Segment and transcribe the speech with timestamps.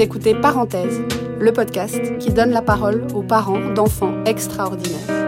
[0.00, 1.02] Écoutez Parenthèse,
[1.38, 5.19] le podcast qui donne la parole aux parents d'enfants extraordinaires.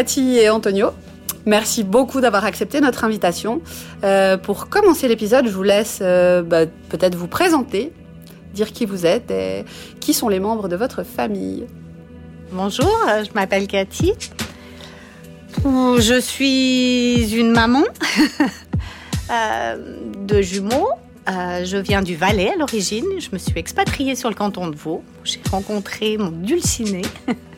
[0.00, 0.92] Cathy et Antonio.
[1.44, 3.60] Merci beaucoup d'avoir accepté notre invitation.
[4.02, 7.92] Euh, pour commencer l'épisode, je vous laisse euh, bah, peut-être vous présenter,
[8.54, 9.66] dire qui vous êtes et
[10.00, 11.66] qui sont les membres de votre famille.
[12.50, 14.14] Bonjour, euh, je m'appelle Cathy.
[15.66, 17.84] Je suis une maman
[19.28, 20.88] de jumeaux.
[21.28, 23.04] Je viens du Valais à l'origine.
[23.18, 25.04] Je me suis expatriée sur le canton de Vaud.
[25.24, 27.02] J'ai rencontré mon dulciné.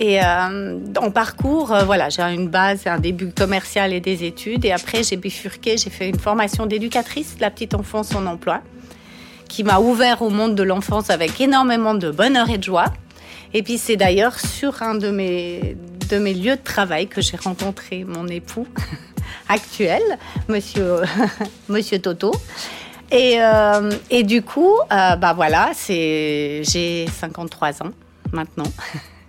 [0.00, 4.64] Et euh, en parcours, euh, voilà, j'ai une base, un début commercial et des études.
[4.64, 8.62] Et après, j'ai bifurqué, j'ai fait une formation d'éducatrice la petite enfance en emploi,
[9.46, 12.86] qui m'a ouvert au monde de l'enfance avec énormément de bonheur et de joie.
[13.52, 15.76] Et puis, c'est d'ailleurs sur un de mes,
[16.10, 18.66] lieux de travail que j'ai rencontré mon époux
[19.50, 20.02] actuel,
[20.48, 22.32] monsieur, Toto.
[23.12, 23.90] Et, euh,
[24.22, 27.90] du coup, bah voilà, j'ai 53 ans
[28.32, 28.72] maintenant.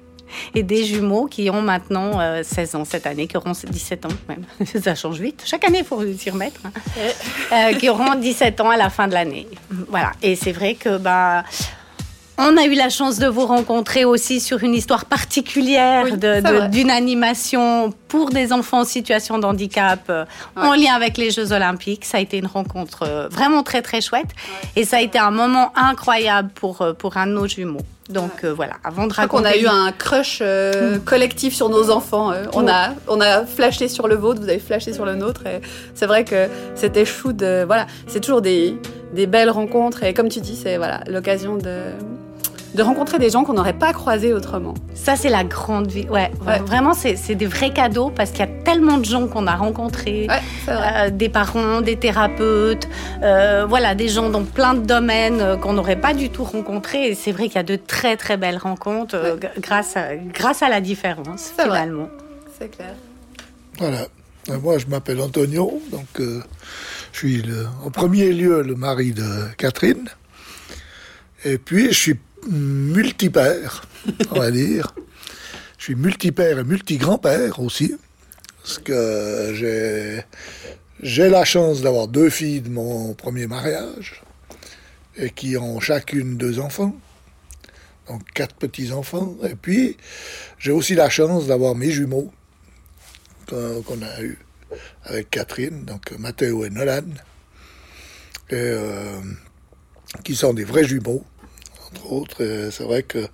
[0.55, 4.09] Et des jumeaux qui ont maintenant euh, 16 ans cette année, qui auront 17 ans
[4.27, 4.43] même.
[4.83, 5.43] Ça change vite.
[5.45, 6.61] Chaque année, il faut s'y remettre.
[6.65, 6.71] hein.
[7.53, 9.47] Euh, qui auront 17 ans à la fin de l'année.
[9.89, 10.11] Voilà.
[10.21, 11.43] Et c'est vrai que bah,
[12.37, 16.89] on a eu la chance de vous rencontrer aussi sur une histoire particulière Oui, d'une
[16.89, 20.25] animation pour des enfants en situation de handicap euh,
[20.57, 22.03] en lien avec les Jeux Olympiques.
[22.03, 24.27] Ça a été une rencontre euh, vraiment très très chouette
[24.75, 27.85] et ça a été un moment incroyable pour, euh, pour un de nos jumeaux.
[28.09, 29.47] Donc euh, voilà, avant de raconter...
[29.47, 32.33] a eu un crush euh, collectif sur nos enfants.
[32.33, 32.43] euh.
[32.51, 35.45] on, a, on a flashé sur le vôtre, vous avez flashé sur le nôtre.
[35.47, 35.61] et
[35.95, 37.63] C'est vrai que c'était chou de.
[37.65, 38.75] Voilà, c'est toujours des,
[39.13, 40.03] des belles rencontres.
[40.03, 41.77] Et comme tu dis, c'est voilà, l'occasion de,
[42.73, 44.73] de rencontrer des gens qu'on n'aurait pas croisés autrement.
[44.93, 46.07] Ça, c'est la grande vie.
[46.09, 46.59] Ouais, Ouais.
[46.59, 49.55] vraiment, c'est c'est des vrais cadeaux parce qu'il y a tellement de gens qu'on a
[49.55, 50.27] rencontrés.
[50.29, 50.39] Ouais.
[50.69, 52.87] Euh, des parents, des thérapeutes,
[53.23, 57.07] euh, voilà, des gens dans plein de domaines euh, qu'on n'aurait pas du tout rencontrés.
[57.09, 60.61] Et c'est vrai qu'il y a de très très belles rencontres euh, grâce, à, grâce
[60.63, 62.07] à la différence finalement.
[62.57, 62.93] C'est clair.
[63.79, 64.07] Voilà.
[64.61, 66.41] Moi, je m'appelle Antonio, donc euh,
[67.11, 69.23] je suis le- en premier lieu le mari de
[69.57, 70.09] Catherine.
[71.45, 72.19] Et puis, je suis
[72.49, 73.85] multipère,
[74.31, 74.93] on va dire.
[75.77, 77.95] Je suis multipère et multi-grand-père aussi.
[78.61, 80.23] Parce que
[81.01, 84.21] j'ai, la chance d'avoir deux filles de mon premier mariage
[85.17, 86.95] et qui ont chacune deux enfants.
[88.07, 89.35] Donc quatre petits-enfants.
[89.43, 89.97] Et puis,
[90.59, 92.31] j'ai aussi la chance d'avoir mes jumeaux
[93.47, 94.37] qu'on a eu
[95.03, 97.03] avec Catherine, donc Matteo et Nolan,
[98.53, 99.19] euh,
[100.23, 101.25] qui sont des vrais jumeaux,
[101.91, 102.69] entre autres.
[102.71, 103.27] C'est vrai que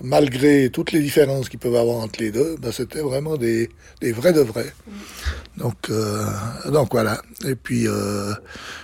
[0.00, 4.12] malgré toutes les différences qu'il peuvent avoir entre les deux, ben, c'était vraiment des, des
[4.12, 4.72] vrais de vrais.
[5.56, 6.24] Donc, euh,
[6.70, 7.20] donc voilà.
[7.46, 8.32] Et puis, euh,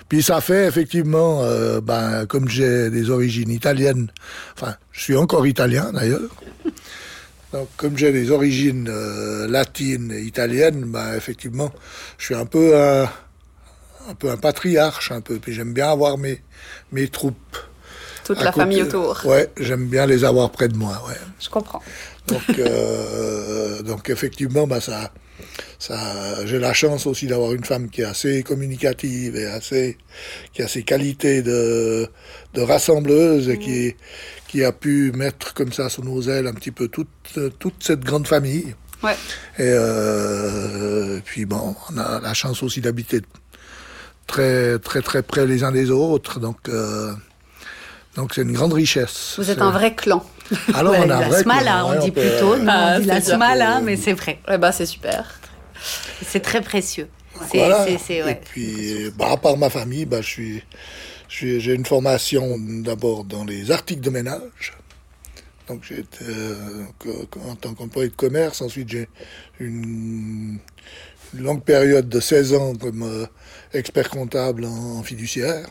[0.09, 4.11] puis ça fait effectivement, euh, ben, comme j'ai des origines italiennes,
[4.55, 6.31] enfin, je suis encore italien d'ailleurs.
[7.53, 8.91] Donc, comme j'ai des origines
[9.47, 11.73] latines et italiennes, ben, effectivement,
[12.19, 13.05] je suis un peu un,
[14.11, 15.39] un peu un patriarche, un peu.
[15.39, 16.43] Puis j'aime bien avoir mes,
[16.93, 17.57] mes troupes.
[18.29, 18.61] Toute à la côté.
[18.61, 19.23] famille autour.
[19.25, 21.17] Ouais, j'aime bien les avoir près de moi, ouais.
[21.41, 21.83] Je comprends.
[22.27, 25.11] Donc, euh, donc effectivement, bah, ça,
[25.79, 29.97] ça, j'ai la chance aussi d'avoir une femme qui est assez communicative et assez,
[30.53, 32.07] qui a ses qualités de,
[32.53, 33.97] de rassembleuse et qui,
[34.47, 37.09] qui a pu mettre comme ça sous nos ailes un petit peu toute,
[37.59, 38.75] toute cette grande famille.
[39.03, 39.17] Ouais.
[39.59, 43.23] Et euh, puis bon, on a la chance aussi d'habiter
[44.27, 46.41] très, très, très près les uns des autres.
[46.41, 47.15] Donc, euh,
[48.19, 49.35] donc c'est une grande richesse.
[49.39, 50.25] Vous êtes C'est- un vrai clan.
[50.75, 52.57] Alors, on a un la vrai clan, on ouais, dit plutôt.
[52.57, 54.41] Nous, Ah, on dit la smala, mais c'est vrai.
[54.51, 55.39] Eh ben, c'est super.
[56.27, 57.09] C'est très précieux.
[57.51, 57.85] C'est, Voilà.
[57.87, 58.33] c'est, c'est- ouais.
[58.33, 60.63] Et puis, bah, à part ma famille, bah, je suis,
[61.29, 64.75] je suis- j'ai une formation d'abord dans les articles de ménage.
[65.69, 66.85] Donc, j'ai été euh,
[67.49, 68.61] en tant qu'employé de commerce.
[68.63, 69.09] Ensuite, j'ai
[69.61, 70.59] une,
[71.35, 73.27] une longue période de 16 ans comme euh,
[73.75, 75.67] expert comptable en, fiduciaire.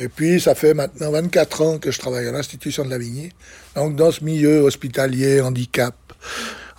[0.00, 3.30] Et puis, ça fait maintenant 24 ans que je travaille à l'Institution de Lavigny.
[3.74, 5.94] Donc, dans ce milieu hospitalier, handicap,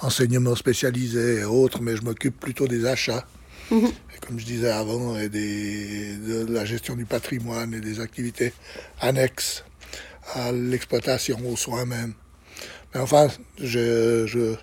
[0.01, 3.25] enseignement spécialisé et autres, mais je m'occupe plutôt des achats.
[3.71, 8.53] Et comme je disais avant, et des, de la gestion du patrimoine et des activités
[8.99, 9.63] annexes
[10.33, 12.13] à l'exploitation, aux soins même.
[12.93, 13.27] Mais enfin,
[13.61, 14.55] je, je,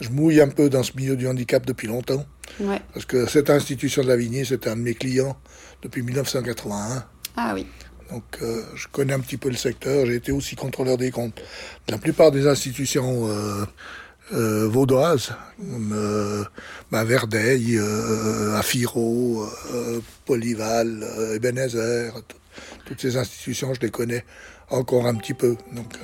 [0.00, 2.24] je mouille un peu dans ce milieu du handicap depuis longtemps.
[2.60, 2.80] Ouais.
[2.92, 5.36] Parce que cette institution de Lavigny, c'est un de mes clients
[5.82, 7.04] depuis 1981.
[7.36, 7.66] Ah oui.
[8.12, 10.04] Donc euh, je connais un petit peu le secteur.
[10.06, 11.40] J'ai été aussi contrôleur des comptes.
[11.88, 13.64] La plupart des institutions euh,
[14.34, 16.46] euh, vaudoises, comme
[16.90, 17.80] bah, Verdeil,
[18.54, 19.46] Afiro,
[20.26, 22.12] Polival, Ebenezer,
[22.84, 24.24] toutes ces institutions, je les connais
[24.68, 25.56] encore un petit peu.
[25.72, 25.98] Donc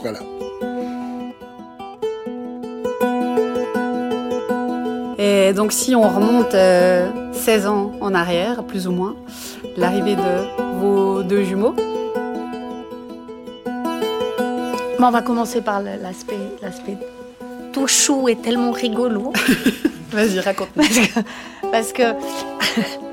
[0.00, 0.20] voilà.
[5.24, 9.14] Et donc si on remonte euh, 16 ans en arrière, plus ou moins,
[9.76, 11.76] l'arrivée de vos deux jumeaux.
[14.98, 16.96] Bon, on va commencer par l'aspect, l'aspect
[17.72, 19.32] tout chou et tellement rigolo.
[20.10, 20.82] Vas-y, raconte-nous.
[20.82, 21.20] Parce que,
[21.70, 22.02] parce que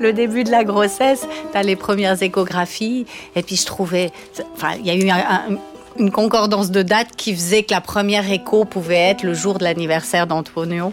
[0.00, 3.06] le début de la grossesse, tu as les premières échographies,
[3.36, 4.10] et puis je trouvais.
[4.54, 5.16] Enfin, il y a eu un-
[5.54, 5.56] un-
[5.98, 9.64] une concordance de date qui faisait que la première écho pouvait être le jour de
[9.64, 10.92] l'anniversaire d'Antonio.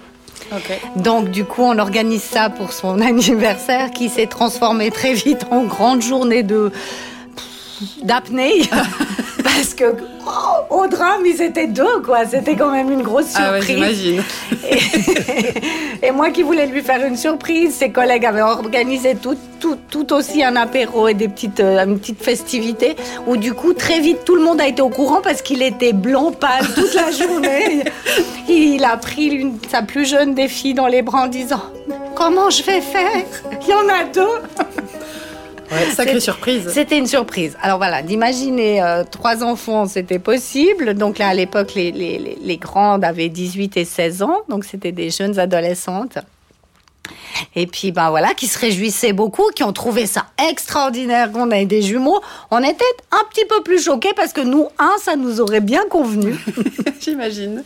[0.96, 5.64] Donc, du coup, on organise ça pour son anniversaire qui s'est transformé très vite en
[5.64, 6.72] grande journée de
[8.04, 8.62] d'apnée.
[9.44, 9.86] Parce que
[10.26, 12.26] oh, au drame, ils étaient deux, quoi.
[12.30, 13.76] C'était quand même une grosse Ah ouais, surprise.
[13.76, 14.24] j'imagine.
[16.02, 19.78] Et, et moi qui voulais lui faire une surprise, ses collègues avaient organisé tout, tout,
[19.90, 22.96] tout aussi un apéro et des petites, euh, une petite festivité
[23.26, 25.94] où du coup très vite tout le monde a été au courant parce qu'il était
[25.94, 27.84] blanc pâle toute la journée.
[28.50, 31.62] Il a pris sa plus jeune des filles dans les bras en disant
[32.16, 33.24] Comment je vais faire?
[33.62, 34.42] Il y en a deux
[35.72, 36.70] Ouais, sacrée surprise.
[36.74, 37.58] C'était une surprise.
[37.62, 40.94] Alors voilà, d'imaginer euh, trois enfants, c'était possible.
[40.94, 44.64] Donc là, à l'époque, les, les- les- les grandes avaient 18 et 16 ans, donc
[44.66, 46.18] c'était des jeunes adolescentes.
[47.56, 51.66] Et puis, ben voilà, qui se réjouissaient beaucoup, qui ont trouvé ça extraordinaire qu'on ait
[51.66, 52.20] des jumeaux.
[52.52, 55.84] On était un petit peu plus choqués parce que nous, un, ça nous aurait bien
[55.90, 56.36] convenu.
[57.00, 57.64] J'imagine.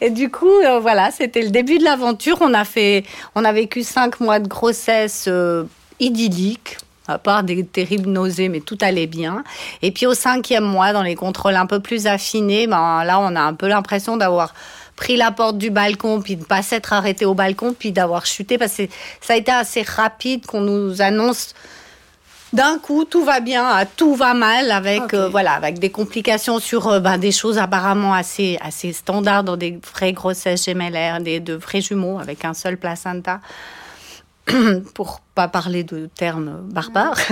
[0.00, 2.38] Et du coup, euh, voilà, c'était le début de l'aventure.
[2.40, 3.04] On a fait,
[3.34, 5.64] on a vécu cinq mois de grossesse euh,
[5.98, 6.76] idyllique.
[7.06, 9.44] À part des terribles nausées, mais tout allait bien.
[9.82, 13.36] Et puis au cinquième mois, dans les contrôles un peu plus affinés, ben là, on
[13.36, 14.54] a un peu l'impression d'avoir
[14.96, 18.26] pris la porte du balcon, puis de ne pas s'être arrêté au balcon, puis d'avoir
[18.26, 18.82] chuté, parce que
[19.20, 21.54] ça a été assez rapide qu'on nous annonce
[22.54, 26.60] d'un coup tout va bien, à tout va mal, avec euh, voilà, avec des complications
[26.60, 31.40] sur euh, ben, des choses apparemment assez assez standards dans des vraies grossesses gémellaires, des
[31.40, 33.40] de vrais jumeaux avec un seul placenta.
[34.94, 37.18] pour pas parler de termes barbares.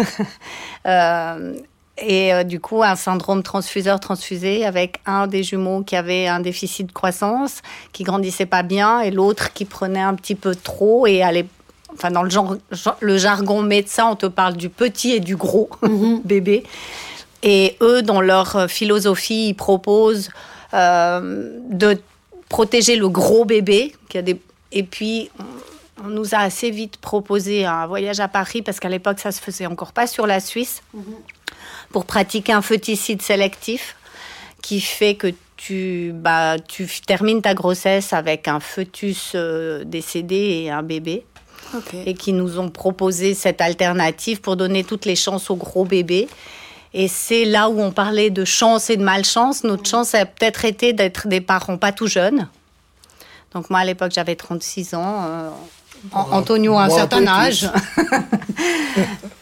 [0.85, 1.55] Euh,
[1.99, 6.89] et euh, du coup, un syndrome transfuseur-transfusé avec un des jumeaux qui avait un déficit
[6.89, 7.63] de croissance,
[7.93, 11.07] qui grandissait pas bien, et l'autre qui prenait un petit peu trop.
[11.07, 11.47] Et allait,
[11.95, 12.57] enfin, dans le, genre,
[13.01, 15.71] le jargon médecin, on te parle du petit et du gros
[16.25, 16.65] bébé.
[17.43, 20.31] Et eux, dans leur euh, philosophie, ils proposent
[20.75, 21.99] euh, de
[22.49, 23.95] protéger le gros bébé.
[24.09, 24.41] Qui a des...
[24.73, 25.31] Et puis,
[26.05, 29.41] on, nous a assez vite proposé un voyage à Paris, parce qu'à l'époque, ça se
[29.41, 30.83] faisait encore pas sur la Suisse,
[31.91, 33.97] pour pratiquer un foeticide sélectif,
[34.63, 40.71] qui fait que tu, bah, tu termines ta grossesse avec un fœtus euh, décédé et
[40.71, 41.25] un bébé
[42.07, 46.29] et qui nous ont proposé cette alternative pour donner toutes les chances aux gros bébés.
[46.95, 49.65] Et c'est là où on parlait de chance et de malchance.
[49.65, 52.49] Notre chance a peut-être été d'être des parents pas tout jeunes.
[53.55, 55.25] Donc moi, à l'époque, j'avais 36 ans.
[55.25, 55.51] euh,
[56.13, 57.71] Antonio a un certain âge.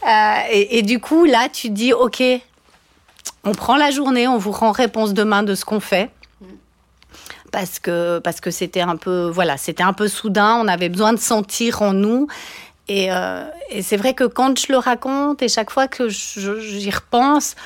[0.02, 2.22] Euh, et, et du coup, là, tu dis, OK,
[3.44, 6.10] on prend la journée, on vous rend réponse demain de ce qu'on fait.
[7.52, 11.12] Parce que parce que c'était un peu voilà c'était un peu soudain on avait besoin
[11.12, 12.28] de sentir en nous
[12.86, 16.90] et, euh, et c'est vrai que quand je le raconte et chaque fois que j'y
[16.92, 17.56] repense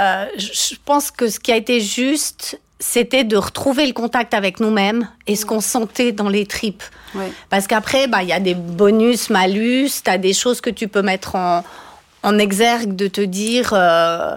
[0.00, 4.58] euh, je pense que ce qui a été juste c'était de retrouver le contact avec
[4.60, 6.82] nous-mêmes et ce qu'on sentait dans les tripes
[7.50, 10.88] parce qu'après, bah, il y a des bonus, malus, tu as des choses que tu
[10.88, 11.64] peux mettre en,
[12.22, 14.36] en exergue de te dire, euh,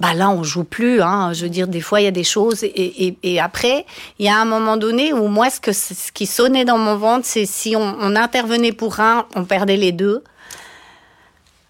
[0.00, 1.00] bah là, on joue plus.
[1.02, 1.32] Hein.
[1.32, 2.64] Je veux dire, des fois, il y a des choses.
[2.64, 3.86] Et, et, et après,
[4.18, 6.96] il y a un moment donné où moi, ce, que, ce qui sonnait dans mon
[6.96, 10.24] ventre, c'est si on, on intervenait pour un, on perdait les deux.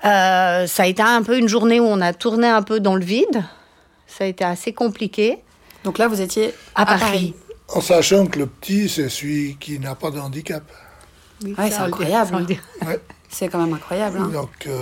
[0.05, 2.95] Euh, ça a été un peu une journée où on a tourné un peu dans
[2.95, 3.45] le vide.
[4.07, 5.43] Ça a été assez compliqué.
[5.85, 7.35] Donc là, vous étiez À Paris.
[7.69, 10.63] En sachant que le petit, c'est celui qui n'a pas de handicap.
[11.45, 12.47] Oui, Ouais, c'est incroyable.
[12.87, 12.99] Ouais.
[13.31, 14.17] C'est quand même incroyable.
[14.19, 14.31] hein.
[14.33, 14.73] Donc, euh,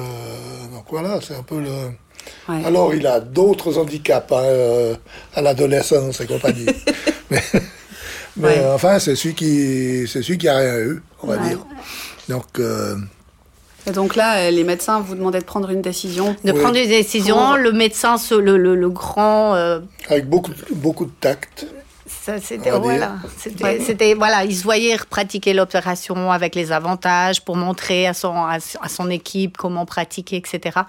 [0.72, 1.90] donc voilà, c'est un peu le.
[2.64, 4.94] Alors il a d'autres handicaps hein, euh,
[5.34, 6.66] à l'adolescence et compagnie.
[8.36, 11.58] mais, enfin, c'est celui qui, c'est celui qui a rien eu, on va dire.
[12.28, 12.60] Donc.
[12.60, 12.96] Euh,
[13.86, 16.34] et donc là, les médecins vous demandaient de prendre une décision.
[16.44, 17.54] De prendre une décision.
[17.56, 19.54] Le médecin, le, le, le grand.
[20.08, 21.66] Avec beaucoup, beaucoup de tact
[22.42, 28.14] c'était voilà, c'était voilà, il se voyait pratiquer l'opération avec les avantages pour montrer à
[28.14, 30.80] son à, son équipe comment pratiquer, etc.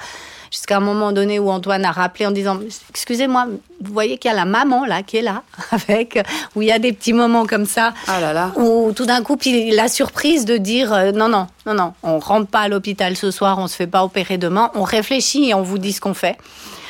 [0.51, 3.47] Jusqu'à un moment donné où Antoine a rappelé en disant excusez-moi,
[3.81, 6.19] vous voyez qu'il y a la maman là qui est là avec
[6.55, 8.51] où il y a des petits moments comme ça ah là là.
[8.55, 12.19] où tout d'un coup il la surprise de dire euh, non non non non, on
[12.19, 15.53] rentre pas à l'hôpital ce soir, on se fait pas opérer demain, on réfléchit et
[15.53, 16.37] on vous dit ce qu'on fait.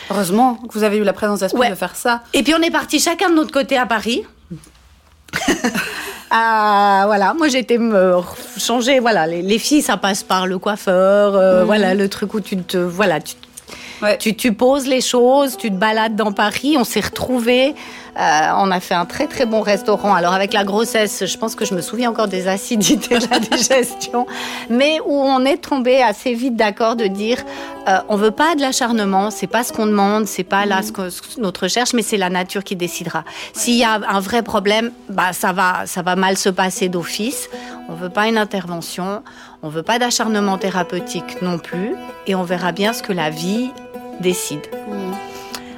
[0.09, 2.21] Heureusement que vous avez eu la présence d'esprit de faire ça.
[2.33, 4.23] Et puis on est parti chacun de notre côté à Paris.
[6.31, 8.15] ah, voilà, moi j'étais me
[8.57, 8.99] changer.
[8.99, 11.35] Voilà, les, filles, ça passe par le coiffeur.
[11.35, 11.65] Euh, mhm.
[11.65, 13.35] Voilà, le truc où tu te, voilà, tu,
[14.19, 16.75] tu, tu, poses les choses, tu te balades dans Paris.
[16.77, 17.75] On s'est retrouvés.
[18.19, 20.13] Euh, on a fait un très très bon restaurant.
[20.13, 23.39] Alors avec la grossesse, je pense que je me souviens encore des acidités de la
[23.39, 24.25] digestion,
[24.69, 27.37] mais où on est tombé assez vite d'accord de dire
[27.87, 30.91] euh, on veut pas de l'acharnement, c'est pas ce qu'on demande, c'est pas là ce
[30.91, 31.09] que
[31.39, 33.23] notre recherche, mais c'est la nature qui décidera.
[33.53, 37.49] S'il y a un vrai problème, bah ça va ça va mal se passer d'office.
[37.89, 39.21] On veut pas une intervention,
[39.61, 41.95] on veut pas d'acharnement thérapeutique non plus,
[42.25, 43.69] et on verra bien ce que la vie
[44.19, 44.65] décide.
[44.87, 45.26] Mmh.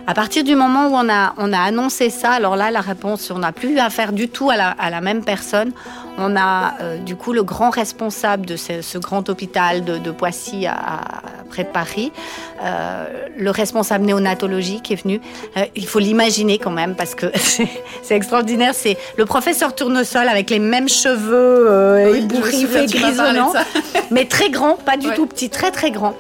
[0.10, 3.30] À partir du moment où on a, on a annoncé ça, alors là, la réponse,
[3.30, 5.72] on n'a plus affaire du tout à la, à la même personne.
[6.18, 11.02] On a euh, du coup le grand responsable de ce, grand hôpital de, Poissy, à,
[11.52, 12.12] près de Paris,
[12.64, 13.06] euh,
[13.38, 15.22] le responsable néonatologie qui est venu.
[15.58, 18.74] Euh, il faut l'imaginer quand même parce que c'est extraordinaire.
[18.74, 23.54] C'est le professeur Tournesol avec les mêmes cheveux ébouriffés, grisonnants,
[24.10, 26.16] mais très grand, pas du tout petit, très très grand.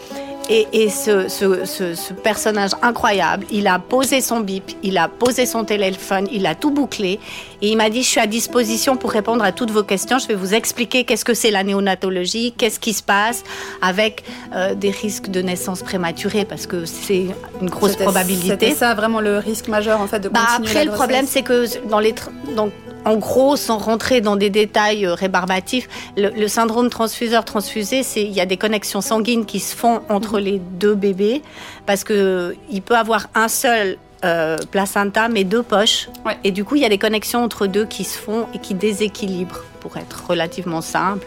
[0.51, 6.47] Et, ce, personnage incroyable, il a posé son bip, il a posé son téléphone, il
[6.47, 7.19] a tout bouclé.
[7.61, 10.17] Et il m'a dit, je suis à disposition pour répondre à toutes vos questions.
[10.17, 13.43] Je vais vous expliquer qu'est-ce que c'est la néonatologie, qu'est-ce qui se passe
[13.81, 14.23] avec
[14.55, 17.27] euh, des risques de naissance prématurée, parce que c'est
[17.61, 18.49] une grosse probabilité.
[18.49, 21.43] C'était ça vraiment le risque majeur, en fait, de bah, continuer Après, le problème, c'est
[21.43, 22.15] que dans les...
[22.55, 22.71] Donc,
[23.05, 25.87] en gros, sans rentrer dans des détails euh, rébarbatifs,
[26.17, 30.45] le, syndrome transfuseur-transfusé, c'est il y a des connexions sanguines qui se font entre mhm.
[30.45, 31.41] les deux bébés
[31.85, 36.09] parce que il peut avoir un seul euh, placenta mais deux poches
[36.43, 38.73] et du coup il y a des connexions entre deux qui se font et qui
[38.73, 41.25] déséquilibrent pour être relativement simple.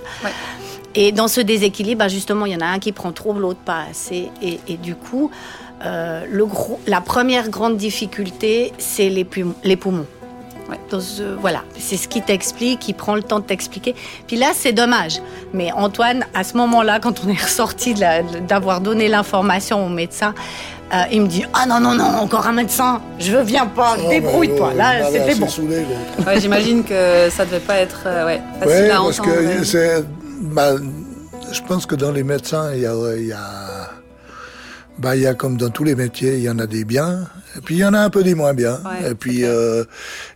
[0.94, 3.60] Et dans ce déséquilibre, bah, justement, il y en a un qui prend trop, l'autre
[3.60, 4.28] pas assez.
[4.42, 5.30] Et, du coup,
[5.86, 9.26] euh, le gros, la première grande difficulté, c'est les,
[9.64, 10.04] les poumons
[11.40, 13.94] voilà, c'est ce qui t'explique, qui prend le temps de t'expliquer.
[14.26, 15.20] Puis là, c'est dommage.
[15.52, 17.94] Mais Antoine, à ce moment-là, quand on est ressorti
[18.48, 20.34] d'avoir donné l'information au médecin,
[20.92, 23.96] euh, il me dit Ah non, non, non, encore un médecin, je veux viens pas,
[23.98, 24.74] oh, débrouille-toi.
[24.74, 25.46] Là, c'était bon.
[26.36, 30.04] J'imagine que ça devait pas être euh, ouais, facile à parce que.
[30.42, 30.72] Bah,
[31.52, 34.01] je pense que dans les médecins, il y a, il y a
[35.02, 37.28] bah, il y a comme dans tous les métiers, il y en a des biens,
[37.56, 38.80] et puis il y en a un peu des moins bien.
[39.04, 39.84] et puis euh,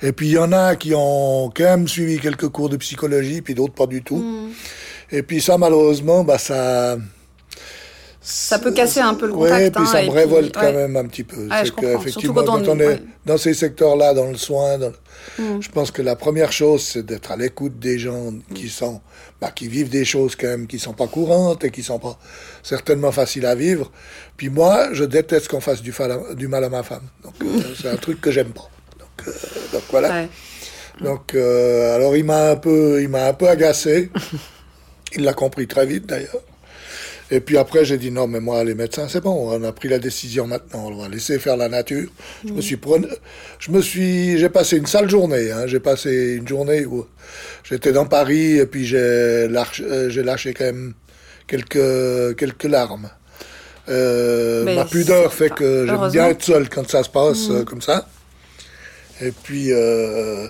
[0.03, 3.43] et puis il y en a qui ont quand même suivi quelques cours de psychologie,
[3.43, 4.19] puis d'autres pas du tout.
[4.19, 4.51] Mm.
[5.13, 6.97] Et puis ça malheureusement, bah ça
[8.21, 9.63] ça peut casser un peu le contact.
[9.63, 11.49] Oui, puis hein, ça me révolte quand même un petit peu.
[11.49, 14.79] c'est qu'effectivement, quand, on, est dans ces secteurs-là, dans le soin,
[15.39, 15.61] mm.
[15.61, 19.01] je pense que la première chose, c'est d'être à l'écoute des gens qui sont,
[19.41, 22.19] bah, qui vivent des choses quand même qui sont pas courantes et qui sont pas
[22.63, 23.91] certainement faciles à vivre.
[24.37, 25.93] Puis moi, je déteste qu'on fasse du,
[26.35, 27.09] du, mal à ma femme.
[27.23, 28.69] Donc euh, c'est un truc que j'aime pas.
[28.99, 30.27] Donc, euh, voilà.
[31.01, 34.11] Donc euh, alors il m'a un peu, il m'a un peu agacé.
[35.15, 36.43] Il l'a compris très vite d'ailleurs.
[37.31, 39.89] Et puis après, j'ai dit non, mais moi, les médecins, c'est bon, on a pris
[39.89, 42.09] la décision maintenant, on va laisser faire la nature.
[42.47, 42.79] Je me suis
[43.59, 45.51] je me suis, j'ai passé une sale journée.
[45.51, 45.67] Hein.
[45.67, 47.07] J'ai passé une journée où
[47.65, 50.95] j'étais dans Paris et puis j'ai lâché, euh, j'ai lâché quand même
[51.49, 53.11] quelques quelques larmes.
[53.89, 57.83] Euh, ma pudeur fait que j'aime bien être seul quand ça se passe euh, comme
[57.83, 58.09] ça.
[59.21, 59.73] Et puis.
[59.73, 60.49] Euh,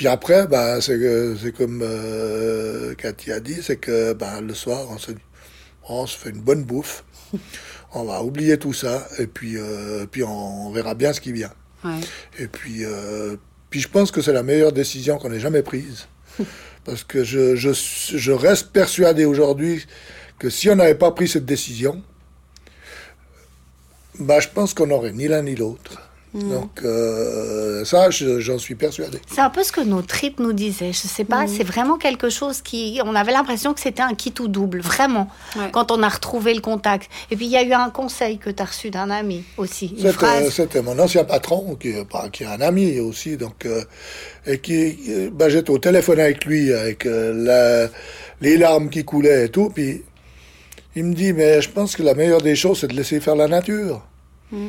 [0.00, 4.96] puis après, bah, c'est comme euh, Cathy a dit, c'est que bah, le soir, on
[4.96, 5.20] se dit
[5.88, 7.04] on se fait une bonne bouffe,
[7.94, 11.52] on va oublier tout ça, et puis, euh, puis on verra bien ce qui vient.
[12.38, 13.36] Et puis, euh,
[13.70, 16.08] puis je pense que c'est la meilleure décision qu'on ait jamais prise.
[16.84, 19.86] Parce que je, je, je reste persuadé aujourd'hui
[20.38, 22.02] que si on n'avait pas pris cette décision,
[24.18, 26.09] bah, je pense qu'on n'aurait ni l'un ni l'autre.
[26.32, 26.50] Mm.
[26.50, 29.18] Donc euh, ça, j'en suis persuadé.
[29.32, 30.92] C'est un peu ce que nos tripes nous disaient.
[30.92, 31.48] Je sais pas, mm.
[31.48, 33.00] c'est vraiment quelque chose qui...
[33.04, 35.28] On avait l'impression que c'était un kit ou double, vraiment,
[35.72, 37.10] quand on a retrouvé le contact.
[37.30, 39.94] Et puis il y a eu un conseil que tu as reçu d'un ami aussi.
[40.50, 41.94] C'était mon ancien patron, qui,
[42.32, 43.82] qui est un ami aussi, donc, euh,
[44.46, 45.30] et qui...
[45.32, 47.88] Ben, J'étais au téléphone avec lui, avec la,
[48.40, 50.04] les larmes qui coulaient et tout, puis
[50.94, 53.34] il me dit, mais je pense que la meilleure des choses, c'est de laisser faire
[53.36, 54.02] la nature.
[54.52, 54.68] Mm.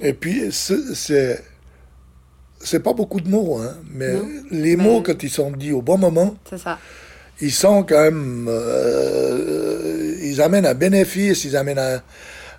[0.00, 1.42] Et puis, c'est.
[2.64, 4.14] C'est pas beaucoup de mots, hein, mais
[4.52, 6.78] les mots, quand ils sont dits au bon moment, ça.
[7.40, 8.46] ils sont quand même.
[8.48, 12.00] Euh, ils amènent un bénéfice, ils amènent un,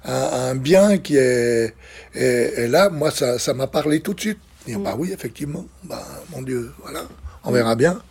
[0.03, 1.73] un, bien qui est.
[2.15, 4.39] Et, là, moi, ça m'a parlé tout de suite.
[4.67, 4.83] Et, mm.
[4.83, 7.03] Bah oui, effectivement, bah, mon Dieu, voilà,
[7.45, 8.01] on verra bien.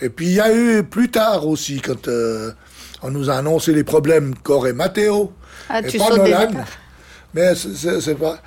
[0.00, 2.52] Et puis, il y a eu plus tard aussi, quand euh,
[3.02, 5.32] on nous a annoncé les problèmes qu'aurait Matteo.
[5.68, 6.50] Ah, et tu pas Nolan,
[7.34, 8.40] mais c'est pas.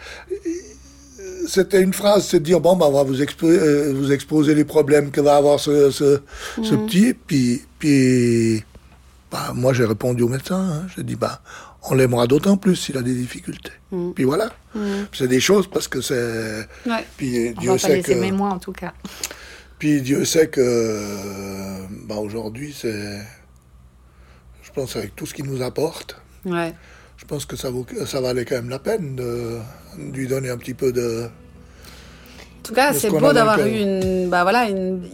[1.47, 4.53] C'était une phrase, c'est de dire bon, bah, on va vous, exposer, euh, vous exposer
[4.53, 6.19] les problèmes que va avoir ce, ce,
[6.57, 6.85] mhm.
[6.85, 7.13] petit.
[7.13, 8.63] Puis, puis
[9.31, 10.59] bah, moi, j'ai répondu au médecin.
[10.59, 10.87] Hein.
[10.95, 11.41] j'ai dit bah,
[11.89, 13.71] on l'aimera d'autant plus s'il a des difficultés.
[13.91, 14.13] Mhm.
[14.13, 14.51] Puis voilà.
[14.75, 15.07] Mhm.
[15.13, 16.67] C'est des choses parce que c'est.
[16.85, 17.05] Ouais.
[17.17, 18.31] Puis Dieu sait que.
[18.31, 18.93] moi en tout cas.
[19.79, 23.19] Puis Dieu sait que bah, aujourd'hui, c'est.
[24.63, 26.15] Je pense avec tout ce qu'il nous apporte.
[26.45, 26.73] Ouais
[27.31, 29.57] pense que ça, vaut, ça valait quand même la peine de,
[30.13, 31.23] lui donner un petit peu de.
[31.23, 34.29] En tout cas, c'est beau d'avoir eu une.
[34.29, 34.67] Bah voilà,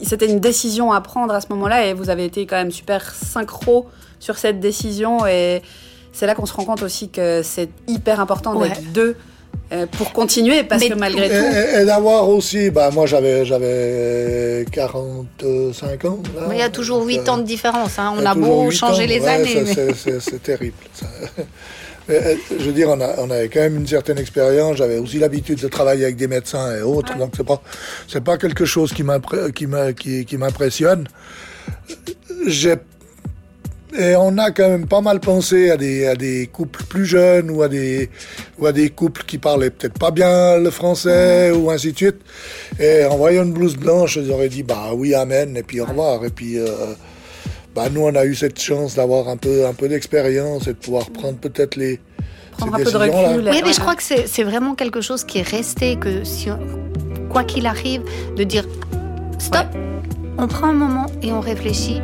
[0.03, 3.13] c'était une décision à prendre à ce moment-là et vous avez été quand même super
[3.13, 3.87] synchro
[4.19, 5.61] sur cette décision et
[6.11, 9.15] c'est là qu'on se rend compte aussi que c'est hyper important d'être deux
[9.71, 11.79] euh, pour continuer parce que malgré tout.
[11.79, 16.19] Et, d'avoir aussi, bah moi j'avais j'avais 45 ans.
[16.51, 17.99] il y a toujours 8 ans de différence.
[17.99, 18.15] Hein.
[18.17, 19.65] On a, beau changer les années.
[19.95, 20.77] C'est terrible.
[21.03, 21.43] Euh,
[22.07, 24.77] je veux dire, on, a, on, avait quand même une certaine expérience.
[24.77, 27.15] J'avais aussi l'habitude de travailler avec des médecins et autres.
[27.17, 27.61] Donc, c'est pas,
[28.07, 31.07] c'est pas quelque chose qui m'impressionne.
[32.45, 32.75] J'ai
[33.97, 37.49] et on a quand même pas mal pensé à des, à des couples plus jeunes
[37.49, 38.09] ou à des,
[38.59, 42.17] ou à des couples qui parlaient peut-être pas bien le français ou ainsi de suite.
[42.79, 45.85] Et en voyant une blouse blanche, ils auraient dit bah oui, amen, et puis au
[45.85, 46.23] revoir.
[46.25, 46.67] Et puis, euh,
[47.77, 50.79] bah, nous, on a eu cette chance d'avoir un peu, un peu d'expérience et de
[50.79, 51.99] pouvoir prendre peut-être les.
[52.53, 53.49] Prendre un peu de recul.
[53.51, 56.49] Oui, mais je crois que c'est vraiment quelque chose qui est resté, que si
[57.29, 58.01] quoi qu'il arrive,
[58.35, 58.65] de dire
[59.37, 59.67] stop,
[60.39, 62.01] on prend un moment et on réfléchit.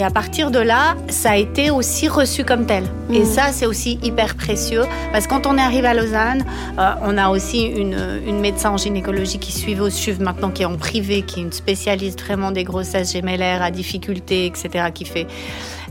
[0.00, 2.84] Et à partir de là, ça a été aussi reçu comme tel.
[3.12, 3.24] Et mm.
[3.26, 4.84] ça, c'est aussi hyper précieux.
[5.12, 6.42] Parce que quand on est arrivé à Lausanne,
[6.78, 10.62] euh, on a aussi une, une, médecin en gynécologie qui suit au SUV maintenant, qui
[10.62, 15.04] est en privé, qui est une spécialiste vraiment des grossesses gémellaires à difficulté, etc., qui
[15.04, 15.26] fait.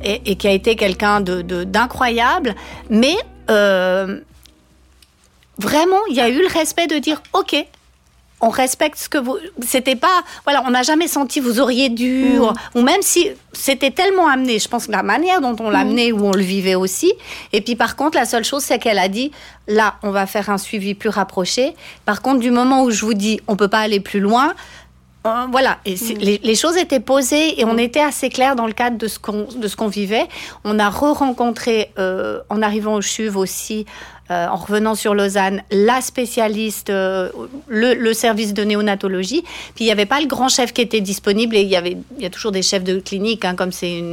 [0.03, 2.55] Et, qui a été quelqu'un d'incroyable.
[2.89, 3.15] De, mais.
[3.51, 4.21] Euh,
[5.59, 7.55] vraiment, il y a eu le respect de dire, OK,
[8.41, 9.37] on respecte ce que vous.
[9.65, 10.23] C'était pas.
[10.43, 12.39] Voilà, on n'a jamais senti vous auriez dû.
[12.39, 12.53] Mm.
[12.75, 15.87] Ou même si c'était tellement amené, je pense que la manière dont on l'a mm.
[15.87, 17.13] amené, où on le vivait aussi.
[17.53, 19.31] Et puis par contre, la seule chose, c'est qu'elle a dit
[19.67, 21.75] là, on va faire un suivi plus rapproché.
[22.05, 24.53] Par contre, du moment où je vous dis on peut pas aller plus loin,
[25.27, 26.39] euh, voilà, et mm.
[26.43, 29.47] les, choses étaient posées et on était assez clair dans le cadre de ce qu'on
[29.53, 30.27] de ce qu'on vivait.
[30.63, 33.85] On a re-rencontré euh, en arrivant au CHUV aussi
[34.31, 37.29] euh, en revenant sur Lausanne, la spécialiste, euh,
[37.67, 39.41] le, service de néonatologie.
[39.75, 41.97] Puis il n'y avait pas le grand chef qui était disponible et il y avait,
[42.17, 44.03] il y a toujours des chefs de clinique, hein, comme c'est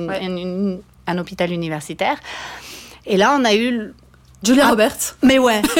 [1.06, 2.18] un hôpital universitaire.
[3.06, 3.92] Et là, on a eu
[4.46, 5.16] Julia Roberts.
[5.22, 5.62] Mais ouais.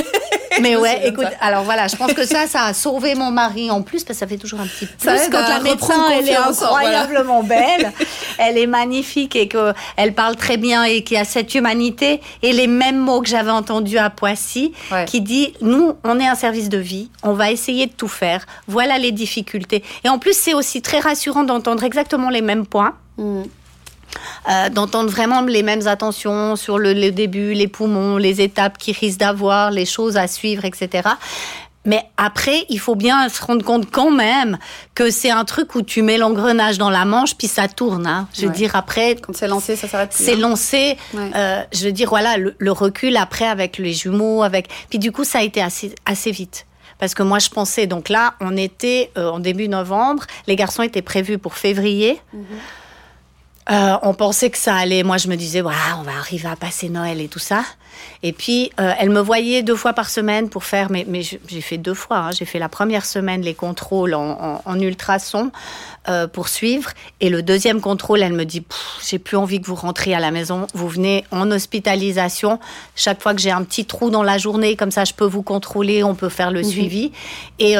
[0.61, 3.83] Mais ouais, écoute, alors voilà, je pense que ça, ça a sauvé mon mari en
[3.83, 7.42] plus, parce que ça fait toujours un petit plus quand la médecin, elle est incroyablement
[7.42, 7.92] belle,
[8.38, 12.66] elle est magnifique et qu'elle parle très bien et qui a cette humanité et les
[12.66, 14.72] mêmes mots que j'avais entendus à Poissy,
[15.07, 18.46] qui dit, nous, on est un service de vie, on va essayer de tout faire,
[18.66, 19.83] voilà les difficultés.
[20.05, 22.94] Et en plus, c'est aussi très rassurant d'entendre exactement les mêmes points.
[23.18, 23.42] Mm.
[24.49, 29.21] Euh, d'entendre vraiment les mêmes attentions sur le, début, les poumons, les étapes qu'ils risquent
[29.21, 31.09] d'avoir, les choses à suivre, etc.
[31.85, 34.59] Mais après, il faut bien se rendre compte quand même
[34.95, 38.07] que c'est un truc où tu mets l'engrenage dans la manche, puis ça tourne.
[38.07, 38.29] Hein.
[38.35, 39.14] Je veux dire, après...
[39.16, 40.38] Quand c'est lancé, ça s'arrête C'est hein.
[40.38, 40.97] lancé.
[41.14, 44.69] Euh, je veux dire, voilà, le, recul après avec les jumeaux, avec...
[44.90, 46.66] Puis du coup, ça a été assez, assez vite.
[46.99, 50.83] Parce que moi, je pensais, donc là, on était euh, en début novembre, les garçons
[50.83, 52.21] étaient prévus pour février.
[52.33, 52.45] Mhm.
[53.68, 55.02] Euh, on pensait que ça allait.
[55.02, 57.64] Moi, je me disais, on va arriver à passer Noël et tout ça.
[58.22, 61.61] Et puis, euh, elle me voyait deux fois par semaine pour faire, mais, mais j'ai
[61.61, 62.18] fait deux fois.
[62.18, 62.31] Hein.
[62.31, 65.50] J'ai fait la première semaine les contrôles en, en, ultrason
[66.09, 66.90] euh, pour suivre.
[67.20, 68.64] Et le deuxième contrôle, elle me dit,
[69.05, 70.66] j'ai plus envie que vous rentriez à la maison.
[70.74, 72.61] Vous venez en hospitalisation.
[72.94, 75.42] Chaque fois que j'ai un petit trou dans la journée, comme ça, je peux vous
[75.42, 76.68] contrôler, on peut faire le mhm.
[76.68, 77.12] suivi.
[77.59, 77.76] Et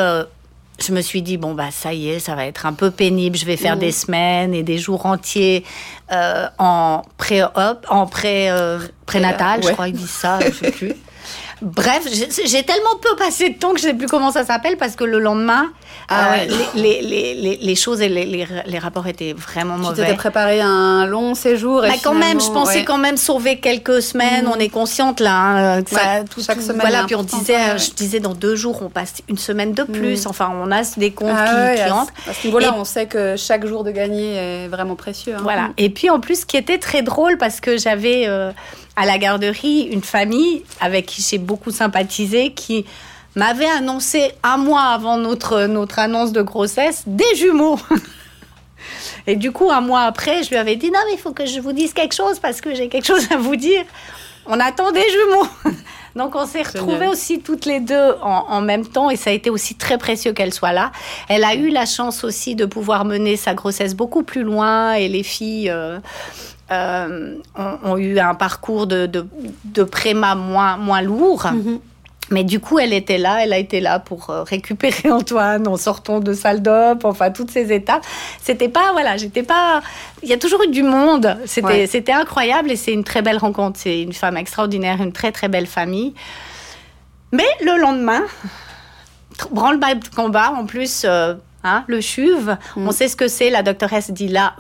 [0.79, 3.37] je me suis dit bon bah ça y est, ça va être un peu pénible.
[3.37, 5.65] Je vais faire des semaines et des jours entiers
[6.12, 10.93] euh, en pré en pré euh, prénatal, je crois qu'ils disent ça, je sais plus.
[11.62, 14.77] Bref, j'ai tellement peu passé de temps que je ne sais plus comment ça s'appelle
[14.77, 15.71] parce que le lendemain,
[16.09, 19.95] ah euh, les, les, les, les, choses et les, rapports étaient vraiment mauvais.
[19.95, 21.85] Tu t'étais préparé un long séjour.
[21.87, 24.45] Et quand même, je pensais quand même sauver quelques semaines.
[24.45, 24.53] Mm.
[24.55, 25.77] On est consciente là.
[25.77, 26.83] Hein, ça, tout, chaque semaine.
[26.83, 30.27] Voilà, puis on disait, je disais dans deux jours, on passe une semaine de plus.
[30.27, 30.29] Mm.
[30.29, 32.12] Enfin, on a des comptes ah qui, entrent.
[32.29, 35.35] À ce niveau-là, on sait que chaque jour de gagner est vraiment précieux.
[35.35, 35.42] Hein.
[35.42, 35.71] Voilà.
[35.79, 38.53] Et puis en plus, ce qui était très drôle parce que j'avais euh,
[38.97, 42.85] à la garderie une famille avec qui j'ai beaucoup sympathisé qui
[43.35, 47.79] m'avait annoncé un mois avant notre, notre annonce de grossesse des jumeaux.
[49.27, 51.47] Et du coup, un mois après, je lui avais dit non, mais il faut que
[51.47, 53.85] je vous dise quelque chose parce que j'ai quelque chose à vous dire.
[54.47, 55.49] On attend des jumeaux.
[56.15, 59.51] Donc on s'est retrouvés aussi toutes les deux en, même temps et ça a été
[59.51, 60.91] aussi très précieux qu'elle soit là.
[61.29, 65.09] Elle a eu la chance aussi de pouvoir mener sa grossesse beaucoup plus loin et
[65.09, 65.99] les filles euh,
[66.71, 71.47] euh, ont, eu un parcours de, de, préma moins, moins lourd.
[71.53, 71.81] Mhm.
[72.31, 75.77] Mais du coup, elle était là, elle a été là pour euh, récupérer Antoine en
[75.77, 78.05] sortant de salle d'op, enfin toutes ces étapes.
[78.43, 79.81] C'était pas, voilà, j'étais pas.
[80.23, 81.37] Il y a toujours eu du monde.
[81.45, 83.79] C'était, c'était incroyable et c'est une très belle rencontre.
[83.81, 86.15] C'est une femme extraordinaire, une très très belle famille.
[87.33, 88.23] Mais le lendemain,
[89.51, 91.35] branle-bas de combat, en plus, euh,
[91.67, 92.89] hein, le chuve, mm.
[92.89, 93.51] on sait ce que c'est.
[93.51, 94.55] La doctoresse dit là,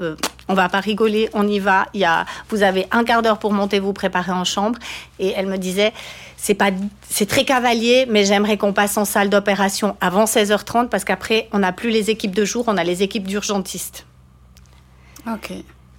[0.48, 1.86] on va pas rigoler, on y va.
[1.94, 4.78] Il y a, vous avez un quart d'heure pour monter, vous préparer en chambre.
[5.18, 5.92] Et elle me disait,
[6.36, 6.70] c'est pas,
[7.08, 11.58] c'est très cavalier, mais j'aimerais qu'on passe en salle d'opération avant 16h30 parce qu'après, on
[11.58, 14.06] n'a plus les équipes de jour, on a les équipes d'urgentistes.
[15.26, 15.52] Ok.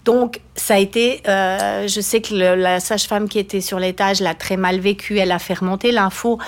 [0.05, 4.35] Donc, ça a été, euh, je sais que la sage-femme qui était sur l'étage l'a
[4.35, 6.39] très mal vécu, elle a fait remonter l'info.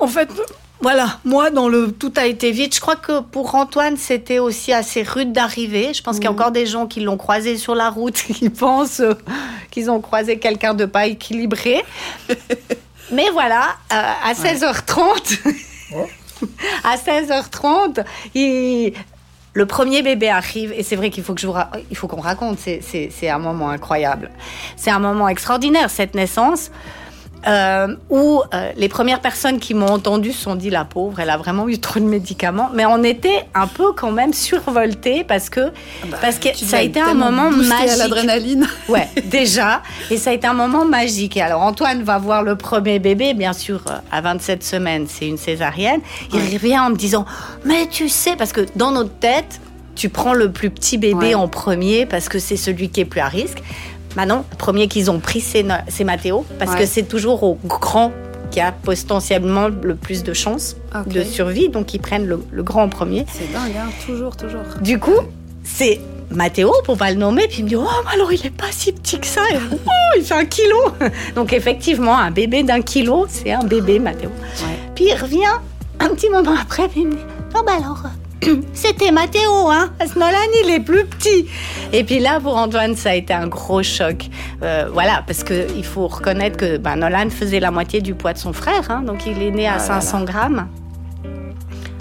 [0.00, 0.28] En fait,
[0.84, 2.74] voilà, moi, dans le tout a été vite.
[2.74, 5.94] Je crois que pour Antoine, c'était aussi assez rude d'arriver.
[5.94, 6.36] Je pense qu'il y a mhm.
[6.36, 9.14] encore des gens qui l'ont croisé sur la route, qui pensent euh,
[9.70, 11.82] qu'ils ont croisé quelqu'un de pas équilibré.
[13.12, 15.38] Mais voilà, euh, à 16h30,
[16.84, 18.04] à 16h30,
[19.54, 21.48] le premier bébé arrive et c'est vrai qu'il faut que je
[21.90, 22.58] il faut qu'on raconte.
[22.58, 24.30] C'est un moment incroyable.
[24.76, 26.70] C'est un moment extraordinaire cette naissance
[27.46, 31.30] euh, où euh, les premières personnes qui m'ont entendu se sont dit la pauvre, elle
[31.30, 32.70] a vraiment eu trop de médicaments.
[32.74, 36.78] Mais on était un peu quand même survoltés parce que, ah bah, parce que ça
[36.78, 37.90] a été un moment magique.
[37.90, 38.66] à l'adrénaline.
[38.88, 39.82] Ouais, déjà.
[40.10, 41.36] Et ça a été un moment magique.
[41.36, 45.26] Et alors Antoine va voir le premier bébé, bien sûr, euh, à 27 semaines, c'est
[45.26, 46.00] une césarienne.
[46.32, 47.24] Il revient en me disant,
[47.64, 49.60] mais tu sais, parce que dans notre tête,
[49.94, 53.20] tu prends le plus petit bébé en premier parce que c'est celui qui est plus
[53.20, 53.62] à risque.
[54.16, 55.64] Maintenant, le premier qu'ils ont pris, c'est,
[56.04, 58.12] Mathéo, parce que c'est toujours au grand
[58.50, 62.88] qui a potentiellement le plus de chances de survie, donc ils prennent le, grand en
[62.88, 63.26] premier.
[63.32, 64.60] C'est dingue, hein toujours, toujours.
[64.80, 65.18] Du coup,
[65.64, 66.00] c'est
[66.30, 68.92] Mathéo, pour pas le nommer, puis il me dit Oh, alors il est pas si
[68.92, 69.76] petit que ça, oh,
[70.16, 70.76] il fait un kilo
[71.34, 74.30] Donc effectivement, un bébé d'un kilo, c'est un bébé, Mathéo.
[74.94, 75.52] Puis il revient
[75.98, 77.22] un petit moment après, puis il me dit
[77.56, 78.02] Oh, bah alors,
[78.72, 81.46] c'était Mathéo, hein Nolan, il est plus petit.
[81.92, 84.26] Et puis là, pour Antoine, ça a été un gros choc.
[84.62, 88.38] Euh, voilà, parce qu'il faut reconnaître que ben, Nolan faisait la moitié du poids de
[88.38, 90.68] son frère, hein, donc il est né à 500 ah grammes.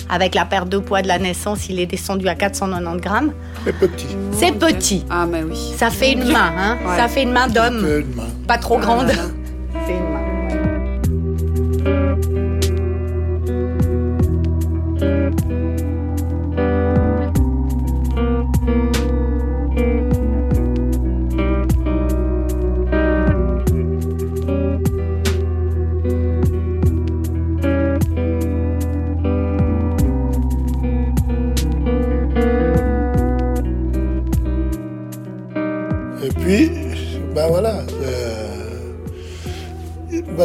[0.10, 3.34] Avec la perte de poids de la naissance, il est descendu à 490 grammes.
[3.66, 4.08] C'est petit.
[4.32, 5.06] C'est petit.
[5.10, 5.74] Ah, mais oui.
[5.76, 8.04] Ça fait une main, hein Ça fait une main d'homme.
[8.48, 9.10] Pas trop grande.
[9.10, 9.43] C'est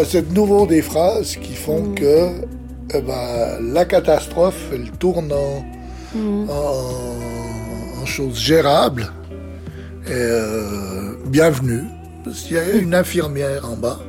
[0.05, 1.95] c'est de nouveau des phrases qui font mm.
[1.95, 2.31] que
[2.95, 5.65] ben, la catastrophe, elle tourne en,
[6.15, 6.51] mm.
[6.51, 9.13] en, chose gérable.
[10.07, 11.85] Et, euh, bienvenue.
[12.25, 14.01] Parce qu'il y a une infirmière en bas.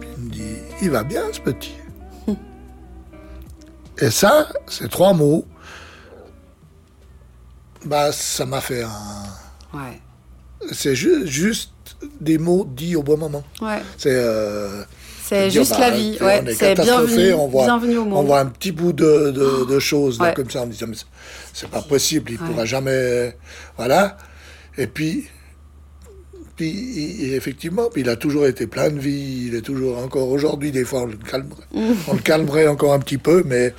[0.00, 1.74] qui me dit, il va bien ce petit?
[4.02, 5.44] Et ça, c'est trois mots.
[7.84, 8.88] Bah, ça m'a fait un.
[9.74, 10.00] Ouais.
[10.72, 11.72] C'est ju- juste
[12.20, 13.44] des mots dits au bon moment.
[13.60, 13.78] Ouais.
[13.98, 14.10] C'est.
[14.12, 14.82] euh,
[15.24, 16.16] C'est juste bah, la vie.
[16.20, 16.42] on Ouais.
[16.46, 18.26] est C'est bienvenue, on voit, bienvenue au on monde.
[18.26, 20.96] voit un petit bout de, de, de choses là, comme ça en disant mais
[21.52, 22.46] c'est- pas possible, il Ouais.
[22.48, 23.36] pourra jamais.
[23.76, 24.16] Voilà.
[24.78, 25.28] Et puis.
[26.56, 29.46] Puis, il- effectivement, puis il a toujours été plein de vie.
[29.46, 30.70] Il est toujours encore aujourd'hui.
[30.72, 31.64] Des fois, on le calmerait,
[32.06, 33.72] on le calmerait encore un petit peu, mais,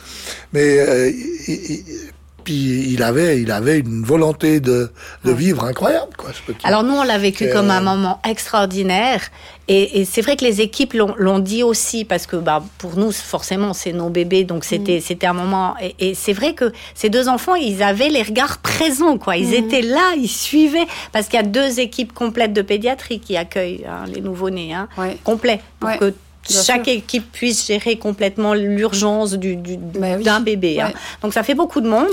[0.51, 1.83] mais euh, il- il-
[2.43, 4.91] puis il avait, il avait une volonté de,
[5.25, 6.31] de vivre incroyable, quoi.
[6.33, 6.65] ce petit.
[6.65, 9.21] Alors nous, on l'a vécu Euh, comme un moment extraordinaire.
[9.67, 13.11] Et, et c'est vrai que les équipes l'ont dit aussi, parce que bah, pour nous,
[13.11, 15.01] forcément, c'est nos bébés, donc c'était Mm.
[15.01, 15.75] c'était un moment...
[15.81, 19.37] Et, et c'est vrai que ces deux enfants, ils avaient les regards présents, quoi.
[19.37, 23.37] Ils étaient là, ils suivaient, parce qu'il y a deux équipes complètes de pédiatrie qui
[23.37, 25.15] accueillent hein, les nouveau-nés, hein, Ouais.
[25.23, 26.13] complets, pour Ouais, que
[26.49, 26.93] chaque sûr.
[26.93, 30.23] équipe puisse gérer complètement l'urgence du, du- Bah oui.
[30.23, 30.81] d'un bébé.
[30.81, 30.91] hein.
[31.21, 32.07] Donc ça fait beaucoup de monde.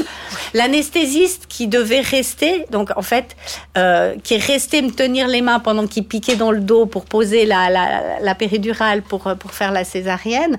[0.54, 3.36] L'anesthésiste qui devait rester, donc en fait,
[3.76, 7.04] euh, qui est resté me tenir les mains pendant qu'il piquait dans le dos pour
[7.04, 10.56] poser la, la, la péridurale pour, pour faire la césarienne,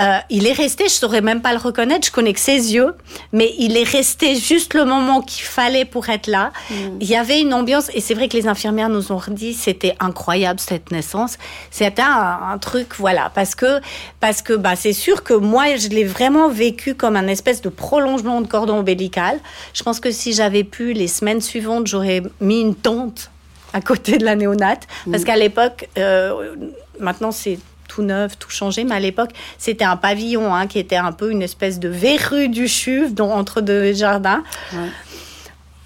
[0.00, 2.94] euh, il est resté, je saurais même pas le reconnaître, je connais que ses yeux,
[3.32, 6.52] mais il est resté juste le moment qu'il fallait pour être là.
[7.00, 9.94] Il y avait une ambiance, et c'est vrai que les infirmières nous ont dit, c'était
[10.00, 11.36] incroyable cette naissance.
[11.70, 13.80] C'était un, un truc, voilà, parce que,
[14.20, 17.68] parce que bah, c'est sûr que moi, je l'ai vraiment vécu comme un espèce de
[17.68, 19.38] prolongement de cordon ombilical.
[19.74, 23.30] Je pense que si j'avais pu, les semaines suivantes, j'aurais mis une tente
[23.72, 26.56] à côté de la néonate, parce qu'à l'époque, euh,
[26.98, 27.58] maintenant c'est
[27.90, 31.30] tout neuf, tout changé, mais à l'époque, c'était un pavillon hein, qui était un peu
[31.30, 34.42] une espèce de verrue du chuve dans, entre deux jardins.
[34.72, 34.88] Ouais.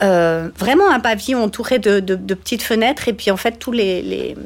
[0.02, 3.72] Euh, vraiment un pavillon entouré de, de- de petites fenêtres et puis en fait tous
[3.72, 4.36] les, les-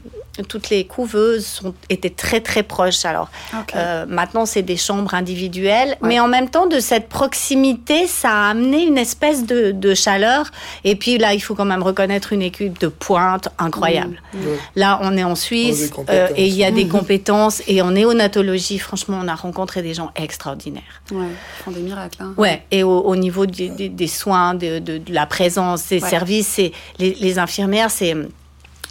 [0.42, 3.04] toutes les couveuses sont, étaient très très proches.
[3.04, 3.30] Alors
[3.74, 8.50] euh, maintenant c'est des chambres individuelles, mais en même temps de cette proximité ça a
[8.50, 10.50] amené une espèce de, de chaleur
[10.84, 14.20] et puis là il faut quand même reconnaître une équipe de pointe incroyable.
[14.34, 14.40] Ouais.
[14.76, 16.30] Là on est en Oh, Suisse compétences.
[16.30, 19.94] euh, et il y a des compétences et en néonatologie franchement on a rencontré des
[19.94, 21.02] gens extraordinaires.
[21.12, 21.26] Ouais.
[21.60, 22.18] Ils font des miracles.
[22.22, 22.34] hein.
[22.36, 26.02] Ouais, et au, au niveau du- des, des soins, de, de- de la présence, des
[26.02, 26.08] Ouais.
[26.10, 26.60] services,
[26.98, 28.14] les infirmières, c'est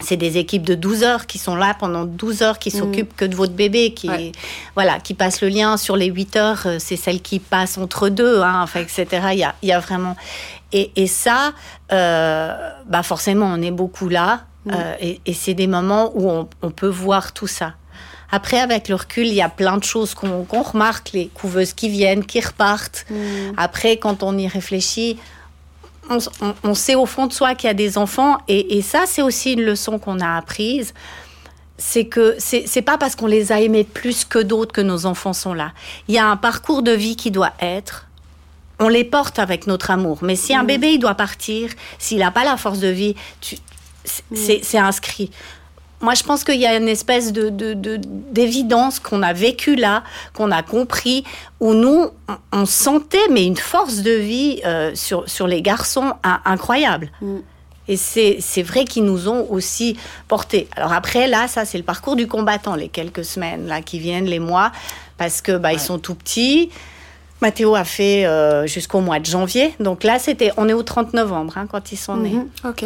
[0.02, 3.26] c'est des équipes de 12 heures qui sont là pendant 12 heures, qui s'occupent que
[3.26, 4.32] de votre bébé, qui Ouais.
[4.76, 8.10] voilà, qui passent le lien sur les 8 heures, euh, c'est celle qui passe entre
[8.10, 9.06] deux, hein, enfin, etc.
[9.34, 10.16] Il y a, il y a vraiment
[10.72, 11.54] et, et ça,
[11.94, 12.54] euh,
[12.88, 16.72] bah forcément, on est beaucoup là, euh, et, et c'est des moments où on, on
[16.72, 17.74] peut voir tout ça.
[18.30, 21.72] Après, avec le recul, il y a plein de choses qu'on qu'on remarque, les couveuses
[21.72, 23.06] qui viennent, qui repartent.
[23.56, 25.18] Après, quand on y réfléchit,
[26.10, 28.82] on, on- on sait au fond de soi qu'il y a des enfants, et, et
[28.82, 30.93] ça, c'est aussi une leçon qu'on a apprise.
[31.80, 35.34] C'est que c'est pas parce qu'on les a aimés plus que d'autres que nos enfants
[35.34, 35.74] sont là.
[36.08, 38.08] Il y a un parcours de vie qui doit être.
[38.80, 40.20] On les porte avec notre amour.
[40.24, 43.58] Mais si un bébé il doit partir, s'il n'a pas la force de vie, tu-
[44.34, 45.30] c'est c'est inscrit.
[46.00, 48.00] Moi, je pense qu'il y a une espèce de de- de-
[48.32, 51.24] d'évidence qu'on a vécu là, qu'on a compris,
[51.60, 52.10] où nous,
[52.54, 57.10] on, sentait mais une force de vie euh, sur, sur les garçons in- incroyable.
[57.22, 57.38] Mm.
[57.90, 60.68] Et c'est c'est vrai qu'ils nous ont aussi portés.
[60.76, 64.26] Alors après, là, ça, c'est le parcours du combattant, les quelques semaines là qui viennent,
[64.26, 64.72] les mois,
[65.18, 66.70] parce que bah, ils sont tout petits.
[67.42, 69.74] Mathéo a fait euh, jusqu'au mois de janvier.
[69.80, 72.32] Donc là, c'était, on est au 30 novembre hein, quand ils sont nés.
[72.32, 72.50] Mhm.
[72.66, 72.86] Ok.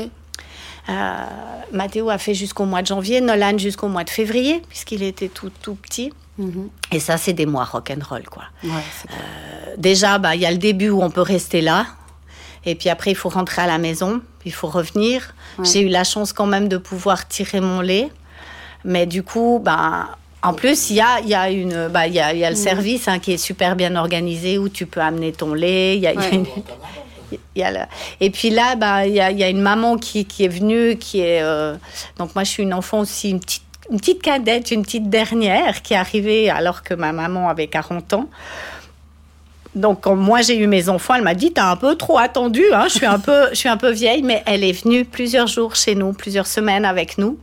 [0.91, 1.25] Euh,
[1.71, 5.49] Mathéo a fait jusqu'au mois de janvier, Nolan jusqu'au mois de février, puisqu'il était tout,
[5.61, 6.11] tout petit.
[6.37, 6.69] Mhm.
[6.91, 8.43] Et ça, c'est des mois rock'n'roll, quoi.
[8.63, 9.19] Ouais, c'est clair.
[9.21, 11.85] Euh, déjà, bah, il y a le début où on peut rester là.
[12.65, 15.33] Et puis après, il faut rentrer à la maison, puis il faut revenir.
[15.57, 15.65] Ouais.
[15.65, 18.09] J'ai eu la chance quand même de pouvoir tirer mon lait.
[18.83, 20.09] Mais du coup, ben,
[20.43, 22.45] en plus, il y a, il y a, une, bah, il y a, il y
[22.45, 25.95] a le service hein, qui est super bien organisé où tu peux amener ton lait.
[25.97, 26.45] Il y a, y une-
[28.19, 31.41] Et puis là, bah, il y, a, une maman qui, est venue, qui est...
[31.41, 31.75] euh,
[32.17, 35.81] Donc moi, je suis une enfant aussi, une petite, une petite cadette, une petite dernière,
[35.81, 38.29] qui est arrivée alors que ma maman avait 40 ans.
[39.73, 42.61] Donc quand moi j'ai eu mes enfants, elle m'a dit t'as un peu trop attendu,
[42.73, 45.47] hein, je suis un peu, je suis un peu vieille, mais elle est venue plusieurs
[45.47, 47.37] jours chez nous, plusieurs semaines avec nous.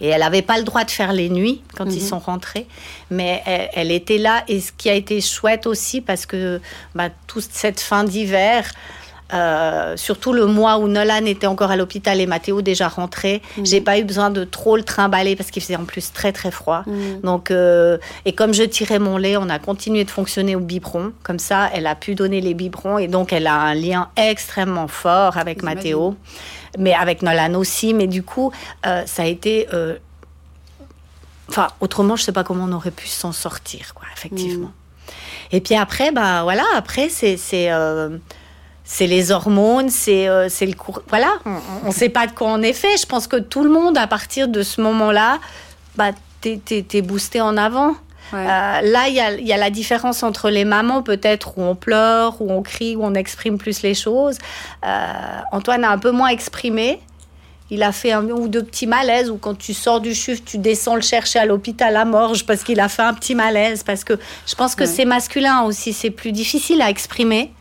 [0.00, 2.66] Et elle n'avait pas le droit de faire les nuits quand ils sont rentrés,
[3.10, 4.44] mais elle, elle était là.
[4.48, 6.60] Et ce qui a été chouette aussi, parce que
[6.94, 8.64] bah, toute cette fin d'hiver,
[9.32, 13.80] euh, surtout le mois où Nolan était encore à l'hôpital et Mathéo déjà rentré, j'ai
[13.80, 16.84] pas eu besoin de trop le trimballer parce qu'il faisait en plus très très froid.
[17.22, 21.12] Donc, euh, et comme je tirais mon lait, on a continué de fonctionner au biberon.
[21.22, 24.88] Comme ça, elle a pu donner les biberons et donc elle a un lien extrêmement
[24.88, 25.62] fort avec.
[25.62, 26.16] Mathéo,
[26.78, 27.94] mais avec Nolan aussi.
[27.94, 28.52] Mais du coup,
[28.86, 29.68] euh, ça a été.
[29.72, 29.96] euh,
[31.50, 34.72] Enfin, autrement, je sais pas comment on aurait pu s'en sortir, quoi, effectivement.
[35.52, 37.36] Et puis après, bah voilà, après, c'est.
[37.36, 38.16] c'est, euh,
[38.86, 41.00] c'est les hormones, c'est euh, c'est le cours.
[41.08, 41.32] Voilà,
[41.84, 42.96] on ne sait pas de quoi on est fait.
[42.98, 45.38] Je pense que tout le monde, à partir de ce moment-là,
[45.96, 46.10] bah,
[46.42, 47.94] t'es es, boosté en avant.
[48.34, 51.74] Euh, là, il y a, y a, la différence entre les mamans, peut-être, où on
[51.74, 54.38] pleure, où on crie, où on exprime plus les choses.
[54.84, 55.12] Euh,
[55.52, 57.00] Antoine a un peu moins exprimé.
[57.70, 60.58] Il a fait un ou deux petits malaises, ou quand tu sors du chuf, tu
[60.58, 63.82] descends le chercher à l'hôpital à Morges parce qu'il a fait un petit malaise.
[63.82, 64.14] Parce que
[64.46, 67.52] je pense que c'est masculin aussi, c'est plus difficile à exprimer.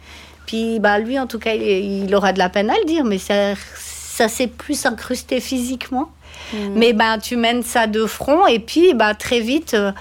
[0.46, 3.18] Puis bah, lui, en tout cas, il, aura de la peine à le dire, mais
[3.18, 6.10] ça, ça s'est plus incrusté physiquement.
[6.54, 6.58] Mm.
[6.76, 9.92] Mais bah, tu mènes ça de front, et puis bah, très vite, euh,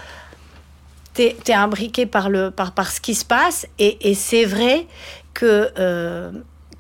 [1.15, 3.67] tu es, imbriqué par, le, par, par ce qui se passe.
[3.79, 4.87] Et, et c'est vrai
[5.35, 6.31] que, euh,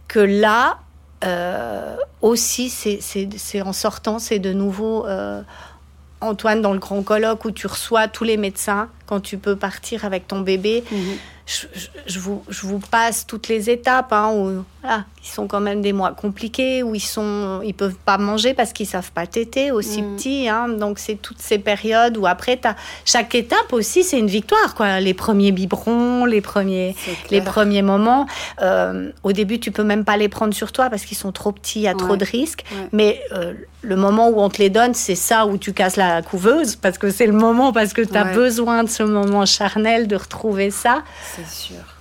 [0.08, 0.78] que là,
[1.24, 5.06] euh, aussi, c'est en sortant, c'est de nouveau
[6.20, 10.04] Antoine dans le grand colloque où tu reçois tous les médecins quand tu peux partir
[10.04, 10.84] avec ton bébé.
[10.90, 11.16] Mhm
[12.06, 15.82] je, vous, je, vous, passe toutes les étapes hein, où voilà, ils sont quand même
[15.82, 19.70] des mois compliqués, où ils sont, ils peuvent pas manger parce qu'ils savent pas téter
[19.70, 20.16] aussi mm.
[20.16, 20.48] petits.
[20.48, 24.74] Hein, donc c'est toutes ces périodes où après as, chaque étape aussi c'est une victoire
[24.74, 24.98] quoi.
[24.98, 26.96] Les premiers biberons, les premiers,
[27.30, 28.26] les premiers moments.
[28.60, 31.52] Euh, au début tu peux même pas les prendre sur toi parce qu'ils sont trop
[31.52, 32.64] petits, a trop de risques.
[32.90, 36.22] Mais euh, le moment où on te les donne, c'est ça où tu casses la
[36.22, 40.08] couveuse parce que c'est le moment parce que tu as besoin de ce moment charnel
[40.08, 41.02] de retrouver ça.
[41.36, 41.91] C'est sûr.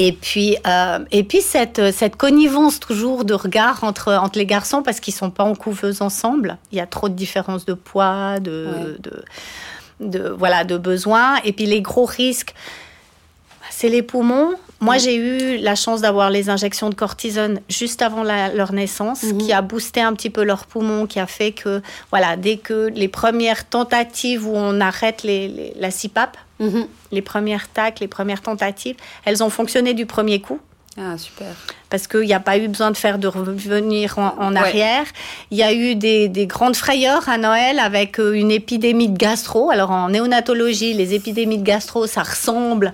[0.00, 4.82] Et puis, euh, et puis cette, cette connivence toujours de regard entre, entre les garçons
[4.84, 6.56] parce qu'ils sont pas en couveuse ensemble.
[6.70, 9.24] Il y a trop de différences de poids, de, de,
[9.98, 11.38] de, voilà, de besoins.
[11.44, 12.54] Et puis les gros risques,
[13.70, 14.54] c'est les poumons.
[14.80, 19.38] Moi, j'ai eu la chance d'avoir les injections de cortisone juste avant leur naissance, mhm.
[19.38, 22.88] qui a boosté un petit peu leurs poumons, qui a fait que, voilà, dès que
[22.94, 26.86] les premières tentatives où on arrête les, la CPAP, mhm.
[27.12, 30.60] les premières tacs, les premières tentatives, elles ont fonctionné du premier coup.
[31.00, 31.54] Ah, super.
[31.90, 35.04] Parce qu'il n'y a pas eu besoin de faire de revenir en, arrière.
[35.52, 39.16] Il y a eu des, des, grandes frayeurs à Noël avec euh, une épidémie de
[39.16, 39.70] gastro.
[39.70, 42.92] Alors en néonatologie, les épidémies de gastro, ça ressemble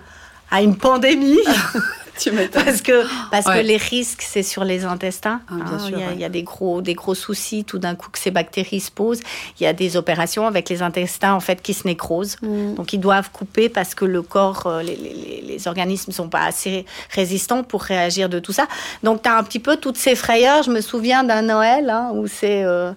[0.50, 1.38] à une pandémie.
[2.18, 5.40] tu parce que parce que les risques c'est sur les intestins.
[5.48, 8.10] Ah, bien hein, sûr, il, y a, des gros des gros soucis tout d'un coup
[8.10, 9.20] que ces bactéries se posent.
[9.58, 12.36] Il y a des opérations avec les intestins en fait qui se nécrosent.
[12.42, 12.74] Mm.
[12.74, 16.44] Donc ils doivent couper parce que le corps euh, les, les, les organismes sont pas
[16.44, 18.68] assez résistants pour réagir de tout ça.
[19.02, 20.62] Donc tu as un petit peu toutes ces frayeurs.
[20.62, 22.92] Je me souviens d'un Noël hein, où c'est euh,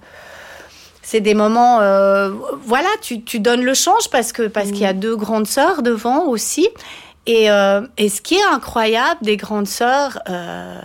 [1.08, 2.32] c'est des moments, euh,
[2.66, 5.00] voilà, tu, tu, donnes le change parce que parce qu'il y a mm.
[5.00, 6.68] deux grandes sœurs devant aussi,
[7.28, 10.80] euh, et, ce qui est incroyable des grandes sœurs, euh,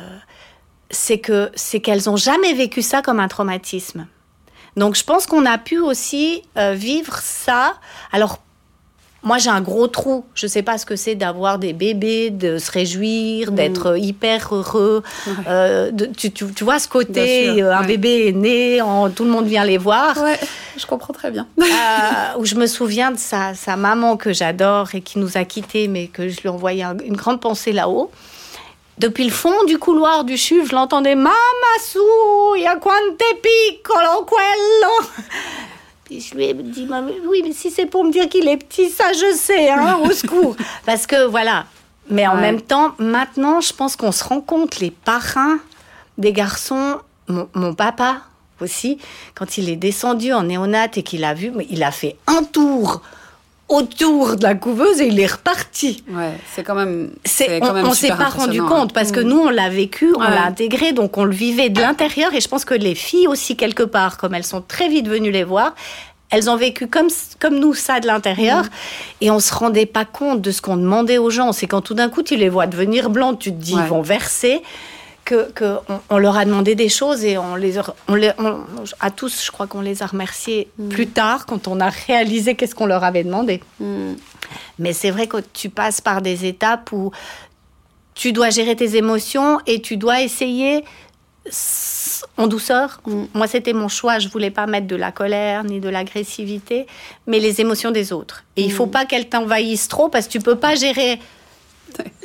[0.90, 4.06] c'est que c'est qu'elles ont jamais vécu ça comme un traumatisme.
[4.76, 7.74] Donc je pense qu'on a pu aussi euh, vivre ça.
[8.10, 8.38] Alors
[9.24, 10.24] moi, j'ai un gros trou.
[10.34, 13.54] Je ne sais pas ce que c'est d'avoir des bébés, de se réjouir, mm.
[13.54, 15.02] d'être hyper heureux.
[15.46, 18.80] Euh, tu, tu, vois ce côté, euh, un bébé est né,
[19.14, 20.16] tout le monde vient les voir.
[20.18, 20.38] Ouais,
[20.76, 21.46] je comprends très bien.
[21.60, 25.44] Euh, où je me souviin de sa, sa maman que j'adore et qui nous a
[25.44, 28.10] quittés, mais que je lui envoyais une grande pensée là-haut.
[28.98, 31.32] Depuis le fond du couloir du chuve, je l'entendais Mamma
[31.80, 31.98] su,
[32.66, 35.08] a quante piccolo quello
[36.20, 36.88] je lui ai dit,
[37.26, 40.10] oui, mais si c'est pour me dire qu'il est petit, ça je sais, hein, au
[40.12, 40.56] secours.
[40.84, 41.66] Parce que voilà.
[42.10, 45.58] Mais en même temps, maintenant, je pense qu'on se rend compte, les parrains
[46.18, 46.98] des garçons,
[47.28, 48.22] mon, papa
[48.60, 48.98] aussi,
[49.34, 53.02] quand il est descendu en néonat et qu'il a vu, il a fait un tour
[53.72, 56.04] autour de la couveuse et il est reparti.
[56.10, 57.10] Ouais, c'est quand même.
[57.24, 59.28] C'est, on, ne s'est pas rendu compte parce que mm.
[59.28, 62.34] nous on l'a vécu, on l'a intégré, donc on le vivait de l'intérieur.
[62.34, 65.30] Et je pense que les filles aussi quelque part, comme elles sont très vite venues
[65.30, 65.74] les voir,
[66.30, 67.08] elles ont vécu comme,
[67.40, 68.64] comme nous ça de l'intérieur.
[68.64, 68.68] Mm.
[69.22, 71.52] Et on se rendait pas compte de ce qu'on demandait aux gens.
[71.52, 74.02] C'est quand tout d'un coup tu les vois devenir blancs, tu te dis ils vont
[74.02, 74.62] verser
[75.24, 75.52] que,
[76.10, 78.32] on, leur a demandé des choses et on les, on les
[79.00, 80.88] à tous, je crois qu'on les a remerciés mm.
[80.88, 83.62] plus tard quand on a réalisé qu'est-ce qu'on leur avait demandé.
[83.80, 84.14] Mm.
[84.78, 87.12] Mais c'est vrai que tu passes par des étapes où
[88.14, 90.84] tu dois gérer tes émotions et tu dois essayer
[92.36, 93.00] en douceur.
[93.06, 93.24] Mm.
[93.34, 94.18] Moi, c'était mon choix.
[94.18, 96.86] Je voulais pas mettre de la colère ni de l'agressivité,
[97.26, 98.44] mais les émotions des autres.
[98.56, 101.20] Et il faut pas qu'elles t'envahissent trop parce que tu peux pas gérer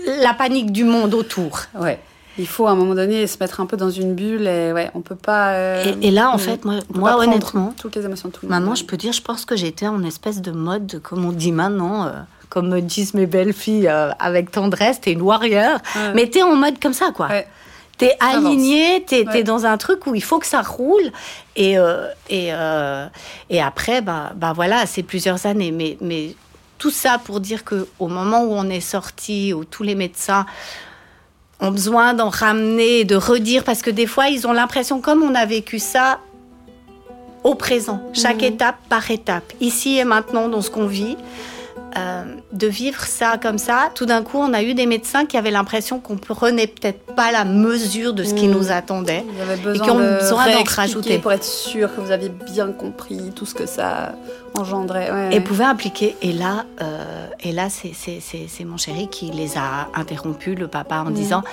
[0.06, 1.62] la panique du monde autour.
[1.76, 2.00] Ouais.
[2.38, 4.92] Il faut à un moment donné se mettre un peu dans une bulle et ouais,
[4.94, 5.54] on peut pas.
[5.54, 8.76] Euh, et, là, en fait, moi, moi honnêtement, toutes les émotions de tout le Maintenant,
[8.76, 12.06] je peux dire, je pense que j'étais en espèce de mode, comme on dit maintenant.
[12.06, 12.12] Euh,
[12.50, 15.80] comme me disent mes belles filles euh, avec tendresse, t'es une warrior,
[16.16, 17.28] mais t'es en mode comme ça, quoi.
[17.98, 21.12] T'es aligné, t'es es dans un truc où il faut que ça roule.
[21.58, 21.76] Et,
[22.30, 22.52] et,
[23.50, 25.72] et après, bah, bah voilà, c'est plusieurs années.
[25.72, 26.36] Mais, mais
[26.78, 30.46] tout ça pour dire que au moment où on est sorti, où tous les médecins
[31.60, 35.34] ont besoin d'en ramener, de redire, parce que des fois, ils ont l'impression, comme on
[35.36, 36.20] a vécu ça
[37.44, 41.18] au présent, chaque étape par étape, ici et maintenant dans ce qu'on vit,
[41.98, 45.38] euh, de vivre ça comme ça, tout d'un coup, on a eu des médecins qui
[45.38, 49.80] avaient l'impression qu'on prenait peut-être pas la mesure de ce qui nous attendait avez et
[49.80, 51.20] qui ont besoin d'en rajouter.
[51.20, 54.14] pour être sûr que vous aviez bien compris tout ce que ça
[54.54, 55.12] engendrait.
[55.12, 55.42] Ouais, Et ouais.
[55.42, 56.16] pouvaient impliquer.
[56.22, 61.12] Et là, euh, et là, c'est mon chéri qui les a interrompus, le papa, en
[61.12, 61.44] disant.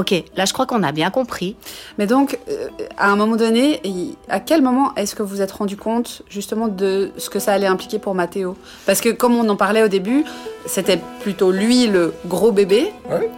[0.00, 1.56] Ok, là je crois qu'on a bien compris.
[1.98, 3.82] Mais donc, euh, à un moment donné,
[4.30, 7.52] à quel moment est-ce que vous vous êtes rendu compte justement de ce que ça
[7.52, 10.24] allait impliquer pour Mathéo Parce que comme on en parlait au début,
[10.64, 12.92] c'était plutôt lui le gros bébé.
[13.10, 13.28] Ouais.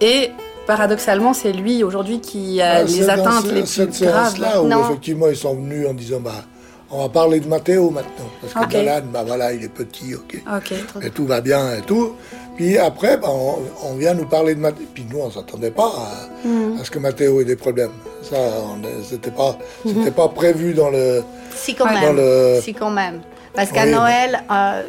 [0.00, 0.30] Et
[0.66, 4.06] paradoxalement, c'est lui aujourd'hui qui a Ah, les c'est dans atteintes ce- les cette plus
[4.06, 4.34] graves.
[4.36, 4.84] séance-là où Non.
[4.84, 6.44] effectivement ils sont venus en disant bah
[6.94, 8.84] on va parler de Mathéo maintenant parce que Ok.
[8.84, 10.72] Galan bah voilà il est petit ok Ok.
[11.02, 12.12] et tout va bien et tout
[12.56, 15.86] puis après bah, on, on vient nous parler de Mathéo puis nous on s'attendait pas
[15.88, 16.78] à, Hmm.
[16.80, 17.92] à ce que Mathéo ait des problèmes
[18.22, 18.36] ça
[19.08, 19.94] c'était pas Mhm.
[19.94, 21.22] c'était pas prévu dans le
[21.54, 22.16] Si quand même.
[22.16, 23.20] le Si quand même.
[23.54, 24.82] Parce qu'à mais- Noël, euh,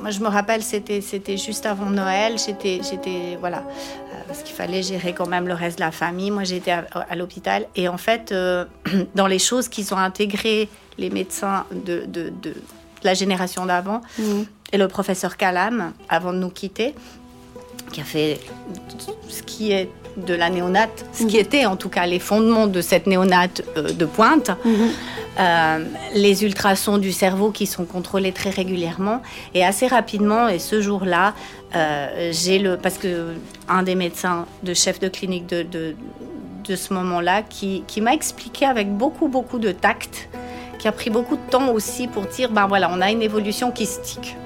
[0.00, 2.36] moi je me rappelle, c'était c'était juste avant Noël.
[2.44, 6.30] J'étais j'étais voilà euh, parce qu'il fallait gérer quand même le reste de la famille.
[6.30, 8.64] Moi j'étais à, à l'hôpital et en fait euh,
[9.14, 12.54] dans les choses qu'ils ont intégrées les médecins de, de, de
[13.06, 14.44] la génération d'avant Mhm.
[14.72, 16.94] et le professeur Calam avant de nous quitter
[17.92, 18.38] qui a fait
[19.28, 22.80] ce qui est de la néonate, ce qui était en tout cas les fondements de
[22.80, 24.50] cette néonate euh, de pointe.
[25.38, 25.84] Euh,
[26.14, 29.20] les ultrasons du cerveau qui sont contrôlés très régulièrement
[29.54, 31.34] et assez rapidement et ce jour-là
[31.74, 33.34] euh, j'ai le parce que
[33.68, 35.94] un des médecins de chef de clinique de, de,
[36.64, 40.30] de ce moment-là qui, qui m'a expliqué avec beaucoup beaucoup de tact
[40.86, 43.72] qui a pris beaucoup de temps aussi pour dire ben voilà on a une évolution
[43.72, 44.36] kystique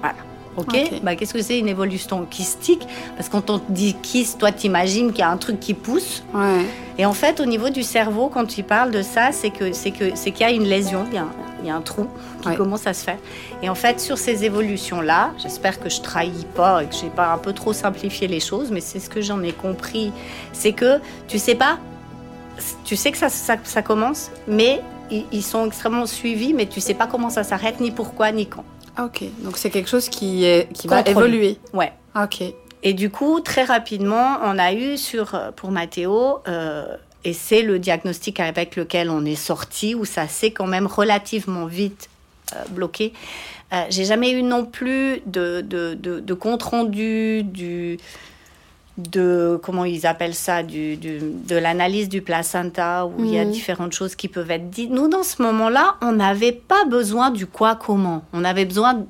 [0.00, 0.14] voilà
[0.56, 1.00] Ok, Ok.
[1.02, 2.86] Bah, qu'est-ce que c'est une évolution kystique
[3.16, 5.72] Parce que quand on te dit kyste, toi t'imagines qu'il y a un truc qui
[5.74, 6.22] pousse.
[6.32, 6.64] Ouais.
[6.98, 9.90] Et en fait, au niveau du cerveau, quand tu parles de ça, c'est que c'est
[9.90, 11.80] que c'est qu'il y a une lésion, il y a un, il y a un
[11.80, 12.06] trou
[12.42, 12.54] qui Ouais.
[12.56, 13.18] commence à se faire.
[13.62, 17.32] Et en fait, sur ces évolutions-là, j'espère que je trahis pas et que j'ai pas
[17.32, 20.12] un peu trop simplifié les choses, mais c'est ce que j'en ai compris,
[20.52, 21.78] c'est que tu sais pas,
[22.84, 24.80] tu sais que ça, ça, ça commence, mais
[25.10, 28.46] ils, ils sont extrêmement suivis, mais tu sais pas comment ça s'arrête, ni pourquoi, ni
[28.46, 28.64] quand.
[28.98, 29.24] Ok.
[29.40, 31.58] Donc c'est quelque chose qui, est, qui va évoluer.
[31.72, 31.92] Ouais.
[32.14, 32.42] Ok.
[32.82, 37.62] Et du coup, très rapidement, on a eu sur, euh, pour Mathéo, euh, et c'est
[37.62, 42.10] le diagnostic avec lequel on est sorti, où ça s'est quand même relativement vite
[42.54, 43.14] euh, bloqué.
[43.72, 47.98] Euh, J'ai jamais eu non plus de, de, de, de compte rendu du
[48.96, 53.44] de comment ils appellent ça du, du- de l'analyse du placenta où il y a
[53.44, 53.50] Mhm.
[53.50, 54.90] différentes choses qui peuvent être dites.
[54.90, 58.22] Nous dans ce moment-là, on n'avait pas besoin du quoi comment.
[58.32, 59.04] On avait besoin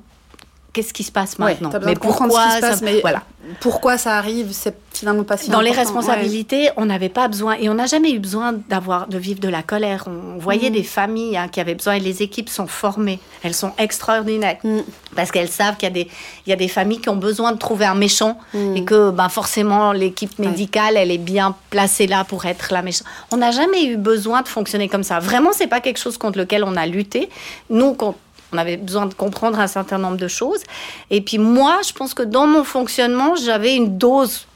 [0.75, 1.69] qu'est-ce qui se passe maintenant.
[1.71, 3.23] ce qui se ça- mais voilà.
[3.61, 7.69] pourquoi ça arrive, c'est finalement pas si Dans les responsabilités, on n'avait pas besoin, et
[7.69, 10.05] on n'a jamais eu besoin d'avoir, de vivre de la colère.
[10.07, 10.75] On voyait Mhm.
[10.75, 13.19] des familles hein, qui avaient besoin, et les équipes sont formées.
[13.43, 14.57] Elles sont extraordinaires.
[14.63, 14.79] Mm.
[15.15, 16.09] Parce qu'elles savent qu'il y, a des-
[16.45, 18.75] il y a des familles qui ont besoin de trouver un méchant, Mm.
[18.77, 20.47] et que ben, forcément, l'équipe Ouais.
[20.47, 23.07] médicale, elle est bien placée là pour être la méchante.
[23.31, 25.19] On n'a jamais eu besoin de fonctionner comme ça.
[25.19, 27.29] Vraiment, c'est pas quelque chose contre lequel on a lutté.
[27.69, 28.15] Nous, quand
[28.55, 30.63] on avait besoin de comprendre un certain nombre de choses.
[31.09, 34.47] Et puis moi, je pense que dans mon fonctionnement, j'avais une dose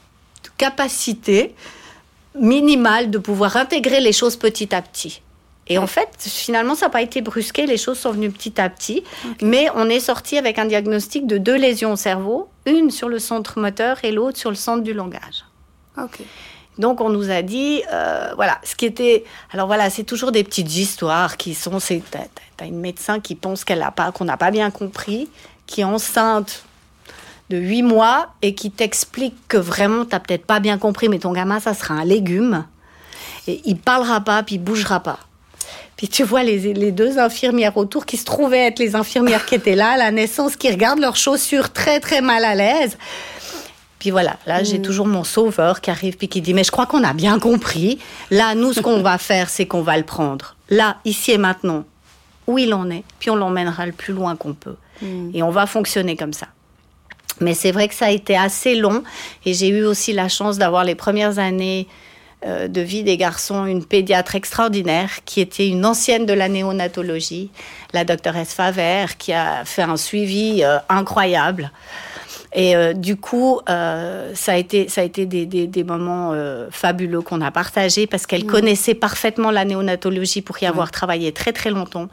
[0.44, 1.54] de capacité
[2.34, 5.20] minimale de pouvoir intégrer les choses petit à petit.
[5.66, 8.68] Et en fait, finalement, ça n'a pas été brusqué, les choses sont venues petit à
[8.68, 9.04] petit,
[9.40, 13.20] mais on est sorti avec un diagnostic de deux lésions au cerveau, une sur le
[13.20, 15.44] centre moteur et l'autre sur le centre du langage.
[15.96, 16.20] Ok.
[16.78, 20.44] Donc on nous a dit, euh, voilà, ce qui était, alors voilà, c'est toujours des
[20.44, 21.78] petites histoires qui sont,
[22.10, 25.28] t'as, une médecin qui pense qu'elle pas, qu'on n'a pas bien compris,
[25.66, 26.64] qui est enceinte
[27.50, 31.32] de 8 mois et qui t'explique que vraiment t'as peut-être pas bien compris, mais ton
[31.32, 32.64] gamin ça sera un légume
[33.46, 35.18] et il parlera pas, puis il bougera pas.
[35.96, 39.54] Puis tu vois les, les deux infirmières autour qui se trouvaient être les infirmières qui
[39.56, 42.96] étaient là à la naissance, qui regardent leurs chaussures très très mal à l'aise.
[44.00, 46.86] Puis voilà, là, j'ai toujours mon sauveur qui arrive puis qui dit Mais je crois
[46.86, 48.00] qu'on a bien compris.
[48.30, 50.56] Là, nous, ce qu'on va faire, c'est qu'on va le prendre.
[50.70, 51.84] Là, ici et maintenant,
[52.48, 54.76] où il en est, puis on l'emmènera le plus loin qu'on peut.
[55.32, 56.48] Et on va fonctionner comme ça.
[57.40, 59.02] Mais c'est vrai que ça a été assez long
[59.46, 61.88] et j'ai eu aussi la chance d'avoir les premières années
[62.44, 67.50] euh, de vie des garçons une pédiatre extraordinaire qui était une ancienne de la néonatologie,
[67.94, 71.70] la doctoresse Faver, qui a fait un suivi euh, incroyable.
[72.52, 76.32] Et euh, du coup, euh, ça a été, ça a été des, des, des moments
[76.32, 81.32] euh, fabuleux qu'on a partagés parce qu'elle connaissait parfaitement la néonatologie pour y avoir travaillé
[81.32, 82.08] très très longtemps.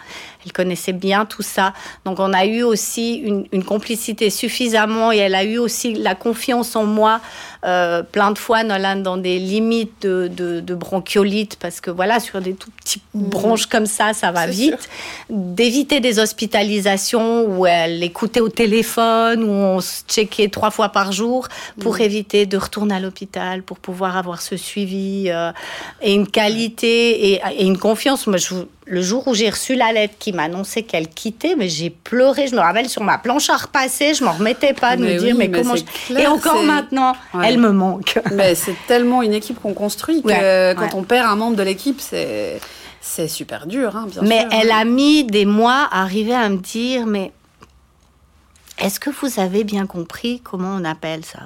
[0.47, 1.73] Elle connaissait bien tout ça.
[2.05, 6.15] Donc on a eu aussi une, une complicité suffisamment et elle a eu aussi la
[6.15, 7.19] confiance en moi
[7.65, 12.19] euh, plein de fois Nolan dans des limites de, de, de bronchiolite parce que voilà
[12.21, 14.87] sur des tout petits bronches comme ça ça va vite.
[15.29, 21.11] D'éviter des hospitalisations où elle écoutait au téléphone où on se checkait trois fois par
[21.11, 21.47] jour
[21.81, 25.51] pour éviter de retourner à l'hôpital pour pouvoir avoir ce suivi euh,
[26.01, 28.27] et une qualité et, et une confiance.
[28.27, 31.67] Moi je vous- le jour où j'ai reçu la lettre qui m'annonçait qu'elle quittait, mais
[31.69, 32.47] j'ai pleuré.
[32.47, 35.19] Je me rappelle sur ma planche à repasser, je m'en remettais pas de Mais me
[35.19, 35.75] dire mais, mais comment.
[35.75, 37.49] c'est je- clair, Et encore maintenant, Ouais.
[37.49, 38.19] elle me manque.
[38.31, 40.89] Mais c'est tellement une équipe qu'on construit que Ouais, quand ouais.
[40.95, 42.59] on perd un membre de l'équipe, c'est
[43.01, 44.49] c'est super dur, hein, bien Mais sûr.
[44.51, 47.31] elle a mis des mois à arriver à me dire, mais
[48.79, 51.39] est-ce que vous avez bien compris comment on appelle ça?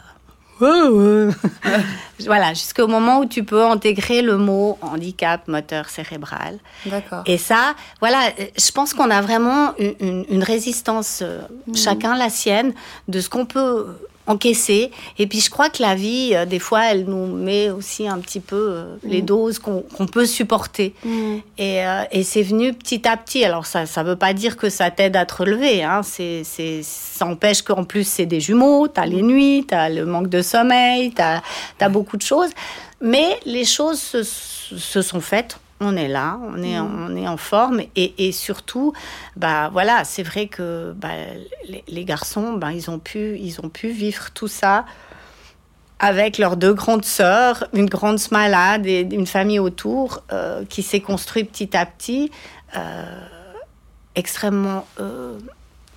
[2.25, 6.59] voilà, jusqu'au moment où tu peux intégrer le mot handicap moteur cérébral.
[6.85, 7.23] D'accord.
[7.25, 8.19] Et ça, voilà,
[8.57, 11.41] je pense qu'on a vraiment une, une- une résistance, euh,
[11.73, 12.73] chacun la sienne,
[13.07, 13.87] de ce qu'on peut
[14.27, 14.91] encaisser.
[15.19, 18.19] Et puis je crois que la vie, euh, des fois, elle nous met aussi un
[18.19, 20.93] petit peu euh, les doses qu'on peut supporter.
[21.03, 21.37] Mm.
[21.57, 23.43] Et, euh, et c'est venu petit à petit.
[23.43, 25.83] Alors ça ça veut pas dire que ça t'aide à te relever.
[25.83, 26.01] Hein.
[26.03, 29.89] C'est, c'est, ça empêche qu'en plus c'est des jumeaux, tu as les nuits, tu as
[29.89, 32.51] le manque de sommeil, tu as, beaucoup de choses.
[33.01, 35.57] Mais les choses se, se sont faites.
[35.83, 38.93] On est là, on est, on est en forme et, et surtout,
[39.35, 41.09] bah voilà, c'est vrai que bah,
[41.67, 44.85] les, les garçons, bah, ils ont pu, ils ont pu vivre tout ça
[46.01, 50.99] avec leurs deux grandes sœurs, une grande malade et une famille autour euh, qui s'est
[50.99, 52.31] construite petit à petit,
[52.75, 53.05] euh,
[54.15, 55.37] extrêmement euh,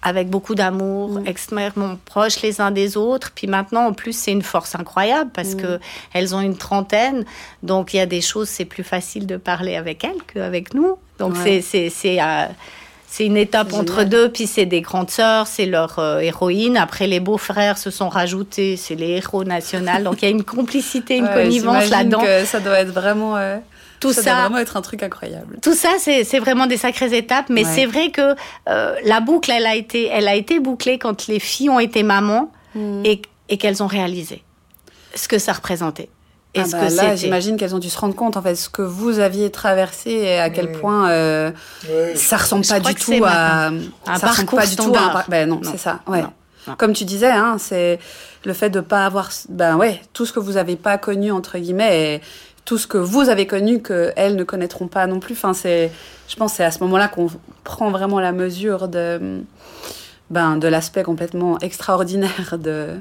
[0.05, 3.33] avec beaucoup d'amour, extrêmement proches les uns des autres.
[3.35, 5.81] Puis maintenant, en plus, c'est une force incroyable parce que
[6.13, 7.25] elles ont une trentaine,
[7.63, 10.97] donc il y a des choses, c'est plus facile de parler avec elles qu'avec nous.
[11.19, 11.41] Donc Ouais.
[11.43, 12.45] c'est c'est c'est euh,
[13.07, 16.77] c'est une étape entre deux, puis c'est des grandes sœurs, c'est leur euh, héroïne.
[16.77, 20.03] Après, les beaux-frères se sont rajoutés, c'est les héros nationaux.
[20.03, 22.21] Donc il y a une complicité, une Ouais, connivence là-dedans.
[22.21, 23.37] que ça doit être vraiment.
[23.37, 23.57] euh,
[24.01, 25.59] Tout ça, ça, doit vraiment être un truc incroyable.
[25.63, 27.71] tout ça, c'est c'est vraiment des sacrées étapes, mais Ouais.
[27.75, 28.35] c'est vrai que
[28.69, 32.03] euh, la boucle, elle a été, elle a été bouclée quand les filles ont été
[32.03, 33.03] mamans Mm.
[33.07, 34.43] et, et qu'elles ont réalisé
[35.15, 36.09] ce que ça représentait.
[36.57, 38.55] Et Ah ce bah que là, j'imagine qu'elles ont dû se rendre compte en fait
[38.57, 41.51] ce que vous aviez traversé et à quel point euh,
[41.89, 42.15] Ouais.
[42.17, 44.93] ça ressemble pas du tout à un ça ressemble parcours pas du tout
[45.29, 45.71] ben non, Non.
[45.71, 46.33] c'est ça ouais Non.
[46.69, 46.75] Non.
[46.77, 47.99] comme tu disais hein, c'est
[48.45, 51.59] le fait de pas avoir ben ouais tout ce que vous avez pas connu entre
[51.59, 52.21] guillemets et
[52.65, 55.91] tout ce que vous avez connu que elles ne connaîtront pas non plus enfin c'est
[56.29, 57.29] je pense que c'est à ce moment-là qu'on
[57.65, 59.43] prend vraiment la mesure de
[60.31, 62.97] ben de l'aspect complètement extraordinaire de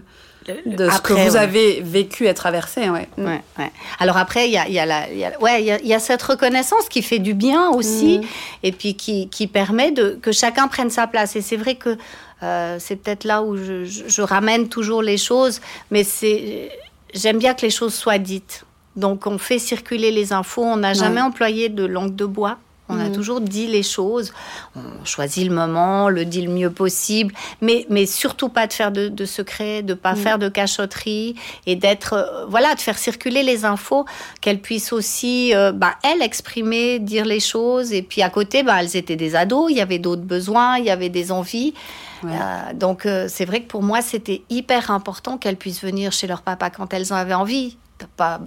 [0.65, 1.39] de ce que vous ouais.
[1.39, 3.25] avez vécu et traversé ouais Mm.
[3.25, 3.71] Ouais, ouais.
[3.99, 5.87] Alors après, il y a, y, a la- il y, a, ouais, y, a, il
[5.87, 8.25] y a cette reconnaissance qui fait du bien aussi, Mhm.
[8.63, 11.37] et puis qui, qui permet de, que chacun prenne sa place.
[11.37, 11.95] Et c'est vrai que
[12.43, 15.61] euh, c'est peut-être là où je, je- je ramène toujours les choses,
[15.91, 16.69] mais c'est
[17.13, 18.65] j'aime bien que les choses soient dites.
[18.95, 22.57] Donc on fait circuler les infos, on n'a jamais employé de langue de bois.
[22.89, 23.13] On a Mhm.
[23.13, 24.33] toujours dit les choses,
[24.75, 28.91] on choisit le moment, le dit le mieux possible, mais, mais surtout pas de faire
[28.91, 31.35] de, de secrets, de pas faire de cachotterie
[31.65, 34.05] et d'être, euh, voilà, de faire circuler les infos,
[34.41, 37.93] qu'elles puissent aussi, euh, bah, elles, exprimer, dire les choses.
[37.93, 40.83] Et puis à côté, bah, elles étaient des ados, il y avait d'autres besoins, il
[40.83, 41.73] y avait des envies.
[42.21, 42.31] Ouais.
[42.33, 46.41] Euh, donc c'est vrai que pour moi, c'était hyper important qu'elles puissent venir chez leur
[46.41, 47.77] papa quand elles en avaient envie.
[48.17, 48.41] Pas,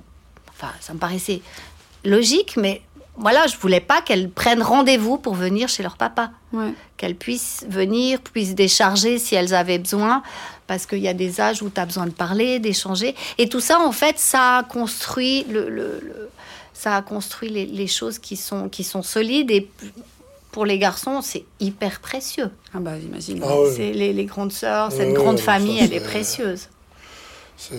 [0.57, 1.40] enfin, ça me paraissait
[2.04, 2.82] logique, mais
[3.18, 6.30] voilà, je voulais pas qu'elles prennent rendez-vous pour venir chez leur papa.
[6.52, 6.72] Ouais.
[6.98, 10.22] Qu'elles puissent venir, puissent décharger si elles avaient besoin,
[10.66, 13.14] parce qu'il y a des âges où tu as besoin de parler, d'échanger.
[13.38, 16.28] Et tout ça, en fait, ça a construit, le, le- le-
[16.74, 19.50] ça a construit les, les choses qui sont, qui sont solides.
[19.50, 19.66] Et
[20.52, 22.50] pour les garçons, c'est hyper précieux.
[22.74, 23.92] ah bah j'imagine Ah ouais.
[23.92, 26.68] Les, les grandes sœurs, cette ouais, grande ça, famille, elle est précieuse.
[27.57, 27.74] C'est-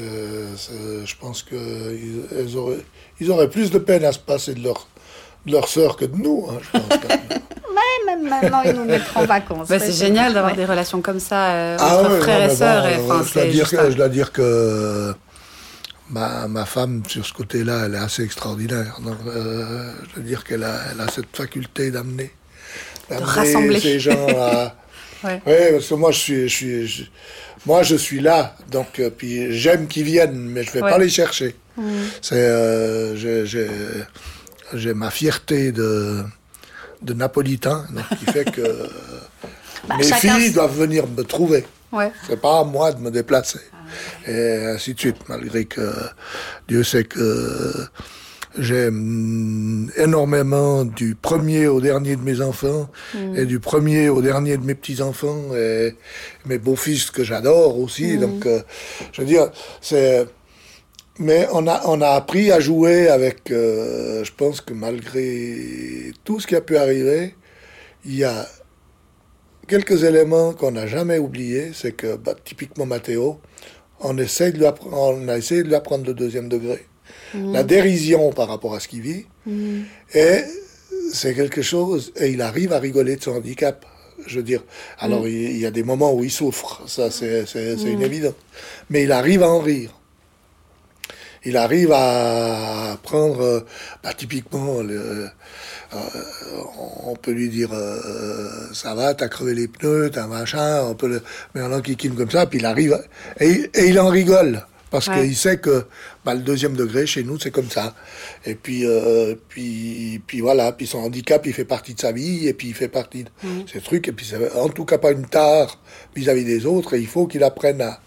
[0.58, 2.84] c'est- je pense qu'ils auraient,
[3.20, 4.88] ils auraient plus de peine à se passer de leur,
[5.46, 6.48] de leur sœur que de nous.
[6.50, 7.00] hein, je pense.
[8.08, 9.68] Même maintenant, ils nous mettront en vacances.
[9.68, 10.58] Bah, c'est génial d'avoir ouais.
[10.58, 12.84] des relations comme ça euh, Ah entre ouais, frères non, et sœurs.
[12.84, 15.14] bon, et, enfin, euh, je, dois dire que, je dois dire que
[16.10, 18.98] ma, ma femme, sur ce côté-là, elle est assez extraordinaire.
[19.04, 22.32] Donc, euh, je dois dire qu'elle a, elle a cette faculté d'amener
[23.10, 23.80] d'amener rassembler.
[23.80, 24.74] ces gens à...
[25.24, 25.42] Ouais.
[25.48, 27.04] Ouais, parce que moi, je suis, je suis, je-
[27.68, 30.90] moi, je suis là, donc, euh, puis j'aime qu'ils viennent, mais je vais Ouais.
[30.90, 31.56] pas les chercher.
[31.76, 31.84] Mm.
[32.22, 33.46] C'est, euh,
[34.74, 36.24] j'ai- ma fierté de,
[37.02, 38.62] de napolitain, donc, qui fait que
[39.88, 41.66] Bah, mes filles doivent venir me trouver.
[41.92, 42.12] Ouais.
[42.28, 43.60] C'est pas à moi de me déplacer.
[44.28, 45.94] Et ainsi de suite, malgré que
[46.68, 47.74] Dieu sait que
[48.58, 52.90] j'aime énormément du premier au dernier de mes enfants
[53.36, 55.96] et du premier au dernier de mes petits-enfants et
[56.46, 58.18] mes beaux-fils que j'adore aussi.
[58.18, 58.62] Donc, euh,
[59.12, 59.50] je veux dire,
[59.82, 60.26] c'est...
[61.20, 63.50] Mais on a, on a appris à jouer avec...
[63.52, 67.36] euh, je pense que malgré tout ce qui a pu arriver,
[68.06, 68.48] il y a
[69.68, 71.72] quelques éléments qu'on n'a jamais oubliés.
[71.74, 73.40] C'est que, bah, typiquement Mathéo,
[74.00, 76.86] on, essaie de lui on a essayé de lui apprendre le deuxième degré.
[77.34, 79.26] La dérision par rapport à ce qu'il vit.
[80.14, 80.42] Et
[81.12, 83.86] c'est quelque chose, et il arrive à rigoler de son handicap.
[84.26, 84.64] Je veux dire,
[85.00, 87.46] alors il, il y a des moments où il souffre, ça c'est
[87.86, 88.34] une évidence.
[88.90, 89.92] Mais il arrive à en rire.
[91.46, 93.60] Il arrive à prendre, euh,
[94.04, 95.30] bah, typiquement, le,
[95.94, 95.98] euh,
[97.06, 100.96] on peut lui dire, euh, ça va, t'as crevé les pneus, t'as un machin, on
[100.96, 101.22] peut le
[101.56, 103.00] mettre en enquiquine comme ça, puis il arrive,
[103.40, 104.66] et, et il en rigole.
[104.90, 105.22] Parce Ouais.
[105.26, 105.86] qu'il sait que
[106.24, 107.94] bah, le deuxième degré, chez nous, c'est comme ça.
[108.46, 112.48] Et puis, euh, puis, puis voilà, puis son handicap, il fait partie de sa vie,
[112.48, 113.30] et puis il fait partie de
[113.72, 115.80] ces trucs, et puis c'est en tout cas pas une tare
[116.16, 118.00] vis-à-vis des autres, et il faut qu'il apprenne à,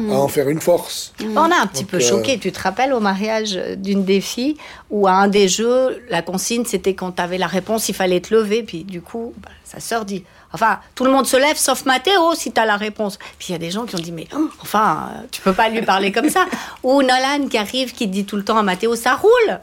[0.00, 1.14] à en faire une force.
[1.22, 2.38] On a un petit Donc, peu euh, choqué.
[2.38, 4.56] Tu te rappelles au mariage d'une des filles
[4.90, 8.20] où à un des jeux, la consigne c'était quand tu avais la réponse, il fallait
[8.20, 8.62] te lever.
[8.62, 10.24] Puis du coup, bah, sa sœur dit
[10.56, 13.18] Enfin, tout le monde se lève sauf Mathéo si tu as la réponse.
[13.38, 15.52] Puis il y a des gens qui ont dit Mais oh, enfin, euh, tu peux
[15.52, 16.46] pas lui parler comme ça.
[16.82, 19.60] Ou Nolan qui arrive, qui dit tout le temps à Mathéo Ça roule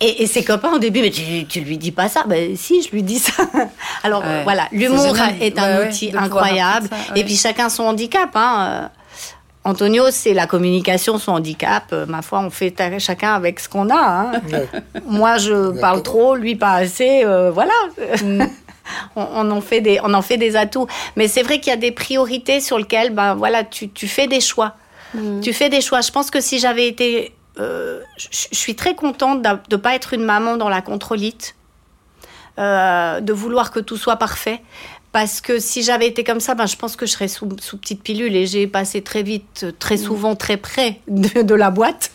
[0.00, 2.24] et, et ses copains au début, mais tu, tu lui dis pas ça.
[2.26, 3.32] Ben si, je lui dis ça.
[4.02, 4.42] Alors Ouais.
[4.44, 6.86] voilà, l'humour est un Ouais, outil incroyable.
[6.86, 7.20] apprendre ça, ouais.
[7.20, 8.28] Et puis chacun son handicap.
[8.34, 8.66] Hein.
[8.84, 8.88] Euh,
[9.64, 11.84] Antonio, c'est la communication, son handicap.
[11.92, 13.96] Euh, ma foi, on fait chacun avec ce qu'on a.
[13.96, 14.32] hein.
[14.52, 14.68] Ouais.
[15.06, 17.24] Moi, je parle trop, lui pas assez.
[17.24, 17.72] euh, voilà.
[19.16, 20.86] on, on en fait des, on en fait des atouts.
[21.16, 24.26] Mais c'est vrai qu'il y a des priorités sur lesquelles, ben voilà, tu, tu fais
[24.26, 24.76] des choix.
[25.40, 26.02] Tu fais des choix.
[26.02, 30.12] Je pense que si j'avais été, euh, je suis très contente de ne pas être
[30.12, 31.54] une maman dans la contrôlite,
[32.58, 34.62] euh, de vouloir que tout soit parfait.
[35.16, 37.78] Parce que si j'avais été comme ça, ben, je pense que je serais sous, sous
[37.78, 42.10] petite pilule et j'ai passé très vite, très souvent, très près de, de la boîte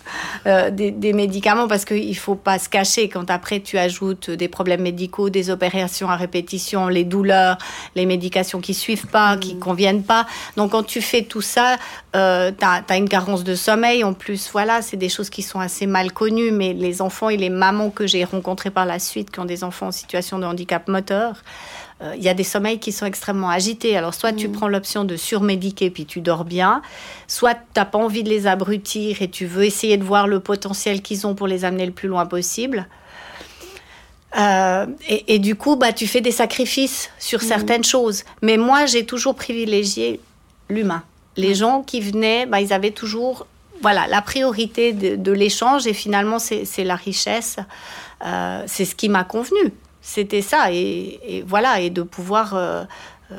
[0.46, 4.30] euh, des, des médicaments parce qu'il ne faut pas se cacher quand après tu ajoutes
[4.30, 7.58] des problèmes médicaux, des opérations à répétition, les douleurs,
[7.96, 10.28] les médications qui suivent pas, qui conviennent pas.
[10.56, 11.78] Donc quand tu fais tout ça,
[12.16, 14.04] euh, tu as, une carence de sommeil.
[14.04, 17.38] En plus, voilà, c'est des choses qui sont assez mal connues, mais les enfants et
[17.38, 20.46] les mamans que j'ai rencontrés par la suite qui ont des enfants en situation de
[20.46, 21.38] handicap moteur,
[22.16, 23.96] il y a des sommeils qui sont extrêmement agités.
[23.96, 26.82] Alors, soit tu prends l'option de surmédiquer puis tu dors bien,
[27.28, 30.40] soit tu n'as pas envie de les abrutir et tu veux essayer de voir le
[30.40, 32.88] potentiel qu'ils ont pour les amener le plus loin possible.
[34.38, 38.24] Euh, et, et du coup, bah, tu fais des sacrifices sur certaines choses.
[38.42, 40.20] Mais moi, j'ai toujours privilégié
[40.70, 41.04] l'humain.
[41.38, 43.46] Les gens qui venaient, bah, ils avaient toujours
[43.82, 47.58] voilà, la priorité de, de l'échange et finalement, c'est c'est la richesse.
[48.24, 49.74] Euh, c'est ce qui m'a convenu.
[50.02, 50.72] C'était ça.
[50.72, 52.54] Et, et voilà, et de pouvoir.
[52.56, 52.84] euh,
[53.32, 53.36] euh,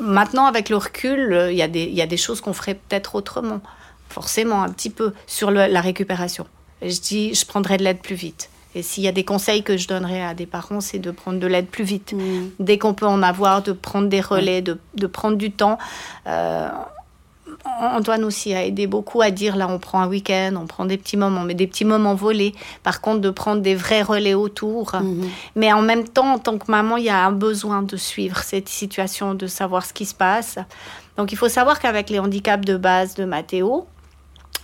[0.00, 2.52] Maintenant, avec le recul, euh, il y, a des- il y a des choses qu'on
[2.54, 3.60] ferait peut-être autrement.
[4.08, 6.46] Forcément, un petit peu sur le- la récupération.
[6.80, 8.48] Et je dis, je prendrais de l'aide plus vite.
[8.74, 11.38] Et s'il y a des conseils que je donnerais à des parents, c'est de prendre
[11.40, 12.14] de l'aide plus vite.
[12.60, 15.76] Dès qu'on peut en avoir, de prendre des relais, de, de prendre du temps.
[16.28, 16.68] Euh,
[17.64, 20.96] Antoine aussi a aidé beaucoup à dire là on prend un week-end, on prend des
[20.96, 22.54] petits moments, mais des petits moments volés.
[22.82, 24.92] Par contre, de prendre des vrais relais autour.
[25.56, 28.38] Mais en même temps, en tant que maman, il y a un besoin de suivre
[28.38, 30.58] cette situation, de savoir ce qui se passe.
[31.16, 33.86] Donc il faut savoir qu'avec les handicaps de base de Mathéo,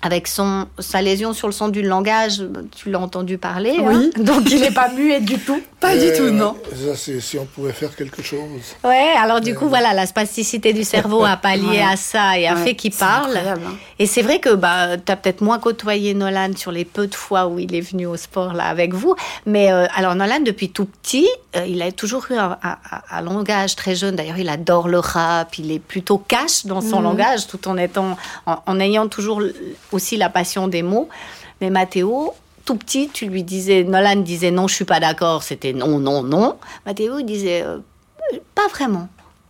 [0.07, 2.43] avec son, sa lésion sur le son du langage,
[2.75, 3.95] tu l'as entendu parler, Oui.
[3.95, 5.61] hein donc il n'est pas muet du tout.
[5.79, 6.57] Pas du Euh, tout, non.
[6.75, 8.41] Ça, c'est si on pouvait faire quelque chose.
[8.83, 11.83] Ouais, alors du coup, voilà, la spasticité du cerveau a pallié Ouais.
[11.83, 13.27] à ça et a Ouais, fait qu'il c'est parle.
[13.37, 13.75] incroyable, hein.
[13.99, 17.15] Et c'est vrai que bah, tu as peut-être moins côtoyé Nolan sur les peu de
[17.15, 19.15] fois où il est venu au sport là avec vous.
[19.45, 22.77] Mais euh, alors Nolan, depuis tout petit, euh, il a toujours eu un, un-
[23.11, 24.17] un langage très jeune.
[24.17, 25.59] D'ailleurs, il adore le rap.
[25.59, 29.43] Il est plutôt cash dans son langage tout en, étant, en, en ayant toujours
[29.97, 31.09] aussi la passion des mots.
[31.61, 32.35] Mais Mathéo,
[32.65, 36.23] tout petit, tu lui disais, Nolan disait non, je suis pas d'accord, c'était non, non,
[36.23, 36.57] non.
[36.85, 37.79] Mathéo disait euh,
[38.55, 39.09] pas vraiment.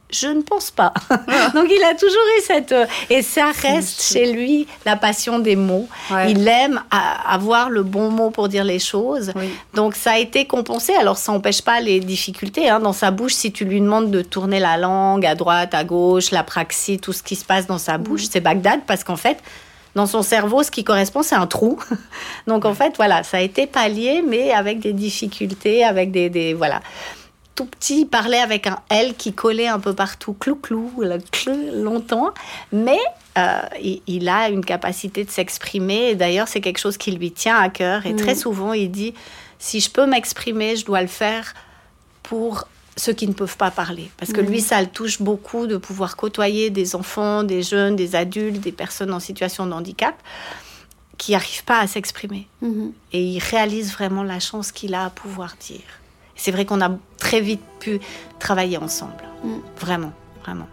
[0.08, 0.94] Je ne pense pas.
[1.54, 2.70] Donc il a toujours eu cette...
[2.70, 5.88] euh, et ça reste chez lui la passion des mots.
[6.12, 6.30] Ouais.
[6.30, 6.80] Il aime
[7.28, 9.32] avoir le bon mot pour dire les choses.
[9.34, 9.48] Oui.
[9.74, 10.94] Donc ça a été compensé.
[10.94, 12.68] Alors ça n'empêche pas les difficultés.
[12.70, 12.78] hein.
[12.78, 16.30] Dans sa bouche, si tu lui demandes de tourner la langue à droite, à gauche,
[16.30, 19.38] la praxie, tout ce qui se passe dans sa bouche, c'est Bagdad parce qu'en fait,
[19.96, 21.78] dans son cerveau, ce qui correspond, c'est un trou.
[22.46, 26.28] Donc en fait, voilà, ça a été pallié, mais avec des difficultés, avec des...
[26.28, 26.82] des voilà.
[27.54, 31.02] tout petit, il parlait avec un L qui collait un peu partout, clou-clou,
[31.72, 32.34] longtemps.
[32.72, 33.00] Mais
[33.38, 33.60] euh,
[34.06, 36.10] il, a une capacité de s'exprimer.
[36.10, 38.04] Et d'ailleurs, c'est quelque chose qui lui tient à cœur.
[38.04, 38.38] Et très mm.
[38.38, 39.14] souvent, il dit,
[39.58, 41.54] si je peux m'exprimer, je dois le faire
[42.22, 44.10] pour ceux qui ne peuvent pas parler.
[44.16, 48.16] Parce que lui, ça le touche beaucoup de pouvoir côtoyer des enfants, des jeunes, des
[48.16, 50.14] adultes, des personnes en situation de handicap
[51.18, 52.46] qui n'arrivent pas à s'exprimer.
[52.62, 52.92] Mm-hmm.
[53.12, 55.80] Et il réalise vraiment la chance qu'il a à pouvoir dire.
[56.36, 58.00] C'est vrai qu'on a très vite pu
[58.38, 59.24] travailler ensemble.
[59.42, 59.54] Mm.
[59.78, 60.12] Vraiment,
[60.44, 60.68] vraiment.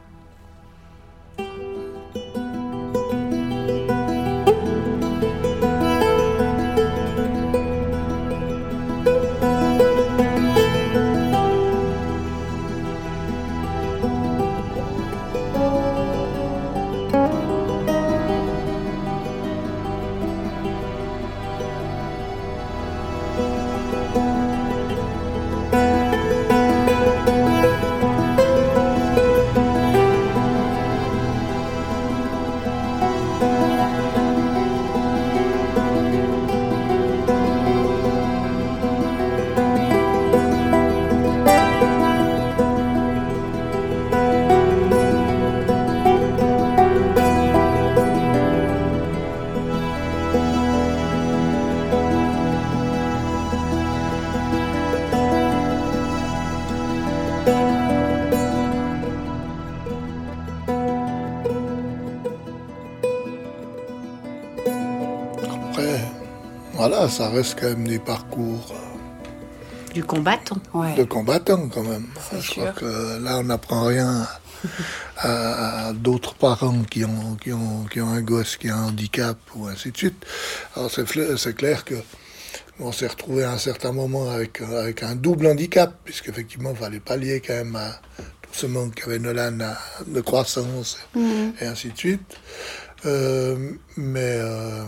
[67.13, 68.73] Ça reste quand même des parcours.
[68.73, 70.57] Euh, du combattant.
[70.97, 72.07] De combattant, quand même.
[72.39, 74.27] Je crois que là, on n'apprend rien
[75.17, 79.37] à, d'autres parents qui ont, qui, ont, qui ont un gosse qui a un handicap
[79.55, 80.25] ou ainsi de suite.
[80.75, 81.93] Alors, c'est clair que
[82.79, 86.99] on s'est retrouvé à un certain moment avec, avec un double handicap, puisqu'effectivement, il fallait
[86.99, 87.91] pallier quand même à
[88.41, 89.59] tout ce manque qu'avait Nolan
[90.07, 91.53] de croissance mhm.
[91.61, 92.39] et ainsi de suite.
[93.05, 94.37] Euh, mais.
[94.39, 94.85] Euh,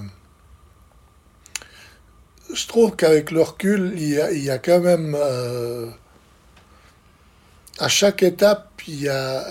[2.55, 5.15] je trouve qu'avec le recul, il y a, il y a quand même.
[5.17, 5.87] Euh,
[7.79, 9.45] à chaque étape, il y a,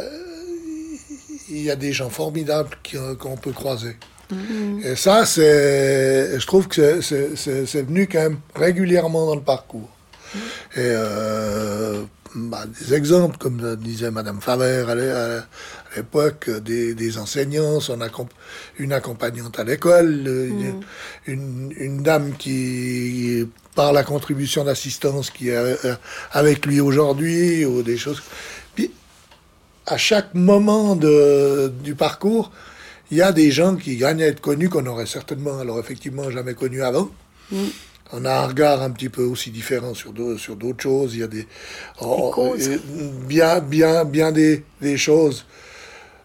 [1.51, 2.71] il y a des gens formidables
[3.21, 3.97] qu'on peut croiser.
[4.33, 4.87] Mm-hmm.
[4.87, 9.91] Et ça, c'est, je trouve que c'est venu quand même régulièrement dans le parcours.
[10.75, 12.03] Et euh,
[12.35, 15.45] bah, des exemples, comme disait Madame Faber à
[15.97, 17.99] l'époque, des, enseignants, son
[18.79, 20.83] une accompagnante à l'école, mm.
[21.27, 25.95] une, dame qui, par la contribution d'assistance qui est euh,
[26.33, 28.23] avec lui aujourd'hui, ou des choses.
[28.75, 28.91] Puis,
[29.87, 32.51] à chaque moment de, du parcours,
[33.11, 36.31] il y a des gens qui gagnent à être connus qu'on aurait certainement, alors effectivement,
[36.31, 37.11] jamais connus avant.
[37.51, 37.65] Mm
[38.13, 41.15] on a un regard un petit peu aussi différent sur d'autres, sur d'autres choses.
[41.15, 41.47] Il y a des,
[42.01, 42.55] oh,
[43.27, 45.45] bien, bien, bien des, des, choses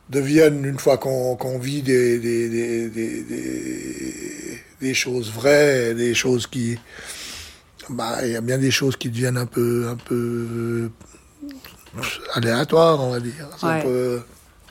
[0.09, 2.89] deviennent une fois qu'on, vit des des, des,
[4.81, 6.77] des, choses vraies, des choses qui,
[7.89, 10.89] bah, il y a bien des choses qui deviennent un peu, un peu
[12.33, 13.47] aléatoires, on va dire.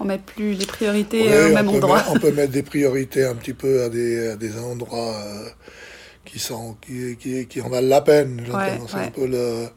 [0.00, 2.04] on met plus les priorités au même endroit.
[2.10, 5.14] on peut mettre des priorités un petit peu à des, à des endroits.
[5.14, 5.48] Euh,
[6.28, 8.42] qui, sont, qui, qui, qui en valent la peine.
[8.88, 9.68] c'est un peu le...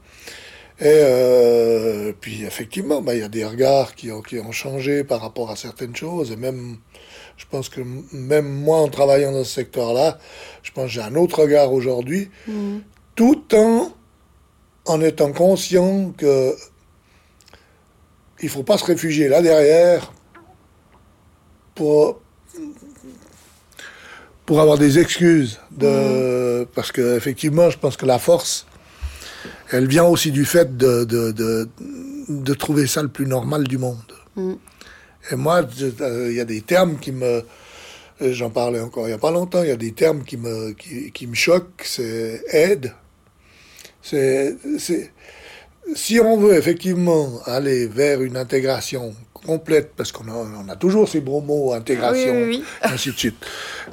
[0.81, 5.03] Et euh, puis effectivement, bah, il y a des regards qui ont, qui ont changé
[5.03, 6.31] par rapport à certaines choses.
[6.31, 6.77] Et même,
[7.37, 10.17] je pense que même moi, en travaillant dans ce secteur-là,
[10.63, 12.79] je pense que j'ai un autre regard aujourd'hui, mm.
[13.13, 13.91] tout en,
[14.85, 16.55] en étant conscient que
[18.41, 20.11] il faut pas se réfugier là derrière
[21.75, 22.21] pour,
[24.47, 25.59] pour avoir des excuses.
[25.69, 28.65] De, Parce que effectivement, je pense que la force,
[29.71, 31.69] elle vient aussi du fait de, de, de,
[32.29, 33.97] de trouver ça le plus normal du monde.
[34.35, 34.53] Mm.
[35.31, 35.61] Et moi,
[36.01, 37.43] euh, il y a des termes qui me...
[38.21, 40.73] J'en parlais encore il n'y a pas longtemps, il y a des termes qui me,
[40.73, 42.93] qui, qui me choquent, c'est aide.
[44.03, 44.57] C'est,
[45.95, 51.19] si on veut effectivement aller vers une intégration complète, parce qu'on a, a, toujours ces
[51.19, 52.51] bons mots, intégration,
[52.83, 53.45] ainsi de suite.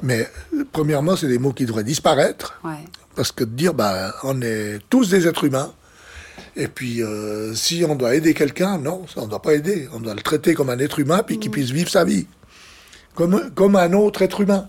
[0.03, 0.27] Mais
[0.71, 2.59] premièrement, c'est des mots qui devraient disparaître,
[3.15, 5.71] parce que de dire, bah, on est tous des êtres humains,
[6.55, 9.99] et puis euh, si on doit aider quelqu'un, non, on ne doit pas aider, on
[9.99, 11.53] doit le traiter comme un être humain, puis qu'il mm.
[11.53, 12.27] puisse vivre sa vie,
[13.15, 14.67] comme, comme un autre être humain.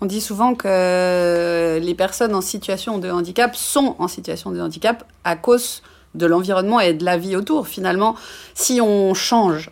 [0.00, 5.04] On dit souvent que les personnes en situation de handicap sont en situation de handicap
[5.22, 5.82] à cause
[6.14, 7.68] de l'environnement et de la vie autour.
[7.68, 8.14] Finalement,
[8.54, 9.70] si on change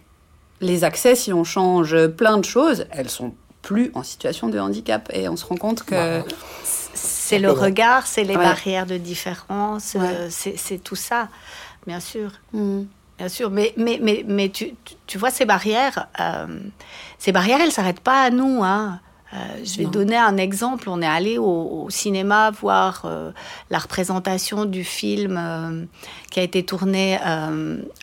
[0.61, 5.11] les accès, si on change plein de choses, elles sont plus en situation de handicap.
[5.13, 6.21] Et on se rend compte que...
[6.21, 6.25] Bah,
[7.33, 11.29] c'est le regard, c'est les barrières de différence, euh, c'est tout ça.
[11.87, 12.31] bien sûr.
[12.53, 12.83] Mm.
[13.19, 14.75] Bien sûr, mais, mais, mais, mais tu,
[15.07, 16.59] tu, vois, ces barrières, euh,
[17.19, 18.65] ces barrières, elles ne s'arrêtent pas à nous.
[18.65, 19.01] Hein.
[19.33, 20.89] Euh, je vais donner un exemple.
[20.89, 23.31] On est allé au, cinéma voir euh,
[23.71, 25.89] la représentation du film
[26.31, 27.19] qui a été tourné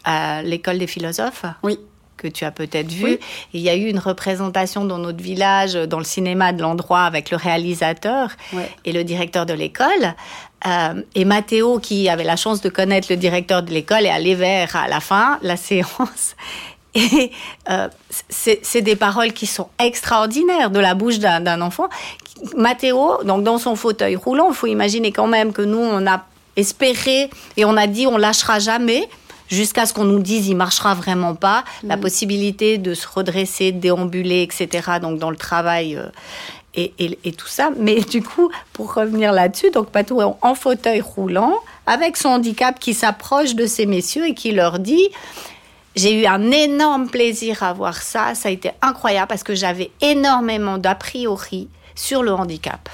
[0.05, 1.45] à l'école des philosophes.
[1.63, 1.80] Oui
[2.20, 3.17] que tu as peut-être vu.
[3.53, 7.32] Il y a eu une représentation dans notre village, dans le cinéma de l'endroit, avec
[7.32, 8.32] le réalisateur
[8.86, 10.15] et le directeur de l'école.
[10.67, 14.36] Euh, et Mathéo, qui avait la chance de connaître le directeur de l'école, est allé
[14.36, 16.36] vers à la fin la séance.
[16.95, 17.32] Et
[17.70, 17.88] euh,
[18.30, 21.88] c'est des paroles qui sont extraordinaires de la bouche d'un enfant.
[22.55, 26.26] Mathéo, donc dans son fauteuil roulant, il faut imaginer quand même que nous, on a
[26.55, 29.07] espéré et on a dit on lâchera jamais
[29.49, 31.63] jusqu'à ce qu'on nous dise il marchera vraiment pas.
[31.83, 32.01] La mm.
[32.01, 34.99] possibilité de se redresser, de déambuler, etc.
[35.01, 35.95] Donc dans le travail.
[35.95, 36.07] Euh,
[36.75, 36.93] et,
[37.25, 37.71] et, tout ça.
[37.77, 42.79] Mais du coup, pour revenir là-dessus, donc Patou est en fauteuil roulant, avec son handicap
[42.79, 45.09] qui s'approche de ces messieurs et qui leur dit
[45.95, 49.91] j'ai eu un énorme plaisir à voir ça, ça a été incroyable parce que j'avais
[50.01, 52.87] énormément d'a priori sur le handicap.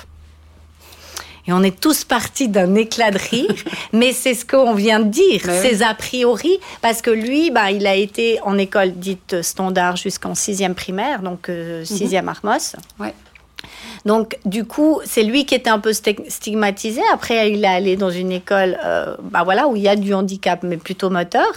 [1.48, 3.56] Et on est tous partis d'un éclat de rire,
[3.94, 7.86] mais c'est ce qu'on vient de dire, c'est a priori, parce que lui, bah, il
[7.86, 12.76] a été en école dite standard jusqu'en sixième primaire, donc euh, sixième Armos.
[13.00, 13.14] Ouais.
[14.06, 17.02] Donc, du coup, c'est lui qui était un peu stigmatisé.
[17.12, 20.14] Après, il est allé dans une école euh, bah voilà, où il y a du
[20.14, 21.52] handicap, mais plutôt moteur.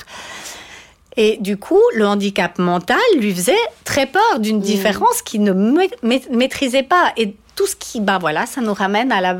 [1.17, 4.63] Et du coup, le handicap mental lui faisait très peur d'une mmh.
[4.63, 5.53] différence qu'il ne
[6.31, 7.13] maîtrisait pas.
[7.17, 9.37] Et tout ce qui, ben voilà, ça nous ramène à la,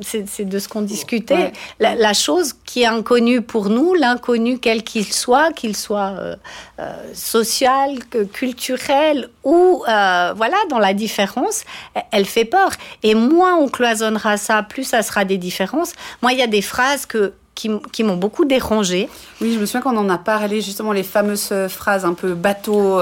[0.00, 5.12] c'est de ce qu'on discutait, la, chose qui est inconnue pour nous, l'inconnu quel qu'il
[5.12, 6.36] soit, qu'il soit euh,
[6.78, 7.98] euh, social,
[8.32, 11.64] culturel ou euh, voilà, dans la différence,
[12.10, 12.70] elle fait peur.
[13.02, 15.92] Et moins on cloisonnera ça, plus ça sera des différences.
[16.22, 17.68] Moi, il y a des phrases que qui,
[18.02, 19.10] m'ont beaucoup dérangé.
[19.42, 22.98] Oui, je me souviens qu'on en a parlé, justement, les fameuses phrases un peu bateau.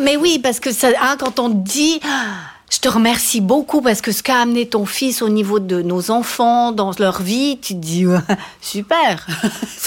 [0.00, 2.00] Mais oui, parce que ça, hein, quand on dit
[2.70, 6.12] je te remercie beaucoup parce que ce qu'a amené ton fils au niveau de nos
[6.12, 8.06] enfants dans leur vie, tu te dis
[8.60, 9.26] super,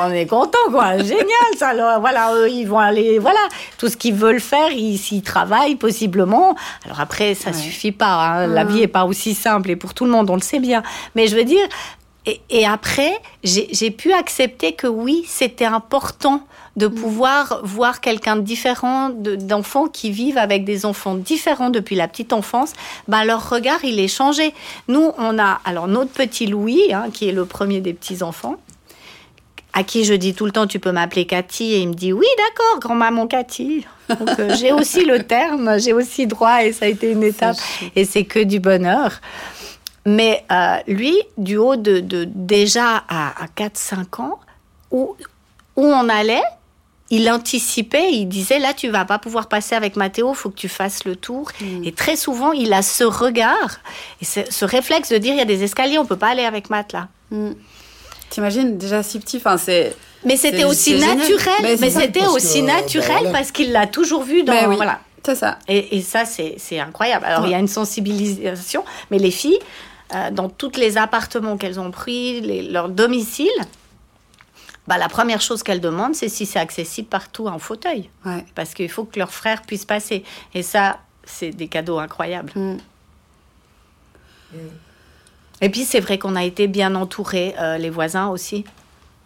[0.00, 1.26] on est content quoi, génial
[1.58, 1.70] ça.
[1.70, 3.40] Alors, voilà, eux, ils vont aller, voilà,
[3.76, 6.54] tout ce qu'ils veulent faire, ils s'y travaillent possiblement.
[6.84, 8.46] Alors après, ça suffit pas, hein.
[8.46, 10.84] la vie est pas aussi simple et pour tout le monde, on le sait bien.
[11.16, 11.66] Mais je veux dire,
[12.26, 13.12] et, et après,
[13.44, 16.42] j'ai pu accepter que oui, c'était important
[16.76, 16.94] de mm.
[16.94, 22.32] pouvoir voir quelqu'un de différent, d'enfants qui vivent avec des enfants différents depuis la petite
[22.32, 22.72] enfance,
[23.08, 24.52] bah, leur regard, il est changé.
[24.88, 28.56] Nous, on a alors notre petit Louis, hein, qui est le premier des petits-enfants,
[29.72, 32.12] à qui je dis tout le temps, tu peux m'appeler Cathy, et il me dit,
[32.12, 33.86] oui, d'accord, grand-maman Cathy.
[34.08, 37.56] Donc, euh, j'ai aussi le terme, j'ai aussi droit, et ça a été une étape,
[37.94, 39.20] et c'est que du bonheur.
[40.06, 44.38] Mais euh, lui, du haut de, déjà à, 4-5 ans,
[44.92, 45.16] où,
[45.74, 46.44] où on allait,
[47.10, 50.68] il anticipait, il disait là tu vas pas pouvoir passer avec Mathéo, faut que tu
[50.68, 51.50] fasses le tour.
[51.60, 51.84] Mm.
[51.84, 53.78] Et très souvent il a ce regard
[54.20, 56.70] et ce, réflexe de dire il y a des escaliers, on peut pas aller avec
[56.70, 57.08] Matt là.
[57.30, 57.52] Mm.
[58.30, 59.94] T'imagines déjà si petit, enfin c'est.
[60.24, 64.52] Mais c'était aussi naturel, mais, c'était aussi bah, naturel parce qu'il l'a toujours vu dans
[64.52, 65.00] ben voilà.
[65.24, 65.58] C'est ça.
[65.68, 67.24] Et, ça c'est incroyable.
[67.24, 69.58] Alors il y a une sensibilisation, mais les filles
[70.14, 72.40] euh, dans tous les appartements qu'elles ont pris,
[72.70, 73.50] leur domicile,
[74.86, 78.08] bah, la première chose qu'elles demandent, c'est si c'est accessible partout en fauteuil.
[78.54, 80.22] Parce qu'il faut que leurs frères puissent passer.
[80.54, 82.52] Et ça, c'est des cadeaux incroyables.
[82.54, 82.76] Mm.
[85.60, 88.64] Et puis, c'est vrai qu'on a été bien entourés, euh, les voisins aussi.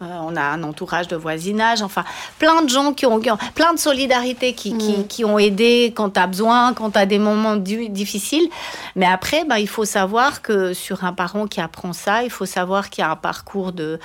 [0.01, 2.03] Euh, on a un entourage de voisinage, enfin,
[2.39, 3.19] plein de gens qui ont,
[3.53, 4.75] plein de solidarité qui,
[5.07, 5.29] qui, mm.
[5.29, 8.49] ont aidé quand tu as besoin, quand tu as des moments difficiles.
[8.95, 12.47] Mais après, bah, il faut savoir que sur un parent qui apprend ça, il faut
[12.47, 13.99] savoir qu'il y a un parcours de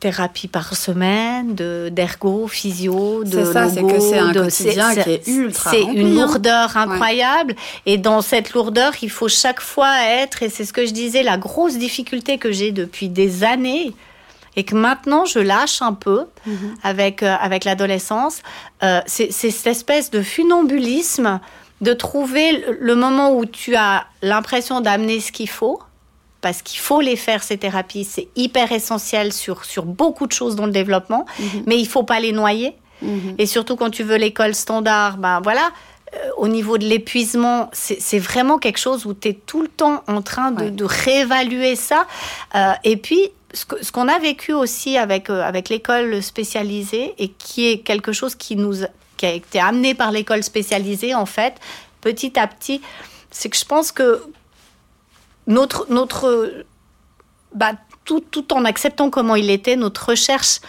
[0.00, 5.10] thérapie par semaine, de d'ergo, physio, de C'est ça, c'est que c'est un quotidien qui
[5.10, 6.26] est ultra C'est une hein.
[6.26, 7.54] lourdeur incroyable.
[7.86, 11.22] Et dans cette lourdeur, il faut chaque fois être, et c'est ce que je disais,
[11.22, 13.92] la grosse difficulté que j'ai depuis des années,
[14.56, 16.74] et que maintenant je lâche un peu mhm.
[16.82, 18.42] avec, euh, avec l'adolescence,
[18.82, 21.40] euh, c'est cette espèce de funambulisme
[21.80, 25.80] de trouver le moment où tu as l'impression d'amener ce qu'il faut,
[26.40, 28.04] parce qu'il faut les faire, ces thérapies.
[28.04, 31.62] C'est hyper essentiel sur, sur beaucoup de choses dans le développement, mhm.
[31.66, 32.74] mais il faut pas les noyer.
[33.02, 33.36] Mhm.
[33.38, 35.70] Et surtout quand tu veux l'école standard, ben voilà,
[36.14, 40.02] euh, au niveau de l'épuisement, c'est vraiment quelque chose où tu es tout le temps
[40.06, 42.06] en train de, réévaluer ça.
[42.54, 47.66] Euh, et puis, ce qu'on a vécu aussi avec, euh, avec l'école spécialisée, et qui
[47.66, 48.74] est quelque chose qui, nous,
[49.16, 51.54] qui a été amené par l'école spécialisée, en fait,
[52.00, 52.80] petit à petit,
[53.30, 54.22] c'est que je pense que
[55.46, 56.64] notre, notre
[57.54, 57.72] bah,
[58.04, 60.60] tout, tout en acceptant comment il était, notre recherche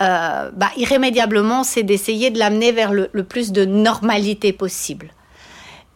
[0.00, 5.12] euh, bah, irrémédiablement, c'est d'essayer de l'amener vers le, plus de normalité possible.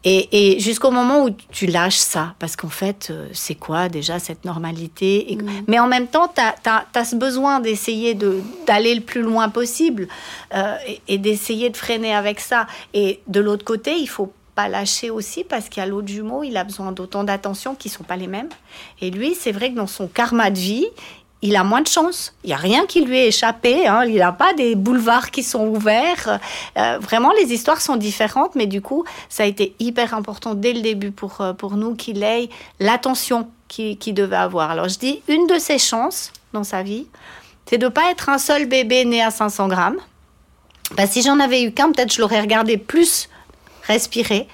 [0.09, 4.45] Et, jusqu'au moment où tu lâches ça, parce qu'en fait, euh, c'est quoi déjà cette
[4.45, 5.49] normalité mm.
[5.67, 8.15] Mais en même temps, tu as, ce besoin d'essayer
[8.67, 10.09] d'aller le plus loin possible
[10.55, 10.77] euh,
[11.09, 12.67] et, d'essayer de freiner avec ça.
[12.95, 16.43] Et de l'autre côté, il faut pas lâcher aussi parce qu'il y a l'autre jumeau,
[16.43, 18.49] il a besoin d'autant d'attention qui sont pas les mêmes.
[19.01, 20.87] Et lui, c'est vrai que dans son karma de vie,
[21.43, 22.35] il a moins de chance.
[22.43, 23.87] Il n'y a rien qui lui est échappé.
[23.87, 24.05] Hein.
[24.05, 26.41] Il n'a pas des boulevards qui sont ouverts.
[26.77, 30.73] Euh, vraiment, les histoires sont différentes, mais du coup, ça a été hyper important dès
[30.73, 32.49] le début pour, euh, pour nous qu'il ait
[32.81, 34.71] l'attention qu'il devait avoir.
[34.71, 37.07] Alors, je dis, une de ses chances dans sa vie,
[37.67, 39.99] c'est de ne pas être un seul bébé né à 500 grammes.
[40.97, 43.29] Bah, si j'en avais eu qu'un, peut-être je l'aurais regardé plus
[43.83, 44.49] respirer.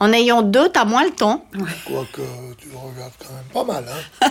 [0.00, 1.44] En ayant deux, tu as moins le temps.
[1.84, 2.22] Quoique,
[2.58, 3.84] tu le regardes quand même pas mal.
[4.22, 4.30] Hein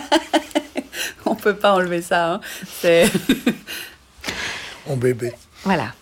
[1.26, 2.34] on peut pas enlever ça.
[2.34, 2.40] Hein.
[2.80, 3.08] C'est.
[4.88, 5.32] Mon bébé.
[5.62, 5.92] Voilà.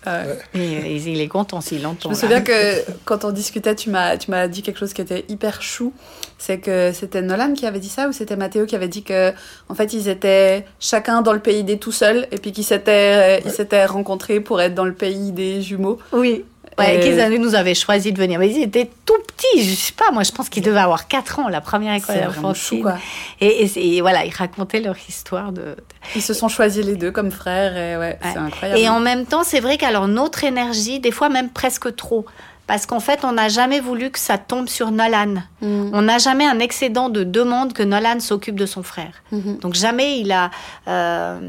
[0.55, 2.09] Et, il est content s'il l'entend.
[2.09, 5.03] Je me souviens que quand on discutait, tu m'as, tu m'as dit quelque chose qui
[5.03, 5.93] était hyper chou.
[6.39, 9.33] C'est que c'était Nolan qui avait dit ça ou c'était Mathéo qui avait dit que
[9.69, 13.43] en fait ils étaient chacun dans le pays des tout seuls et puis qu'ils s'étaient,
[13.45, 15.99] ils s'étaient rencontrés pour être dans le pays des jumeaux.
[16.12, 16.45] Oui.
[16.79, 18.39] Ouais, qu'ils nous avaient choisi de venir.
[18.39, 21.41] Mais ils étaient tout petits, je sais pas, moi je pense qu'ils devaient avoir 4
[21.41, 22.83] ans, la première école infantile.
[22.83, 22.99] Quoi.
[23.41, 25.76] Et, et, voilà, ils racontaient leur histoire de...
[26.14, 28.81] Ils se sont choisis les deux comme frères, et ouais, c'est incroyable.
[28.81, 32.26] Et en même temps, c'est vrai qu'alors notre énergie, des fois même presque trop,
[32.68, 35.37] parce qu'en fait, on n'a jamais voulu que ça tombe sur Nolan.
[35.62, 35.91] Mm.
[35.95, 39.22] On n'a jamais un excédent de demande que Nolan s'occupe de son frère.
[39.33, 39.61] Mm-hmm.
[39.61, 40.51] Donc jamais il a
[40.87, 41.41] euh,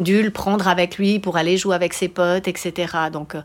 [0.00, 2.92] dû le prendre avec lui pour aller jouer avec ses potes, etc.
[3.10, 3.40] Donc, euh,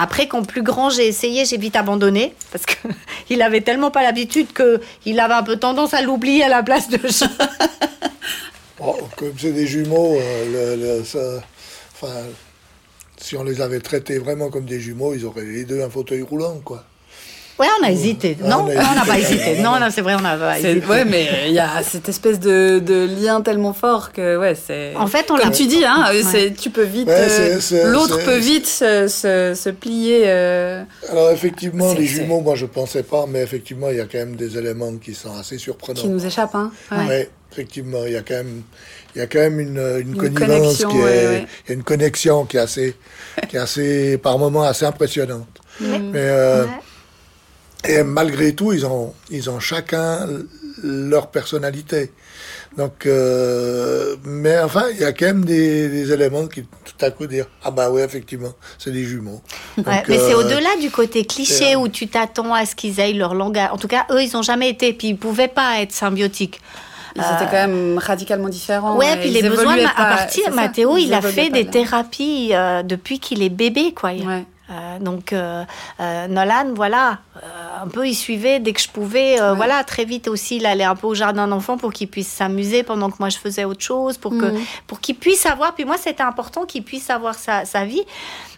[0.00, 4.46] après, quand plus grand j'ai essayé, j'ai vite abandonné parce qu'il avait tellement pas l'habitude
[4.54, 7.28] qu'il avait un peu tendance à l'oublier à la place de ça.
[8.80, 11.02] Oh, comme c'est des jumeaux, euh,
[13.16, 16.22] si on les avait traités vraiment comme des jumeaux, ils auraient les deux un fauteuil
[16.22, 16.84] roulant, quoi.
[17.58, 18.36] Ouais, on a hésité.
[18.44, 19.58] non, on n'a pas hésité.
[19.60, 20.86] Non, non, c'est vrai, on a pas hésité.
[20.86, 24.94] Ouais, mais il y a cette espèce de, de, lien tellement fort que, ouais, c'est.
[24.96, 27.08] En fait, on Comme tu dis, hein, c'est, tu peux vite.
[27.08, 30.24] Euh, l'autre peut vite se, se, se plier.
[30.26, 30.84] Euh...
[31.10, 34.36] Alors, effectivement, les jumeaux, moi, je pensais pas, mais effectivement, il y a quand même
[34.36, 36.00] des éléments qui sont assez surprenants.
[36.00, 36.70] Qui nous échappent, hein.
[36.92, 37.28] Ouais.
[37.52, 38.62] effectivement, il y a quand même.
[39.16, 42.44] Il y a quand même une, une, connivence qui est, Il y a une connexion
[42.44, 42.94] qui est assez,
[43.48, 45.48] qui est assez, par moments, assez impressionnante.
[45.80, 46.66] Mais, euh,
[47.84, 50.26] et malgré tout, ils ont, ils ont chacun
[50.82, 52.12] leur personnalité.
[52.76, 57.26] Donc, euh, mais enfin, il y a quand même des, éléments qui tout à coup
[57.26, 59.40] dire ah bah oui effectivement c'est des jumeaux.
[59.76, 63.34] mais c'est euh, au-delà du côté cliché où tu t'attends à ce qu'ils aient leur
[63.34, 63.70] langage.
[63.72, 66.60] En tout cas, eux ils n'ont jamais été, puis ils pouvaient pas être symbiotiques.
[67.16, 68.96] Ils étaient quand même radicalement différents.
[68.96, 70.52] Ouais, puis les besoins à partir.
[70.52, 74.10] Mathéo, il a fait des thérapies euh, depuis qu'il est bébé, quoi.
[74.10, 74.44] Ouais.
[74.70, 75.64] Euh, donc euh,
[76.00, 77.20] euh, Nolan, voilà,
[77.80, 79.36] un peu il suivait dès que je pouvais.
[79.56, 82.82] Voilà, très vite aussi, il allait un peu au jardin d'enfants pour qu'il puisse s'amuser
[82.82, 84.60] pendant que moi je faisais autre chose, pour que mhm.
[84.86, 85.74] pour qu'il puisse avoir.
[85.74, 88.02] Puis moi, c'était important qu'il puisse avoir sa, sa, vie.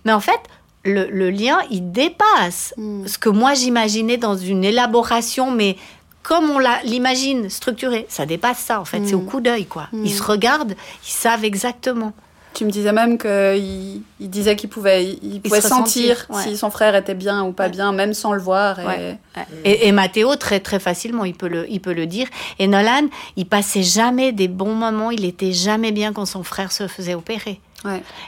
[0.04, 0.40] Mais en fait,
[0.84, 3.06] le, le lien, il dépasse mhm.
[3.06, 5.76] ce que moi j'imaginais dans une élaboration, mais
[6.22, 9.00] comme on l'imagine structuré, ça dépasse ça en fait.
[9.06, 9.26] C'est au mhm.
[9.26, 9.88] coup d'œil quoi.
[9.92, 10.74] Ils se regardent,
[11.06, 12.12] ils savent exactement.
[12.52, 16.94] Tu me disais même qu'il il disait qu'il pouvait, il, pouvait sentir si son frère
[16.94, 18.78] était bien ou pas bien, même sans le voir.
[19.64, 19.88] Et...
[19.88, 22.26] Et, Mathéo, très, très facilement, il peut, le, il peut le dire.
[22.58, 26.72] Et Nolan, il passait jamais des bons moments, il était jamais bien quand son frère
[26.72, 27.60] se faisait opérer.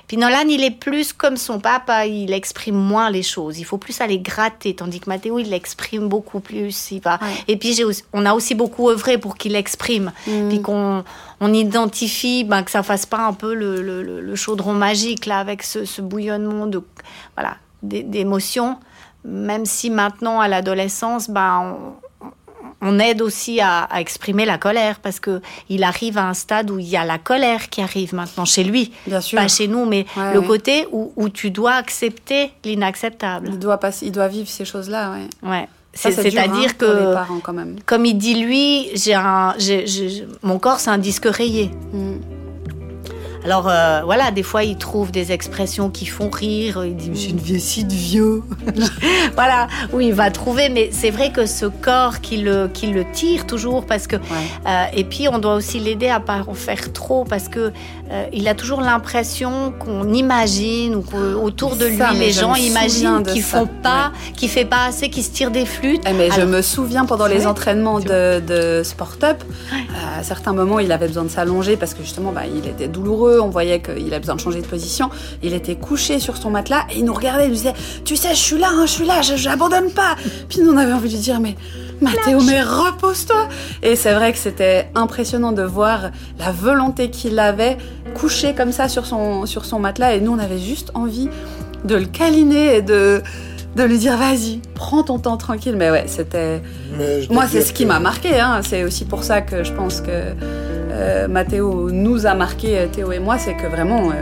[0.07, 3.59] Puis Nolan, il est plus comme son papa, il exprime moins les choses.
[3.59, 6.91] Il faut plus aller gratter, tandis que Mathéo, il l'exprime beaucoup plus.
[6.91, 7.19] Il va.
[7.49, 7.81] Et puis
[8.13, 10.49] on a aussi beaucoup œuvré pour qu'il l'exprime, mm.
[10.49, 11.05] puis qu'on
[11.41, 15.63] on identifie, ben, que ça fasse pas un peu le, le, chaudron magique là avec
[15.63, 16.83] ce, bouillonnement de
[17.37, 18.79] voilà d'émotions.
[19.25, 21.93] Même si maintenant à l'adolescence, ben, on
[22.99, 26.89] aide aussi à, exprimer la colère parce que il arrive à un stade où il
[26.89, 29.39] y a la colère qui arrive maintenant chez lui, Bien sûr.
[29.39, 33.49] pas chez nous, mais le côté où, où, tu dois accepter l'inacceptable.
[33.53, 35.49] Il doit pas, il doit vivre ces choses-là, ouais.
[35.49, 35.68] ouais.
[35.95, 37.76] C'est-à-dire hein, que, quand même.
[37.85, 39.55] comme il dit lui, j'ai un,
[40.43, 41.70] mon corps c'est un disque rayé.
[41.93, 42.41] Mm.
[43.45, 46.84] Alors euh, voilà, des fois il trouve des expressions qui font rire.
[46.84, 48.43] Il dit j'ai une vessie de vieux.
[49.34, 50.68] voilà, oui il va trouver.
[50.68, 54.16] Mais c'est vrai que ce corps qui le qui le tire toujours parce que.
[54.16, 57.72] Euh, et puis on doit aussi l'aider à pas en faire trop parce que
[58.13, 63.23] euh, il a toujours l'impression qu'on imagine ou qu'autour de lui, Ça, les gens imaginent
[63.23, 66.03] de qu'il ça, font pas, qu'il fait pas assez, qu'il se tire des flûtes.
[66.07, 67.47] Eh, mais je me souviens pendant les Ouais.
[67.47, 69.43] entraînements de, de Sport Up,
[69.73, 72.89] euh, à certains moments, il avait besoin de s'allonger parce que justement, bah, il était
[72.89, 73.41] douloureux.
[73.41, 75.09] On voyait qu'il avait besoin de changer de position.
[75.43, 77.45] Il était couché sur son matelas et il nous regardait.
[77.45, 77.73] Il nous disait
[78.05, 80.17] Tu sais, je suis là, hein, je suis là, je j'abandonne pas.
[80.51, 81.57] Puis nous, on avait envie de lui dire Mais
[82.03, 83.49] Mathéo, mais repose-toi.
[83.83, 87.77] Et c'est vrai que c'était impressionnant de voir la volonté qu'il avait
[88.15, 90.15] couché comme ça sur son, sur son matelas.
[90.15, 91.29] Et nous, on avait juste envie
[91.85, 93.23] de le câliner et de,
[93.77, 95.77] de lui dire Vas-y, prends ton temps tranquille.
[95.77, 96.61] Mais ouais, c'était.
[97.31, 98.39] Moi, c'est ce qui que- m'a marqué.
[98.41, 98.61] Hein.
[98.63, 103.19] C'est aussi pour ça que je pense que euh, Mathéo nous a marqué, Théo et
[103.19, 104.15] moi, c'est que vraiment, euh,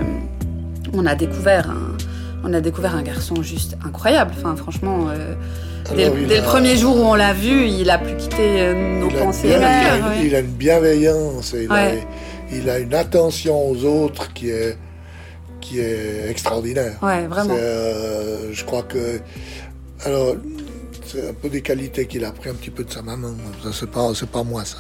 [0.93, 1.97] on a découvert un,
[2.45, 4.33] on a découvert un garçon juste incroyable.
[4.39, 5.35] Enfin, franchement, euh,
[5.97, 7.99] dès, Alors, le- il dès a- le premier jour où on l'a vu, il a
[7.99, 9.49] plus quitté euh, nos il a, une pensées.
[9.49, 10.27] bien- il a- cœur, ouais.
[10.27, 12.07] il a une bienveillance, et il, Ouais.
[12.53, 14.77] il a une attention aux autres qui est,
[15.61, 16.97] qui est extraordinaire.
[17.03, 17.55] Ouais, vraiment.
[17.55, 19.21] C'est, euh, je crois que.
[20.05, 20.37] Alors,
[21.07, 23.29] c'est un peu des qualités qu'il a pris un petit peu de sa maman.
[23.63, 24.79] Ça, c'est pas, c'est pas moi, ça.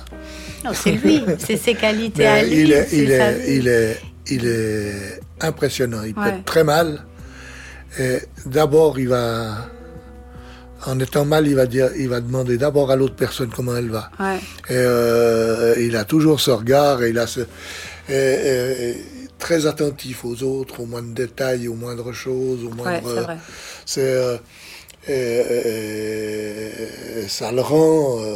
[0.65, 2.61] Non, c'est lui, c'est ses qualités à lui.
[2.63, 4.01] il est, il est, il est,
[4.31, 6.03] il est impressionnant.
[6.07, 7.01] Il peut être très mal.
[7.99, 9.57] Et d'abord, il va,
[10.87, 13.91] en étant mal, il va dire, il va demander d'abord à l'autre personne comment elle
[13.91, 14.11] va.
[14.18, 14.37] Ouais.
[14.68, 17.41] Et euh, il a toujours ce regard et il a ce,
[18.09, 18.97] et- et-
[19.39, 23.22] très attentif aux autres, aux moindres détails, aux moindres choses, aux Ouais, moindres.
[23.24, 23.37] vrai.
[23.87, 24.37] C'est euh,
[27.28, 28.35] ça le rend, euh,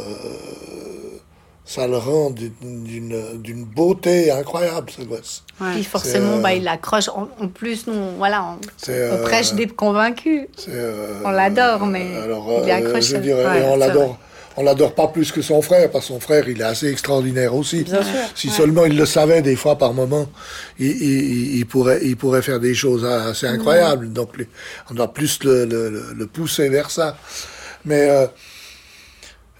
[1.65, 5.43] ça le rend d'une- beauté incroyable ce gosse.
[5.59, 5.73] Ouais.
[5.73, 7.09] Puis forcément, euh, bah, il accroche.
[7.09, 10.47] En, en plus, nous, voilà, on, C'est, on euh, prêche des convaincus.
[10.57, 13.15] c'est, euh, On l'adore, mais alors, il est euh, accroché.
[13.15, 14.17] je dirais, Ouais, on l'adore.
[14.57, 17.53] On l'adore pas plus que son frère, parce que son frère, il est assez extraordinaire
[17.53, 17.83] aussi.
[17.83, 18.13] Bien sûr.
[18.35, 18.53] Si ouais.
[18.53, 20.27] seulement il le savait des fois par moment,
[20.79, 24.13] il, il- il pourrait, il pourrait faire des choses assez incroyables.
[24.13, 24.29] Donc
[24.89, 27.17] on doit plus le, le- le- le pousser vers ça.
[27.83, 28.27] Mais, euh,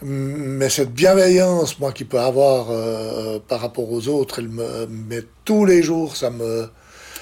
[0.09, 5.21] mais cette bienveillance, moi, qu'il peut avoir euh, par rapport aux autres, elle me, mais
[5.43, 6.67] tous les jours, ça me.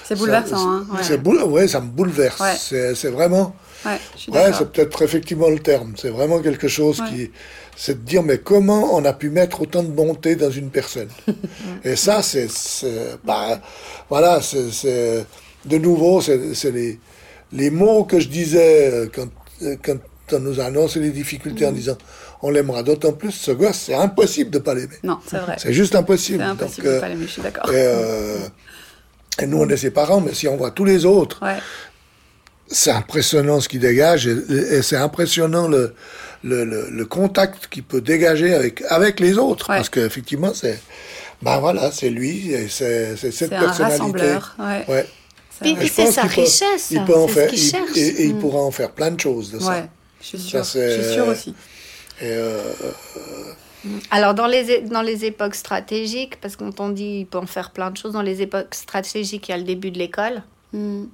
[0.04, 0.70] C'est ça- bouleversant.
[0.70, 0.86] Hein.
[0.92, 0.98] Ouais.
[1.02, 2.38] c'est boule- ouais, ça me bouleverse.
[2.40, 2.54] Ouais.
[2.58, 3.54] C'est c'est vraiment.
[3.86, 5.92] Ouais, Ouais, c'est peut-être effectivement le terme.
[5.96, 7.08] C'est vraiment quelque chose Ouais.
[7.08, 7.30] qui.
[7.76, 11.08] C'est de dire, mais comment on a pu mettre autant de bonté dans une personne?
[11.84, 12.48] Et ça, c'est.
[12.50, 13.60] c'est- Bah,
[14.10, 14.70] voilà, c'est.
[14.72, 15.24] c'est-
[15.64, 16.98] De nouveau, c'est les,
[17.52, 19.28] les mots que je disais euh, quand,
[19.62, 19.96] euh, quand
[20.32, 21.74] on nous a annoncé les difficultés en Mm.
[21.74, 21.98] disant
[22.46, 24.98] on l'aimera d'autant plus, ce gosse, c'est impossible de pas l'aimer.
[25.02, 25.56] Non, c'est vrai.
[25.58, 26.40] C'est juste impossible.
[26.42, 27.64] C'est Donc, impossible euh, de pas l'aimer, je suis d'accord.
[27.70, 28.38] et, euh,
[29.40, 31.56] et nous, on est ses parents, mais si on voit tous les autres, Ouais.
[32.68, 34.36] c'est impressionnant ce qu'il dégage et,
[34.76, 35.94] et c'est impressionnant le,
[36.42, 39.70] le, le, le contact qu'il peut dégager avec, avec les autres.
[39.70, 39.76] Ouais.
[39.76, 40.78] Parce qu'effectivement, c'est
[41.42, 43.98] ben voilà, c'est lui et c'est c'est cette C'est un personnalité.
[44.02, 44.56] rassembleur.
[44.58, 44.84] Ouais.
[44.88, 45.06] Ouais.
[45.50, 47.96] C'est Puis- sa peut- richesse, Il peut en c'est ce faire, qu'il il- cherche.
[47.96, 48.38] et, et il Mm.
[48.40, 49.68] pourra en faire plein de choses de ça.
[49.70, 49.84] Ouais,
[50.20, 51.54] je suis c'est- je suis sûre aussi.
[52.20, 52.60] Et euh,
[54.10, 57.70] Alors, dans les, dans les époques stratégiques, parce qu'on t'en dit, il peut en faire
[57.70, 60.42] plein de choses, dans les époques stratégiques, il y a le début de l'école.
[60.72, 61.04] Mm.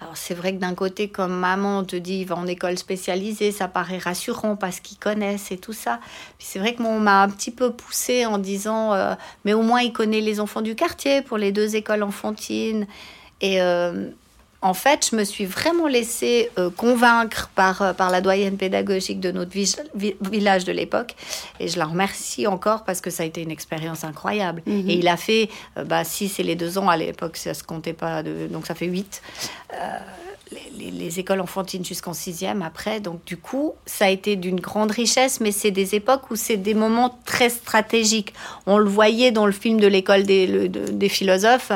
[0.00, 2.76] Alors, c'est vrai que d'un côté, comme maman, on te dit, il va en école
[2.76, 6.00] spécialisée, ça paraît rassurant parce qu'ils connaissent et tout ça.
[6.36, 9.14] Puis c'est vrai que moi, on m'a un petit peu poussé en disant, euh,
[9.44, 12.86] mais au moins, il connaît les enfants du quartier pour les deux écoles enfantines.
[13.40, 14.10] Et euh,
[14.64, 19.20] en fait, je me suis vraiment laissée euh, convaincre par, euh, par la doyenne pédagogique
[19.20, 21.14] de notre vi- vi- village de l'époque.
[21.60, 24.62] Et je la remercie encore parce que ça a été une expérience incroyable.
[24.66, 24.88] Mhm.
[24.90, 27.62] Et il a fait euh, bah, 6 et les 2 ans à l'époque, ça se
[27.62, 29.20] comptait pas, de, donc ça fait 8.
[30.52, 33.00] Les, les- les écoles enfantines jusqu'en sixième après.
[33.00, 36.56] Donc du coup, ça a été d'une grande richesse, mais c'est des époques où c'est
[36.56, 38.32] des moments très stratégiques.
[38.66, 41.72] On le voyait dans le film de l'école des, philosophes.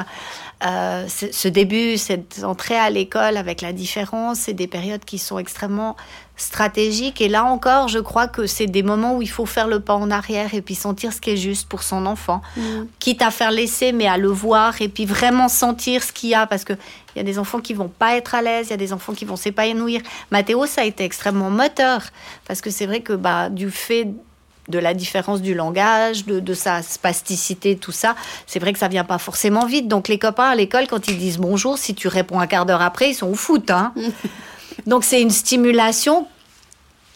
[0.67, 5.39] Euh, ce début, cette entrée à l'école avec la différence, c'est des périodes qui sont
[5.39, 5.97] extrêmement
[6.39, 7.21] stratégiques.
[7.21, 9.95] Et là encore, je crois que c'est des moments où il faut faire le pas
[9.95, 12.41] en arrière et puis sentir ce qui est juste pour son enfant.
[12.57, 12.61] Mm.
[12.99, 16.35] Quitte à faire l'essai, mais à le voir et puis vraiment sentir ce qu'il y
[16.35, 16.47] a.
[16.47, 16.79] Parce qu'il
[17.17, 19.13] y a des enfants qui vont pas être à l'aise, il y a des enfants
[19.13, 20.01] qui vont s'épanouir.
[20.31, 22.03] Mathéo, ça a été extrêmement moteur.
[22.47, 24.09] Parce que c'est vrai que bah, du fait
[24.69, 28.15] de la différence du langage, de, de sa spasticité, tout ça,
[28.47, 29.89] c'est vrai que ça vient pas forcément vite.
[29.89, 32.83] Donc les copains à l'école, quand ils disent bonjour, si tu réponds un quart d'heure
[32.83, 33.71] après, ils sont au foot.
[33.71, 33.93] Hein.
[34.87, 36.27] Donc c'est une stimulation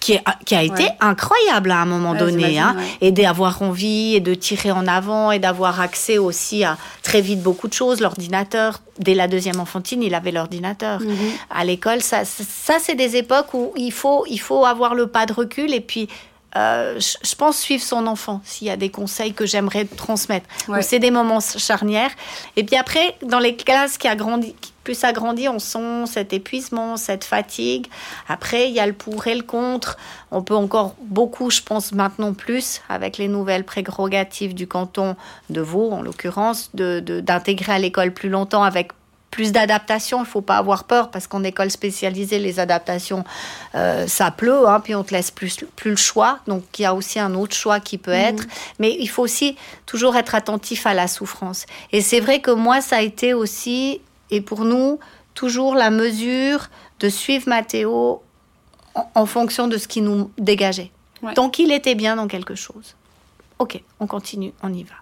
[0.02, 0.96] qui, est- qui a été Ouais.
[1.00, 2.58] incroyable à un moment Ouais, donné.
[2.58, 2.74] Hein.
[2.76, 2.84] ouais.
[3.08, 7.40] Et d'avoir envie et de tirer en avant et d'avoir accès aussi à très vite
[7.40, 8.00] beaucoup de choses.
[8.00, 11.00] L'ordinateur, dès la deuxième enfantine, il avait l'ordinateur.
[11.00, 11.16] Mhm.
[11.50, 15.24] À l'école, ça, ça c'est des époques où il faut, il faut avoir le pas
[15.24, 16.08] de recul et puis
[16.56, 20.46] euh, je, pense suivre son enfant s'il y a des conseils que j'aimerais transmettre.
[20.68, 20.82] Ouais.
[20.82, 22.10] C'est des moments charnières.
[22.56, 24.54] Et puis après, dans les classes qui a grandi,
[24.84, 27.86] plus ça grandit, on sent cet épuisement, cette fatigue.
[28.28, 29.96] Après, il y a le pour et le contre.
[30.30, 35.16] On peut encore beaucoup, je pense maintenant plus, avec les nouvelles prérogatives du canton
[35.50, 38.92] de Vaud, en l'occurrence, de- de- d'intégrer à l'école plus longtemps avec
[39.30, 40.20] plus d'adaptation.
[40.20, 43.24] Il faut pas avoir peur parce qu'en école spécialisée, les adaptations,
[43.74, 46.40] euh, ça pleut, hein, puis on te laisse plus, plus le choix.
[46.46, 48.44] Donc il y a aussi un autre choix qui peut être.
[48.78, 49.56] Mais il faut aussi
[49.86, 51.64] toujours être attentif à la souffrance.
[51.92, 54.02] Et c'est vrai que moi, ça a été aussi,
[54.32, 54.98] et pour nous,
[55.34, 56.68] toujours la mesure
[56.98, 58.22] de suivre Mathéo
[58.94, 60.90] en, en fonction de ce qui nous dégageait.
[61.22, 61.34] Ouais.
[61.34, 62.96] Donc il était bien dans quelque chose.
[63.60, 64.94] Ok, on continue, on y va.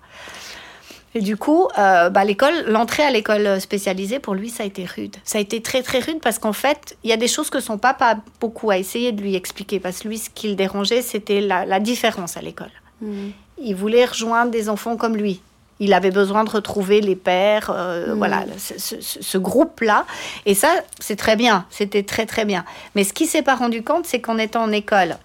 [1.14, 4.84] Et du coup, euh, bah, l'école, l'entrée à l'école spécialisée, pour lui, ça a été
[4.84, 5.16] rude.
[5.24, 7.58] Ça a été très, très rude parce qu'en fait, il y a des choses que
[7.58, 9.80] son papa a beaucoup à essayer de lui expliquer.
[9.80, 12.70] Parce que lui, ce qui le dérangeait, c'était la, la différence à l'école.
[13.00, 13.32] Mhm.
[13.62, 15.40] Il voulait rejoindre des enfants comme lui.
[15.80, 18.18] Il avait besoin de retrouver les pères, euh, Mhm.
[18.18, 20.06] voilà, ce, ce- ce- ce groupe-là.
[20.46, 20.68] Et ça,
[21.00, 21.66] c'est très bien.
[21.70, 22.64] C'était très, très bien.
[22.94, 25.16] Mais ce qui s'est pas rendu compte, c'est qu'en étant en école,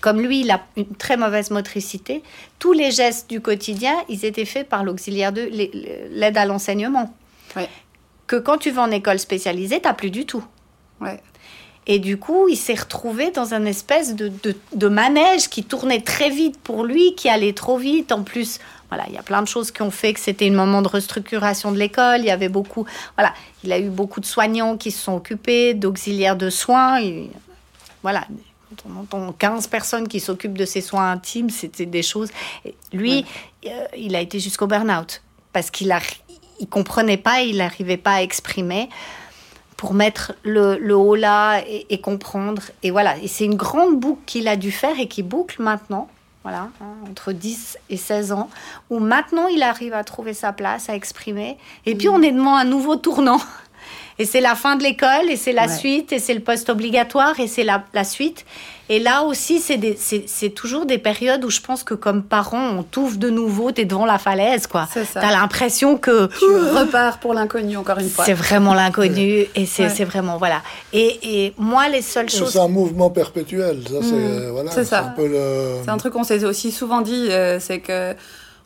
[0.00, 2.22] comme lui, il a une très mauvaise motricité,
[2.58, 5.48] tous les gestes du quotidien, ils étaient faits par l'auxiliaire de
[6.10, 7.14] l'aide à l'enseignement.
[7.56, 7.68] Ouais.
[8.26, 10.42] Que quand tu vas en école spécialisée, tu plus du tout.
[11.00, 11.20] Ouais.
[11.86, 16.00] Et du coup, il s'est retrouvé dans un espèce de, de, de manège qui tournait
[16.00, 18.12] très vite pour lui, qui allait trop vite.
[18.12, 18.58] En plus,
[18.92, 20.88] voilà, il y a plein de choses qui ont fait que c'était un moment de
[20.88, 22.18] restructuration de l'école.
[22.18, 22.84] Il y avait beaucoup,
[23.16, 23.32] voilà,
[23.64, 27.00] il a eu beaucoup de soignants qui se sont occupés, d'auxiliaires de soins.
[27.00, 27.30] Et,
[28.02, 28.26] voilà,
[28.84, 32.28] on entend 15 personnes qui s'occupent de ses soins intimes, c'était des choses.
[32.92, 33.24] Lui,
[33.64, 35.22] euh, il a été jusqu'au burn-out
[35.54, 35.96] parce qu'il
[36.60, 38.90] il comprenait pas, il n'arrivait pas à exprimer
[39.78, 42.60] pour mettre le, le haut là et, et comprendre.
[42.82, 46.10] Et voilà, et c'est une grande boucle qu'il a dû faire et qui boucle maintenant,
[46.42, 48.50] voilà, hein, entre 10 et 16 ans,
[48.90, 51.56] où maintenant il arrive à trouver sa place, à exprimer.
[51.86, 53.40] Et puis on est devant un nouveau tournant.
[54.18, 55.76] Et c'est la fin de l'école, et c'est la Ouais.
[55.76, 58.44] suite, et c'est le poste obligatoire, et c'est la, la suite.
[58.88, 63.16] Et là aussi, c'est toujours des périodes où je pense que comme parent, on t'ouvre
[63.16, 64.86] de nouveau, t'es devant la falaise, quoi.
[64.92, 65.20] C'est ça.
[65.20, 68.24] T'as l'impression que Tu repars pour l'inconnu encore une fois.
[68.24, 70.04] c'est vraiment l'inconnu, et c'est Ouais.
[70.04, 70.60] vraiment, voilà.
[70.92, 72.50] Et, et moi, les seules choses...
[72.52, 73.82] C'est un mouvement perpétuel.
[73.88, 74.50] Ça, c'est Mhm.
[74.50, 75.04] voilà, C'est ça.
[75.06, 75.76] un peu le.
[75.84, 78.14] C'est un truc qu'on s'est aussi souvent dit, euh, c'est que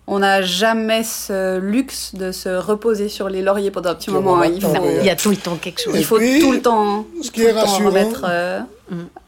[0.08, 4.36] on n'a jamais ce luxe de se reposer sur les lauriers pendant un petit moment.
[4.36, 4.72] le Il faut,
[5.02, 5.94] y a tout le temps quelque chose.
[5.96, 8.60] Et il faut puis, tout le temps, ce qui est rassurant- remettre, euh.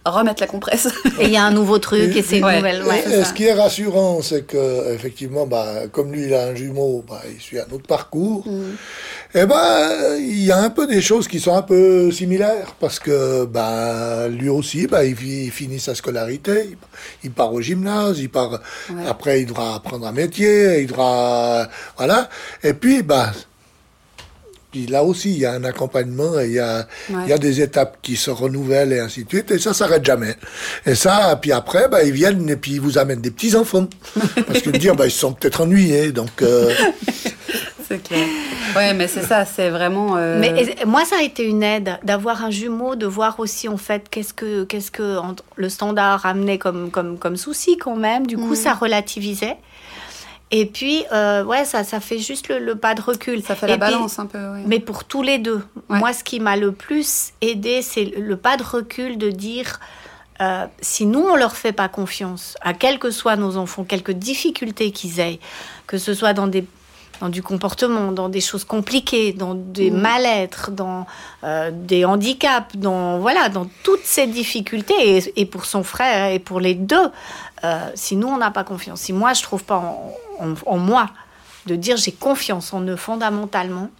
[0.05, 0.89] Remettre la compresse.
[1.20, 2.56] Et il y a un nouveau truc, et c'est une Ouais.
[2.56, 2.82] nouvelle...
[2.85, 3.05] Ouais.
[3.12, 7.05] et ce qui est rassurant, c'est que effectivement, bah, comme lui, il a un jumeau,
[7.09, 8.47] bah, il suit un autre parcours.
[8.47, 8.76] Mm.
[9.35, 12.98] Et ben, il y a un peu des choses qui sont un peu similaires parce
[12.98, 16.76] que, bah, lui aussi, bah, il, fi- il finit sa scolarité, il,
[17.24, 18.60] il part au gymnase, il part.
[18.90, 19.02] Ouais.
[19.06, 22.28] Après, il devra apprendre un métier, il devra, voilà.
[22.62, 23.32] Et puis, bah.
[24.70, 27.23] Puis là aussi, il y a un accompagnement et il y a, Ouais.
[27.24, 30.05] il y a des étapes qui se renouvellent et ainsi de suite, et ça s'arrête
[30.05, 30.35] jamais.
[30.85, 33.86] Et ça, puis après, bah, ils viennent et puis ils vous amènent des petits-enfants.
[34.47, 36.43] Parce que dire, bah, ils se sont peut-être ennuyés, donc...
[36.43, 36.70] euh,
[37.89, 38.27] c'est clair.
[38.77, 40.16] Ouais, mais c'est ça, c'est vraiment.
[40.19, 40.53] euh, Mais
[40.86, 44.35] moi, ça a été une aide d'avoir un jumeau, de voir aussi en fait qu'est-ce
[44.35, 45.16] que qu'est-ce que
[45.57, 48.27] le standard amenait comme comme comme souci quand même.
[48.27, 48.55] Du coup, Mhm.
[48.57, 49.57] ça relativisait.
[50.51, 53.43] Et puis, euh, ouais, ça ça fait juste le, le pas de recul.
[53.43, 54.39] ça fait Et la puis- balance un peu.
[54.39, 54.62] ouais.
[54.66, 55.62] mais pour tous les deux.
[55.91, 55.99] Ouais.
[55.99, 59.79] Moi, ce qui m'a le plus aidé, c'est le le pas de recul de dire
[60.41, 64.12] euh, si nous, on leur fait pas confiance, à quels que soient nos enfants, quelques
[64.12, 65.41] difficultés qu'ils aient,
[65.89, 66.65] que ce soit dans des
[67.20, 70.01] dans du comportement, dans des choses compliquées, dans des Mhm.
[70.01, 71.07] mal-être, dans
[71.45, 76.39] euh, des handicaps, dans voilà, dans toutes ces difficultés et, et pour son frère et
[76.39, 77.11] pour les deux.
[77.65, 80.78] euh, si nous on n'a pas confiance, si moi je trouve pas en, en- en
[80.78, 81.09] moi
[81.66, 83.90] de dire j'ai confiance en eux fondamentalement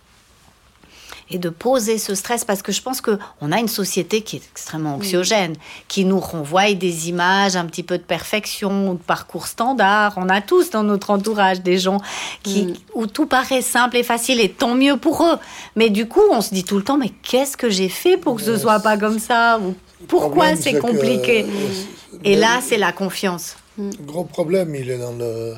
[1.31, 4.37] et de poser ce stress parce que je pense que on a une société qui
[4.37, 5.55] est extrêmement anxiogène,
[5.87, 10.15] qui nous renvoie des images un petit peu de perfection ou de parcours standard.
[10.17, 12.01] On a tous dans notre entourage des gens
[12.43, 12.75] qui Mm.
[12.95, 15.37] où tout paraît simple et facile et tant mieux pour eux.
[15.77, 18.37] Mais du coup, on se dit tout le temps mais qu'est-ce que j'ai fait pour
[18.37, 19.75] que ce Ouais, soit pas comme ça ou
[20.07, 23.57] pourquoi c'est compliqué euh, Et là, c'est la confiance.
[23.77, 25.55] Le gros problème, il est dans le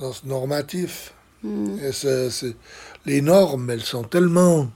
[0.00, 1.12] dans ce normatif.
[1.42, 1.78] Mm.
[1.84, 2.56] Et c'est- c'est-
[3.06, 4.70] les normes, elles sont tellement...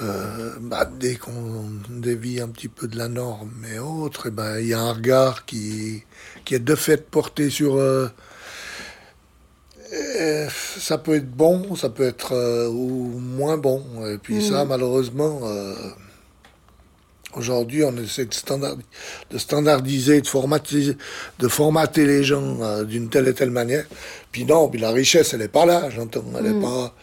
[0.00, 4.58] euh, bah, dès qu'on dévie un petit peu de la norme et autres, eh ben,
[4.58, 6.02] il y a un regard qui,
[6.44, 7.76] qui est de fait porté sur...
[7.76, 8.08] euh,
[9.92, 10.46] et
[10.78, 13.84] ça peut être bon, ça peut être euh, ou moins bon.
[14.06, 14.40] Et puis Mm.
[14.40, 15.74] ça, malheureusement, euh,
[17.34, 18.30] Aujourd'hui, on essaie de,
[19.30, 20.96] de standardiser, de formatiser,
[21.38, 23.86] de formater les gens euh, d'une telle et telle manière.
[24.32, 26.24] Puis non, puis la richesse, elle n'est pas là, j'entends.
[26.36, 26.62] Elle n'est mm.
[26.62, 26.94] pas.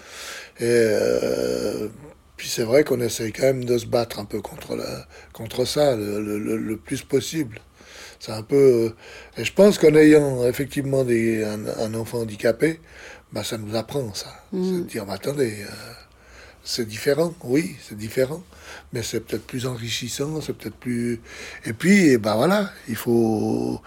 [0.59, 1.87] Et euh,
[2.37, 5.65] puis c'est vrai qu'on essaie quand même de se battre un peu contre, la, contre
[5.65, 7.59] ça le, plus possible.
[8.19, 8.55] C'est un peu.
[8.55, 8.95] Euh,
[9.37, 12.81] et je pense qu'en ayant effectivement des, un, enfant handicapé,
[13.31, 14.31] bah, ça nous apprend ça.
[14.51, 14.63] Mm.
[14.63, 15.55] C'est de dire, mais attendez,
[16.69, 18.43] c'est différent, oui, c'est différent
[18.93, 21.19] mais c'est peut-être plus enrichissant, c'est peut-être plus.
[21.65, 23.81] Et puis, ben voilà, il faut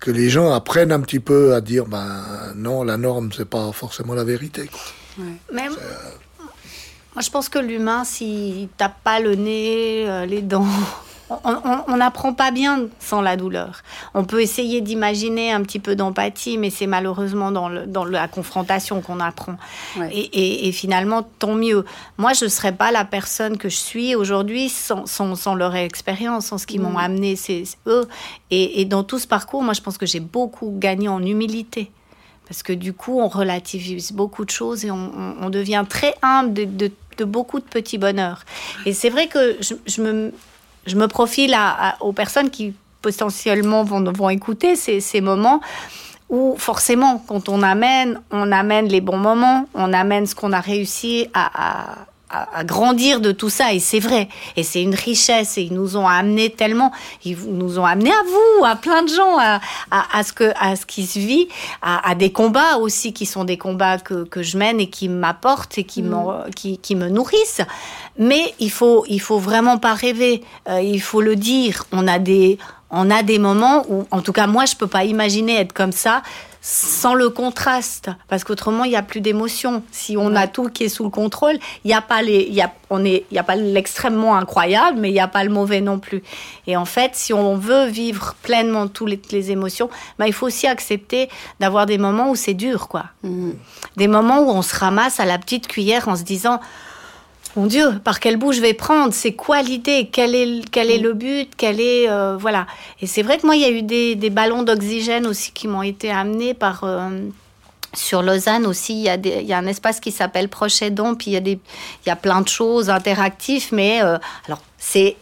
[0.00, 3.72] que les gens apprennent un petit peu à dire, ben non, la norme, c'est pas
[3.72, 4.68] forcément la vérité.
[4.70, 5.24] Quoi.
[5.52, 5.72] Même.
[7.14, 10.66] Moi, je pense que l'humain, s'il tape pas le nez, euh, les dents,
[11.28, 13.82] on n'apprend pas bien sans la douleur.
[14.14, 19.18] On peut essayer d'imaginer un petit peu d'empathie, mais c'est malheureusement dans, la confrontation qu'on
[19.18, 19.56] apprend.
[20.12, 21.84] Et, finalement, tant mieux.
[22.16, 26.58] Moi, je ne serais pas la personne que je suis aujourd'hui sans, leur expérience, sans
[26.58, 26.96] ce qu'ils m'ont mm.
[26.96, 28.06] amené, c'est eux.
[28.50, 31.90] Et, dans tout ce parcours, moi, je pense que j'ai beaucoup gagné en humilité.
[32.46, 37.24] Parce que du coup, on relativise beaucoup de choses et on, devient très humble de,
[37.24, 38.44] beaucoup de petits bonheurs.
[38.84, 40.32] Et c'est vrai que je me
[40.86, 41.56] je me profile
[42.00, 45.60] aux personnes qui potentiellement vont, écouter ces, moments
[46.28, 50.60] où forcément, quand on amène, on amène les bons moments, on amène ce qu'on a
[50.60, 52.06] réussi à,
[52.64, 53.72] grandir de tout ça.
[53.72, 54.28] Et c'est vrai.
[54.56, 55.58] Et c'est une richesse.
[55.58, 56.92] Et ils nous ont amené tellement.
[57.24, 60.76] Ils nous ont amené à vous, à plein de gens, à, à, ce, que, à
[60.76, 61.48] ce qui se vit,
[61.82, 65.78] à, des combats aussi qui sont des combats que, que je mène et qui m'apportent
[65.78, 66.50] et qui, mm.
[66.54, 67.62] qui, qui, me nourrissent.
[68.18, 70.42] Mais il faut, il faut vraiment pas rêver.
[70.68, 71.84] Euh, il faut le dire.
[71.92, 72.58] On a des,
[72.90, 75.92] on a des moments où, en tout cas, moi, je peux pas imaginer être comme
[75.92, 76.22] ça
[76.68, 79.84] sans le contraste, parce qu'autrement il n'y a plus d'émotion.
[79.92, 82.60] Si on a tout qui est sous le contrôle, il n'y a pas les, y
[82.60, 85.50] a, on est, il y a pas l'extrêmement incroyable, mais il n'y a pas le
[85.50, 86.24] mauvais non plus.
[86.66, 89.88] Et en fait, si on veut vivre pleinement toutes les, émotions,
[90.18, 91.28] bah, il faut aussi accepter
[91.60, 93.04] d'avoir des moments où c'est dur, quoi.
[93.22, 93.50] Mmh.
[93.96, 96.58] Des moments où on se ramasse à la petite cuillère en se disant
[97.56, 99.12] mon Dieu, par quel bout je vais prendre?
[99.12, 100.08] C'est quoi l'idée?
[100.12, 101.50] Quel est, quel est le but?
[101.56, 102.66] Quel est euh, voilà.
[103.00, 105.82] Et c'est vrai que moi, il y a eu des, ballons d'oxygène aussi qui m'ont
[105.82, 107.08] été amenés par euh,
[107.94, 108.94] sur Lausanne aussi.
[108.94, 111.36] Il y a, il y a un espace qui s'appelle Proche Aidant, puis il y
[111.36, 111.58] a des,
[112.04, 115.16] il y a plein de choses interactives, mais euh, alors c'est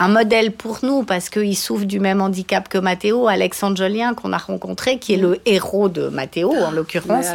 [0.00, 4.32] un modèle pour nous parce qu'il souffre du même handicap que Mathéo, Alexandre Jolien qu'on
[4.32, 7.26] a rencontré, qui est le héros de Mathéo en l'occurrence.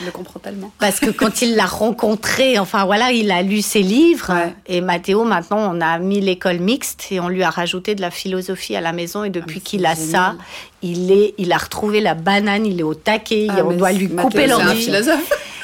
[0.00, 0.72] Je le comprends tellement.
[0.78, 4.32] Parce que quand il l'a rencontré, enfin voilà, il a lu ses livres.
[4.66, 8.10] Et Mathéo, maintenant, on a mis l'école mixte et on lui a rajouté de la
[8.10, 9.24] philosophie à la maison.
[9.24, 10.36] Et depuis ah, qu'il a ça,
[10.82, 13.48] il, est, il a retrouvé la banane, il est au taquet.
[13.50, 14.90] Ah, on doit lui couper l'ordi.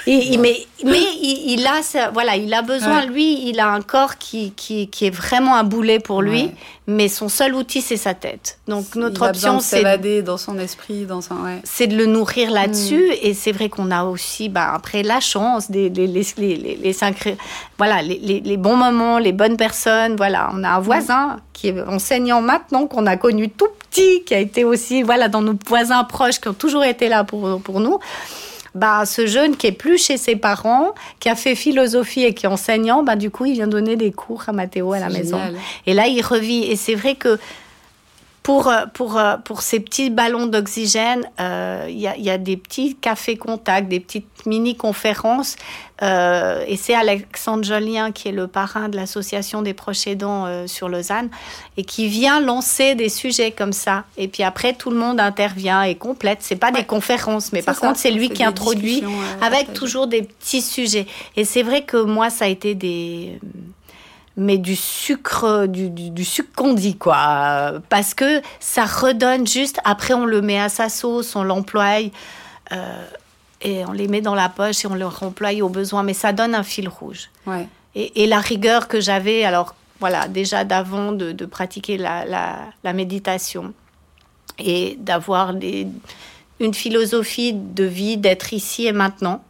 [0.09, 4.53] Et, mais mais il, a, voilà, il a besoin, lui, il a un corps qui,
[4.53, 6.51] qui, qui, est vraiment un boulet pour lui,
[6.89, 8.59] mais son seul outil, c'est sa tête.
[8.69, 11.61] Donc notre option, c'est s'évader dans son esprit, dans son, ouais.
[11.65, 13.09] c'est de le nourrir là-dessus.
[13.09, 13.19] Mm.
[13.23, 16.97] Et c'est vrai qu'on a aussi, bah, après, la chance, des, les, les, les, les
[17.77, 20.15] voilà, les, bons moments, les bonnes personnes.
[20.17, 21.41] Voilà, on a un voisin mm.
[21.53, 25.43] qui est enseignant maintenant, qu'on a connu tout petit, qui a été aussi, voilà, dans
[25.43, 27.99] nos voisins proches, qui ont toujours été là pour, pour nous
[28.77, 32.47] bah, ce jeune qui est plus chez ses parents, qui a fait philosophie et qui
[32.47, 35.41] est enseignant, bah, du coup, il vient donner des cours à Mathéo à la maison.
[35.87, 36.65] Et là, il revit.
[36.65, 37.39] Et c'est vrai que
[38.47, 42.39] pour, euh, pour, euh, pour ces petits ballons d'oxygène, euh, il y, a, y, a,
[42.39, 45.57] des petits cafés contacts, des petites mini-conférences.
[46.01, 51.29] et c'est Alexandre Jolien qui est le parrain de l'association des proches aidants sur Lausanne
[51.77, 54.05] et qui vient lancer des sujets comme ça.
[54.17, 56.39] Et puis après, tout le monde intervient et complète.
[56.43, 59.03] C'est pas des conférences, mais par contre, c'est lui qui introduit
[59.41, 61.07] avec toujours des petits sujets.
[61.35, 63.41] Et c'est vrai que moi, ça a été des
[64.37, 67.75] mais du sucre, du, du, sucre qu'on dit, quoi.
[67.89, 72.01] Parce que ça redonne juste, après on le met à sa sauce, on l'emploie,
[72.73, 73.05] euh,
[73.63, 76.33] et on les met dans la poche et on le remploie au besoin, mais ça
[76.33, 77.31] donne un fil rouge.
[77.47, 77.67] Ouais.
[77.95, 82.59] Et, et, la rigueur que j'avais, alors voilà, déjà d'avant de, de, pratiquer la, la,
[82.85, 83.73] la, méditation
[84.59, 85.55] et d'avoir
[86.61, 89.43] une philosophie de vie, d'être ici et maintenant.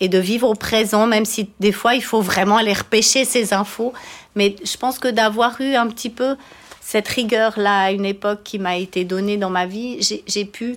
[0.00, 3.54] Et de vivre au présent, même si des fois il faut vraiment aller repêcher ces
[3.54, 3.92] infos,
[4.34, 6.36] mais je pense que d'avoir eu un petit peu
[6.80, 10.76] cette rigueur-là à une époque qui m'a été donnée dans ma vie, j'ai pu,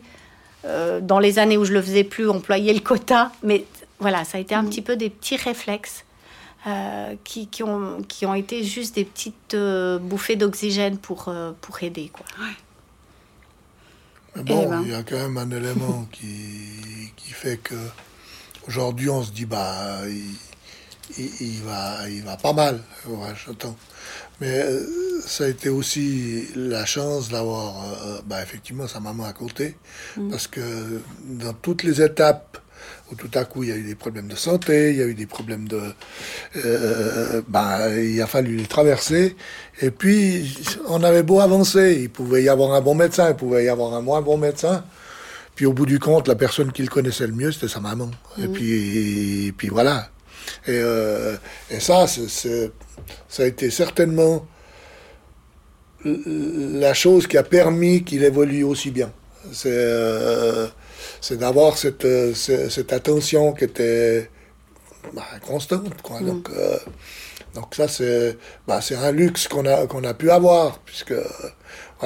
[0.64, 3.32] euh, dans les années où je le faisais plus, employer le quota.
[3.44, 3.66] Mais
[4.00, 4.70] voilà, ça a été un mm.
[4.70, 6.06] petit peu des petits réflexes
[6.68, 11.84] euh, qui, qui, ont, qui ont été juste des petites euh, bouffées d'oxygène pour, pour
[11.84, 12.12] aider.
[12.14, 12.26] Quoi.
[14.36, 14.82] Mais bon, eh ben.
[14.86, 17.76] il y a quand même un élément qui, qui fait que
[18.68, 20.36] aujourd'hui on se dit bah il,
[21.64, 22.80] va, il va pas mal,
[23.46, 23.76] j'entends.
[24.42, 24.82] Mais euh,
[25.26, 29.78] ça a été aussi la chance d'avoir, euh, bah, effectivement, sa maman à côté,
[30.18, 30.30] mm.
[30.30, 32.58] parce que dans toutes les étapes
[33.12, 35.06] où tout à coup il y a eu des problèmes de santé, il y a
[35.06, 35.80] eu des problèmes de,
[36.58, 39.36] euh, bah, il a fallu les traverser.
[39.82, 40.58] Et puis
[40.88, 43.94] on avait beau avancer, il pouvait y avoir un bon médecin, il pouvait y avoir
[43.94, 44.84] un moins bon médecin.
[45.56, 48.12] Puis au bout du compte, la personne qu'il connaissait le mieux, c'était sa maman.
[48.38, 48.52] Et mm.
[48.52, 50.10] puis, et puis voilà.
[50.68, 51.36] Et, euh,
[51.70, 52.72] et ça, c'est,
[53.28, 54.46] ça a été certainement
[56.06, 59.12] la chose qui a permis qu'il évolue aussi bien.
[59.52, 60.68] C'est, euh,
[61.32, 64.30] d'avoir cette, cette, attention qui était
[65.14, 66.02] bah, constante.
[66.02, 66.22] Quoi.
[66.22, 66.26] Mm.
[66.26, 66.78] Donc, euh,
[67.54, 71.14] donc ça, c'est, bah, un luxe qu'on a, qu'on a pu avoir, puisque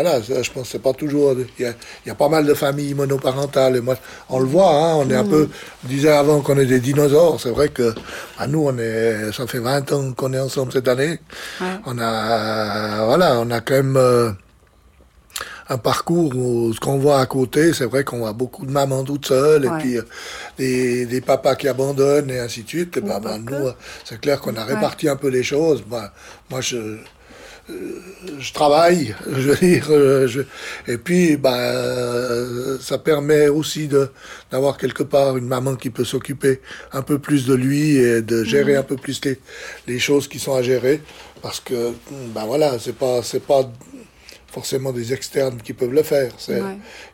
[0.01, 1.35] voilà, je pense que c'est pas toujours.
[1.59, 1.65] Il
[2.05, 3.75] y, a, pas mal de familles monoparentales.
[3.75, 3.97] Et moi,
[4.29, 5.29] on le voit, hein, on est un mm.
[5.29, 5.49] peu.
[5.83, 7.37] On disait avant qu'on est des dinosaures.
[7.41, 7.93] C'est vrai que
[8.37, 9.33] à nous, on est.
[9.33, 11.19] Ça fait 20 ans qu'on est ensemble cette année.
[11.85, 13.05] On a.
[13.07, 13.97] Voilà, on a quand même.
[13.97, 14.31] Euh,
[15.71, 19.03] un parcours où ce qu'on voit à côté, c'est vrai qu'on voit beaucoup de mamans
[19.03, 20.01] toutes seules, et puis euh,
[20.57, 22.97] des, des, papas qui abandonnent, et ainsi de suite.
[22.97, 23.69] Et ben, ben nous,
[24.03, 25.83] c'est clair qu'on a réparti un peu les choses.
[25.85, 26.09] Ben,
[26.49, 26.97] moi, je, euh,
[28.39, 30.41] je travaille, je veux dire, euh, je,
[30.87, 31.73] et puis bah,
[32.79, 34.09] ça permet aussi de
[34.51, 36.61] d'avoir quelque part une maman qui peut s'occuper
[36.93, 38.79] un peu plus de lui et de gérer mhm.
[38.79, 39.39] un peu plus les,
[39.87, 41.01] les choses qui sont à gérer,
[41.41, 41.93] parce que
[42.33, 43.69] bah voilà, c'est pas c'est pas
[44.51, 46.31] forcément des externes qui peuvent le faire.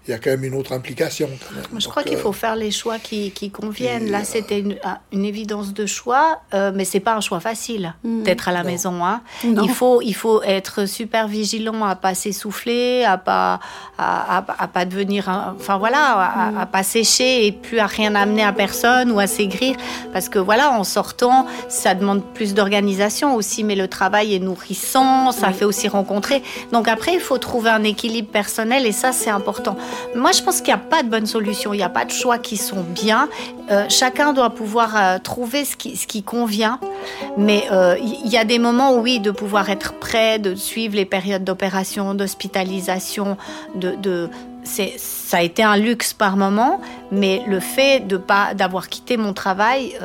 [0.07, 1.29] Il y a quand même une autre implication.
[1.77, 4.09] je crois qu'il faut euh, faire les choix qui, qui conviennent.
[4.11, 4.77] Là, c'était une,
[5.11, 8.23] une, évidence de choix, euh, mais c'est pas un choix facile hmm.
[8.23, 9.03] d'être à la maison.
[9.03, 9.21] Hein.
[9.43, 13.59] Il, faut, il faut être super vigilant à pas s'essouffler, à pas,
[13.97, 15.27] à, à, pas devenir.
[15.57, 16.65] enfin voilà, à, hmm.
[16.71, 19.75] pas sécher et plus à rien amener à personne ou à s'aigrir.
[20.13, 25.31] Parce que voilà, en sortant, ça demande plus d'organisation aussi, mais le travail est nourrissant,
[25.31, 26.43] ça fait aussi rencontrer.
[26.71, 29.75] Donc après, il faut trouver un équilibre personnel et ça, c'est important.
[30.15, 32.11] Moi, je pense qu'il n'y a pas de bonne solution, il n'y a pas de
[32.11, 33.27] choix qui sont bien.
[33.71, 36.79] Euh, chacun doit pouvoir euh, trouver ce qui, ce qui convient.
[37.37, 41.05] Mais euh, il y a des moments, oui, de pouvoir être prêt, de suivre les
[41.05, 43.37] périodes d'opération, d'hospitalisation,
[43.75, 44.29] de, de
[44.63, 46.81] ça a été un luxe par moment,
[47.11, 49.95] mais le fait de pas d'avoir quitté mon travail,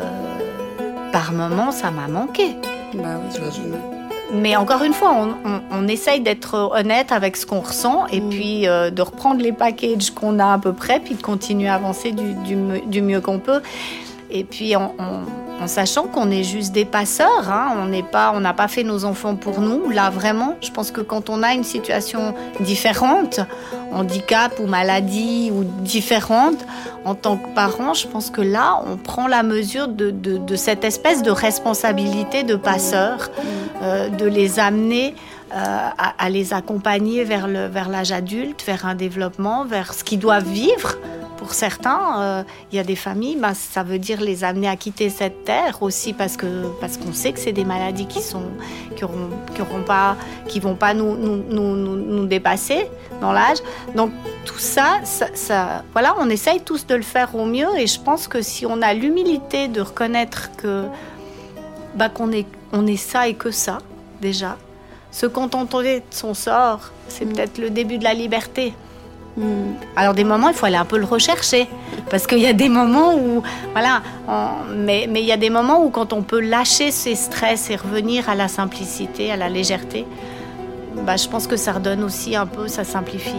[1.12, 2.56] par moment, ça m'a manqué.
[2.92, 3.99] Bah oui,
[4.32, 5.28] mais encore une fois,
[5.72, 8.28] on, essaye d'être honnête avec ce qu'on ressent et mm.
[8.28, 11.74] puis euh, de reprendre les packages qu'on a à peu près, puis de continuer à
[11.74, 13.60] avancer du, mieux qu'on peut.
[14.30, 14.94] Et puis en,
[15.66, 19.04] sachant qu'on est juste des passeurs, hein, on n'est pas, on n'a pas fait nos
[19.04, 19.90] enfants pour nous.
[19.90, 23.40] Là vraiment, je pense que quand on a une situation différente,
[23.92, 26.64] handicap ou maladie ou différente,
[27.04, 31.22] en tant que parent, je pense que là, on prend la mesure de, cette espèce
[31.22, 33.30] de responsabilité de passeur,
[33.82, 35.14] euh, de les amener
[35.52, 40.18] euh, à, à, les accompagner vers l'âge vers adulte, vers un développement, vers ce qu'ils
[40.18, 40.96] doivent vivre
[41.40, 44.76] pour certains, euh, il y a des familles, bah, ça veut dire les amener à
[44.76, 48.44] quitter cette terre aussi parce que parce qu'on sait que c'est des maladies qui sont
[48.94, 50.16] qui auront, qui auront pas
[50.48, 52.90] qui vont pas nous nous, nous, nous dépasser
[53.22, 53.56] dans l'âge.
[53.96, 54.10] Donc
[54.44, 58.28] tout ça, ça, voilà, on essaye tous de le faire au mieux et je pense
[58.28, 60.84] que si on a l'humilité de reconnaître que
[61.94, 63.78] bah, qu'on est on est ça et que ça
[64.20, 64.58] déjà,
[65.10, 67.32] se contenter de son sort, c'est mm.
[67.32, 68.74] peut-être le début de la liberté.
[69.36, 69.74] Hmm.
[69.96, 71.68] Alors des moments, il faut aller un peu le rechercher,
[72.10, 73.42] parce qu'il y a des moments où,
[73.72, 74.02] voilà,
[74.74, 77.76] mais, mais il y a des moments où quand on peut lâcher ses stress et
[77.76, 80.06] revenir à la simplicité, à la légèreté,
[81.06, 83.36] bah, je pense que ça redonne aussi un peu, ça simplifie.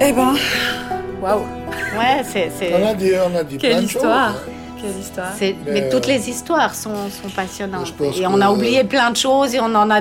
[0.00, 0.34] Eh ben,
[1.22, 1.40] waouh.
[1.98, 2.50] Ouais, c'est.
[2.74, 4.34] On a dit, on a dit Quelle histoire.
[5.66, 6.94] Mais, toutes les histoires sont,
[7.34, 7.94] passionnantes.
[8.16, 10.00] Et on a oublié plein de choses et on en a,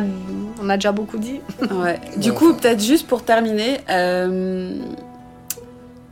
[0.62, 1.40] on a déjà beaucoup dit.
[2.18, 4.78] Du coup, peut-être juste pour terminer, euh,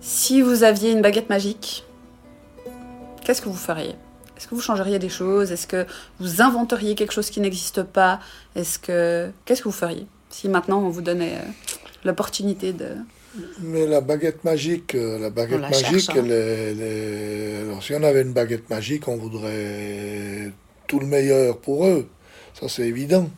[0.01, 1.85] si vous aviez une baguette magique,
[3.23, 3.95] qu'est-ce que vous feriez?
[4.41, 5.51] Est-ce que vous changeriez des choses?
[5.51, 5.85] Est-ce que
[6.19, 8.19] vous inventeriez quelque chose qui n'existe pas?
[8.55, 10.07] Est-ce que qu'est-ce que vous feriez?
[10.31, 11.70] Si maintenant on vous donnait euh,
[12.03, 12.97] l'opportunité de
[13.61, 16.25] mais la baguette magique, euh, la baguette magique, hein.
[17.65, 20.51] Alors, si on avait une baguette magique, on voudrait
[20.87, 22.07] tout le meilleur pour eux.
[22.59, 23.29] Ça, c'est évident.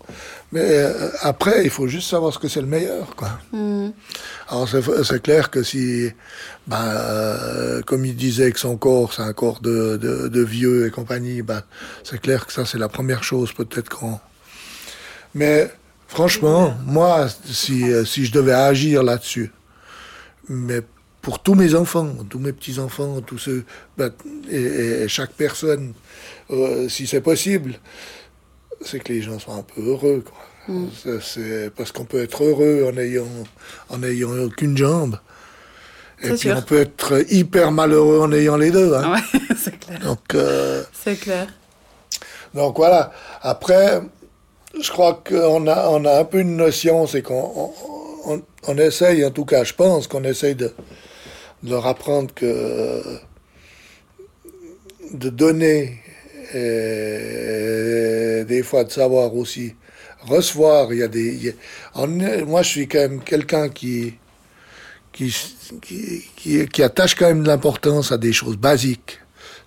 [0.51, 3.39] Mais euh, après, il faut juste savoir ce que c'est le meilleur, quoi.
[3.51, 3.91] Hmm.
[4.49, 6.09] Alors, c'est clair que si,
[6.65, 10.89] ben, euh, comme il disait que son corps, c'est un corps de, de, vieux et
[10.89, 11.61] compagnie, ben,
[12.03, 14.19] c'est clair que ça, c'est la première chose, peut-être qu'on.
[15.35, 15.71] Mais,
[16.13, 19.51] franchement, moi, si, si je devais agir là-dessus,
[20.47, 20.81] mais
[21.23, 23.65] pour tous mes enfants, tous mes petits-enfants, tous ceux,
[23.97, 24.11] ben,
[24.51, 25.93] et, chaque personne,
[26.51, 27.75] euh, si c'est possible,
[28.81, 30.23] c'est que les gens soient un peu heureux.
[30.23, 30.75] Quoi.
[30.75, 30.87] Mm.
[31.21, 33.25] C'est parce qu'on peut être heureux en ayant,
[33.89, 35.17] en ayant aucune jambe.
[36.21, 38.93] Et puis on peut être hyper malheureux en ayant les deux.
[38.93, 39.13] Hein.
[39.13, 39.99] Ouais, c'est clair.
[40.01, 41.47] Donc, euh, c'est clair.
[42.53, 43.11] Donc voilà.
[43.41, 44.01] Après,
[44.81, 47.73] je crois qu'on a, on a un peu une notion, c'est qu'on
[48.67, 50.73] on, essaye, en tout cas, je pense qu'on essaye de,
[51.63, 53.01] leur apprendre que
[55.13, 55.99] de donner
[56.53, 59.75] et des fois de savoir aussi
[60.21, 60.91] recevoir.
[60.91, 61.55] Il y a des,
[62.45, 64.15] moi, je suis quand même quelqu'un qui
[65.13, 65.31] qui,
[66.71, 69.19] qui, attache quand même de l'importance à des choses basiques.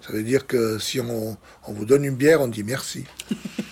[0.04, 1.36] Ça veut dire que si on,
[1.68, 3.04] on vous donne une bière, on dit merci.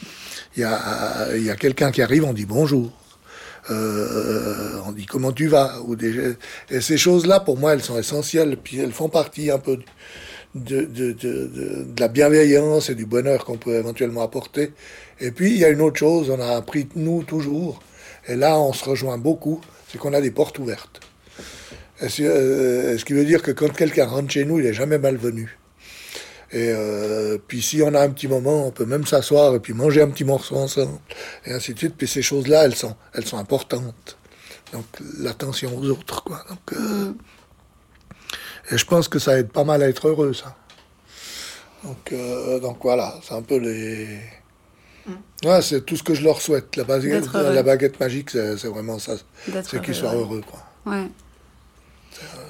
[0.56, 2.92] Il y a, il y a quelqu'un qui arrive, on dit bonjour.
[3.70, 8.58] Euh, on dit comment tu vas ou et ces choses-là pour moi elles sont essentielles
[8.62, 9.78] puis elles font partie un peu
[10.54, 14.74] de, la bienveillance et du bonheur qu'on peut éventuellement apporter.
[15.18, 17.80] Et puis il y a une autre chose on a appris nous toujours
[18.28, 21.00] et là on se rejoint beaucoup c'est qu'on a des portes ouvertes.
[22.02, 25.56] Euh, ce qui veut dire que quand quelqu'un rentre chez nous il est jamais malvenu?
[26.54, 29.72] Et euh, puis si on a un petit moment, on peut même s'asseoir et puis
[29.72, 31.00] manger un petit morceau ensemble,
[31.44, 31.96] et ainsi de suite.
[31.98, 34.16] Puis ces choses-là, elles sont, elles sont importantes.
[34.72, 34.84] Donc
[35.18, 36.44] l'attention aux autres, quoi.
[36.48, 37.12] Donc, euh,
[38.70, 40.56] et je pense que ça aide pas mal à être heureux, ça.
[41.82, 44.20] Donc, euh, donc voilà, c'est un peu les...
[45.06, 45.48] Mm.
[45.48, 46.76] Ouais, c'est tout ce que je leur souhaite.
[46.76, 49.16] La baguette, la baguette magique, c'est vraiment ça.
[49.64, 50.60] C'est qu'ils soient heureux, quoi.
[50.86, 51.08] Ouais.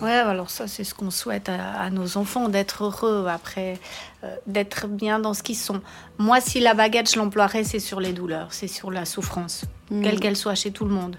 [0.01, 3.79] Ouais, alors ça, c'est ce qu'on souhaite à, nos enfants, d'être heureux après,
[4.23, 5.81] euh, d'être bien dans ce qu'ils sont.
[6.19, 10.03] Moi, si la baguette, je l'emploierais, c'est sur les douleurs, c'est sur la souffrance, mm.
[10.03, 11.17] quelle qu'elle soit chez tout le monde.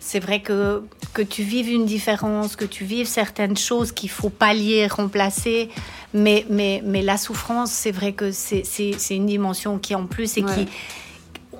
[0.00, 4.30] C'est vrai que, que tu vives une différence, que tu vives certaines choses qu'il faut
[4.30, 5.70] pallier, remplacer,
[6.14, 8.62] mais, mais, mais la souffrance, c'est vrai que c'est
[9.10, 10.68] une dimension qui, en plus, et qui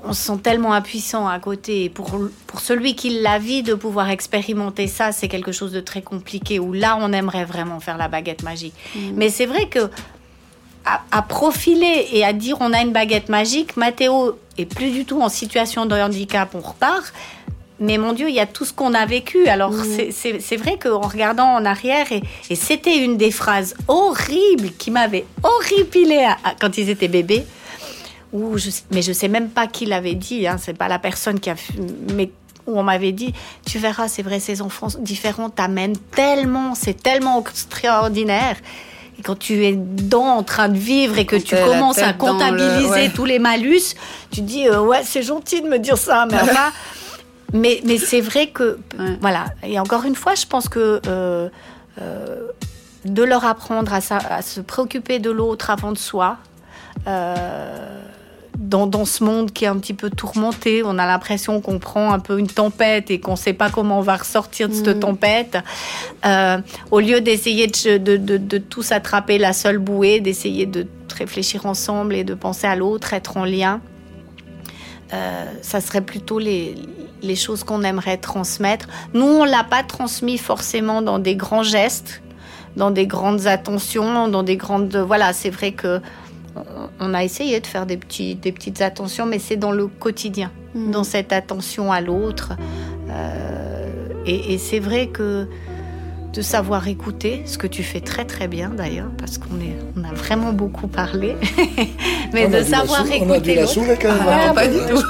[0.04, 1.88] on se sent tellement impuissant à côté.
[1.88, 2.10] pour,
[2.46, 6.58] pour celui qui la vit, de pouvoir expérimenter ça, c'est quelque chose de très compliqué,
[6.58, 8.74] où là, on aimerait vraiment faire la baguette magique.
[8.94, 9.00] Mm.
[9.14, 9.90] Mais c'est vrai que
[11.10, 15.20] à, profiler et à dire on a une baguette magique, Mathéo est plus du tout
[15.20, 17.12] en situation de handicap, on repart.
[17.80, 19.46] Mais mon Dieu, il y a tout ce qu'on a vécu.
[19.48, 20.10] Alors mm.
[20.10, 22.22] c'est vrai qu'en regardant en arrière, et,
[22.54, 26.26] c'était une des phrases horribles qui m'avait horripilé
[26.60, 27.44] quand ils étaient bébés,
[28.32, 31.40] où je, mais je sais même pas qui l'avait dit, hein, c'est pas la personne
[31.40, 31.54] qui a,
[32.14, 32.30] mais
[32.66, 33.32] où on m'avait dit,
[33.64, 38.56] tu verras, c'est vrai, ces enfants différents t'amènent tellement, c'est tellement extraordinaire.
[39.18, 43.10] Et quand tu es dans en train de vivre et que tu commences à comptabiliser
[43.14, 43.94] tous les malus,
[44.30, 46.70] tu dis, euh, ouais, c'est gentil de me dire ça, mais enfin.
[47.52, 48.78] mais, mais c'est vrai que,
[49.20, 49.46] voilà.
[49.62, 51.48] Et encore une fois, je pense que euh,
[52.00, 52.48] euh,
[53.04, 54.00] de leur apprendre à,
[54.30, 56.36] à se préoccuper de l'autre avant de soi,
[57.06, 58.02] euh,
[58.58, 60.82] dans, ce monde qui est un petit peu tourmenté.
[60.84, 63.98] On a l'impression qu'on prend un peu une tempête et qu'on ne sait pas comment
[63.98, 65.00] on va ressortir de cette mm.
[65.00, 65.58] tempête.
[66.26, 66.58] Euh,
[66.90, 70.86] au lieu d'essayer de, de, de, tous attraper la seule bouée, d'essayer de
[71.16, 73.80] réfléchir ensemble et de penser à l'autre, être en lien.
[75.12, 76.74] Euh, ça serait plutôt les,
[77.22, 78.88] les choses qu'on aimerait transmettre.
[79.14, 82.22] Nous, on l'a pas transmis forcément dans des grands gestes,
[82.76, 84.94] dans des grandes attentions, dans des grandes...
[84.96, 86.00] Voilà, c'est vrai que
[87.00, 90.50] on a essayé de faire des, petits, des petites attentions, mais c'est dans le quotidien,
[90.74, 90.90] mm.
[90.90, 92.52] dans cette attention à l'autre.
[93.10, 93.88] Euh,
[94.26, 95.46] et, c'est vrai que
[96.34, 99.48] de savoir écouter, ce que tu fais très très bien d'ailleurs, parce qu'on
[99.96, 101.34] on a vraiment beaucoup parlé,
[102.34, 103.24] mais de savoir écouter.
[103.26, 104.22] On a dû la quand même.
[104.28, 105.02] Ah, pas du tout.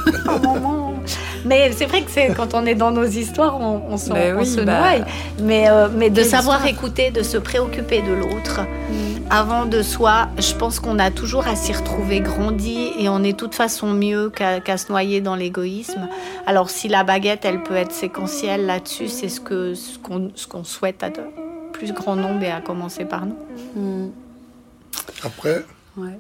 [1.44, 4.97] Mais c'est vrai que c'est quand on est dans nos histoires, on, on, se bah.
[4.97, 5.06] noie.
[5.40, 8.60] Mais, euh, mais de savoir écouter, de se préoccuper de l'autre.
[8.62, 9.19] Mm.
[9.31, 13.32] Avant de soi, je pense qu'on a toujours à s'y retrouver grandi et on est
[13.32, 16.09] de toute façon mieux qu'à se noyer dans l'égoïsme.
[16.47, 21.02] Alors si la baguette, elle peut être séquentielle là-dessus, c'est ce qu'on ce qu'on souhaite
[21.02, 21.20] à de
[21.73, 23.36] plus grand nombre et à commencer par nous.
[23.77, 24.10] Mm.
[25.23, 25.65] Après,
[25.97, 26.19] ouais.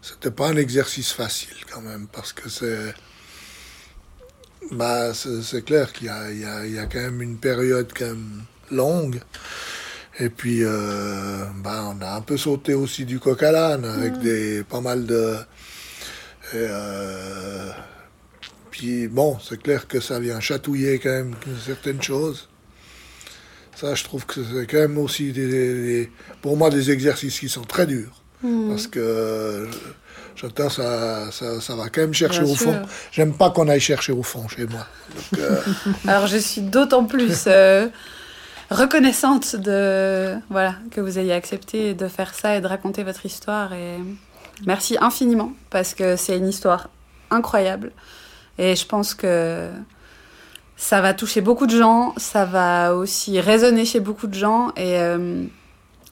[0.00, 2.94] c'était pas un exercice facile quand même parce que c'est
[4.72, 9.20] bah, c'est clair qu'il y, y, y a, quand même une période quand même longue.
[10.20, 14.14] Et puis, euh, bah, on a un peu sauté aussi du coq à l'âne avec
[14.14, 14.22] mm.
[14.22, 15.36] des, pas mal de.
[16.54, 17.70] Euh,
[18.70, 21.34] puis bon, c'est clair que ça vient chatouiller quand même
[21.64, 22.48] certaines choses.
[23.74, 26.10] Ça, je trouve que c'est quand même aussi des,
[26.42, 28.22] pour moi des exercices qui sont très durs.
[28.42, 28.68] Mm.
[28.68, 29.68] Parce que
[30.44, 32.82] J'entends, ça, ça, ça, va quand même chercher au fond.
[33.12, 34.86] J'aime pas qu'on aille chercher au fond chez moi.
[35.38, 35.58] Euh,
[36.06, 37.88] Alors je suis d'autant plus euh,
[38.70, 43.72] reconnaissante de voilà que vous ayez accepté de faire ça et de raconter votre histoire
[43.72, 43.96] et
[44.66, 46.90] merci infiniment parce que c'est une histoire
[47.30, 47.90] incroyable
[48.58, 49.70] et je pense que
[50.76, 54.98] ça va toucher beaucoup de gens, ça va aussi résonner chez beaucoup de gens et
[54.98, 55.44] euh,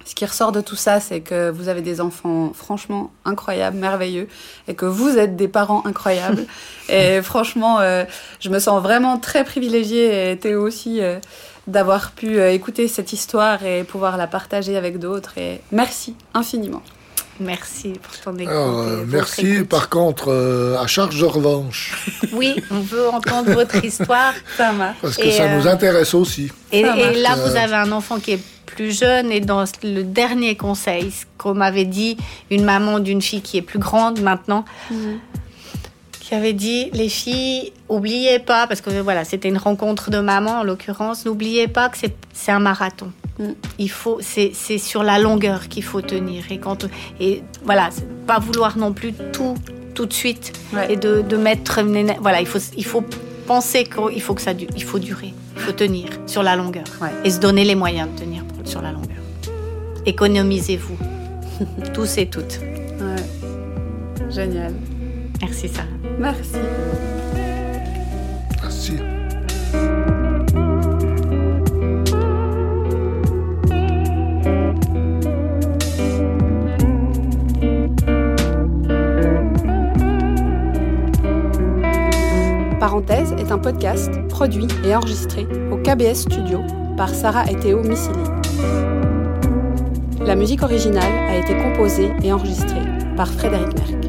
[0.04, 4.28] ce qui ressort de tout ça, c'est que vous avez des enfants franchement incroyables, merveilleux,
[4.68, 6.46] et que vous êtes des parents incroyables.
[6.88, 8.04] et franchement, euh,
[8.40, 11.18] je me sens vraiment très privilégiée, et Théo aussi, euh,
[11.66, 15.38] d'avoir pu euh, écouter cette histoire et pouvoir la partager avec d'autres.
[15.38, 16.82] Et merci infiniment.
[17.40, 18.52] Merci pour ton écoute.
[18.52, 21.92] Alors, euh, merci, par contre, euh, à charge de revanche.
[22.32, 24.32] Oui, on veut entendre votre histoire.
[24.56, 24.96] Ça marche.
[25.02, 26.50] Parce que Et, ça euh, nous intéresse aussi.
[26.72, 28.40] Et, là, vous avez un enfant qui est
[28.74, 32.16] plus jeune et dans le dernier conseil, ce qu'on m'avait dit,
[32.50, 34.64] une maman d'une fille qui est plus grande maintenant,
[36.20, 40.60] qui avait dit, les filles, oubliez pas, parce que voilà, c'était une rencontre de maman
[40.60, 43.12] en l'occurrence, n'oubliez pas que c'est- un marathon.
[43.38, 43.44] Mm.
[43.78, 46.44] Il faut, c'est sur la longueur qu'il faut tenir.
[46.50, 46.86] Et, quand,
[47.20, 47.90] et voilà,
[48.26, 49.54] pas vouloir non plus tout,
[49.94, 50.92] tout de suite Ouais.
[50.92, 51.82] et de, de mettre
[52.20, 53.04] voilà il faut il faut
[53.46, 57.10] penser qu'il faut que ça il faut durer il faut tenir sur la longueur Ouais.
[57.24, 59.08] et se donner les moyens de tenir pour- sur la longueur
[60.06, 60.96] économisez-vous
[61.94, 62.60] tous et toutes
[63.00, 64.30] Ouais.
[64.30, 64.72] Génial.
[65.40, 65.88] merci Sarah
[66.18, 66.50] Merci.
[68.62, 68.92] Merci.
[82.82, 86.58] Parenthèse est un podcast produit et enregistré au KBS Studio
[86.96, 88.18] par Sarah et Théo Missili.
[90.26, 92.82] La musique originale a été composée et enregistrée
[93.16, 94.01] par Frédéric Merck.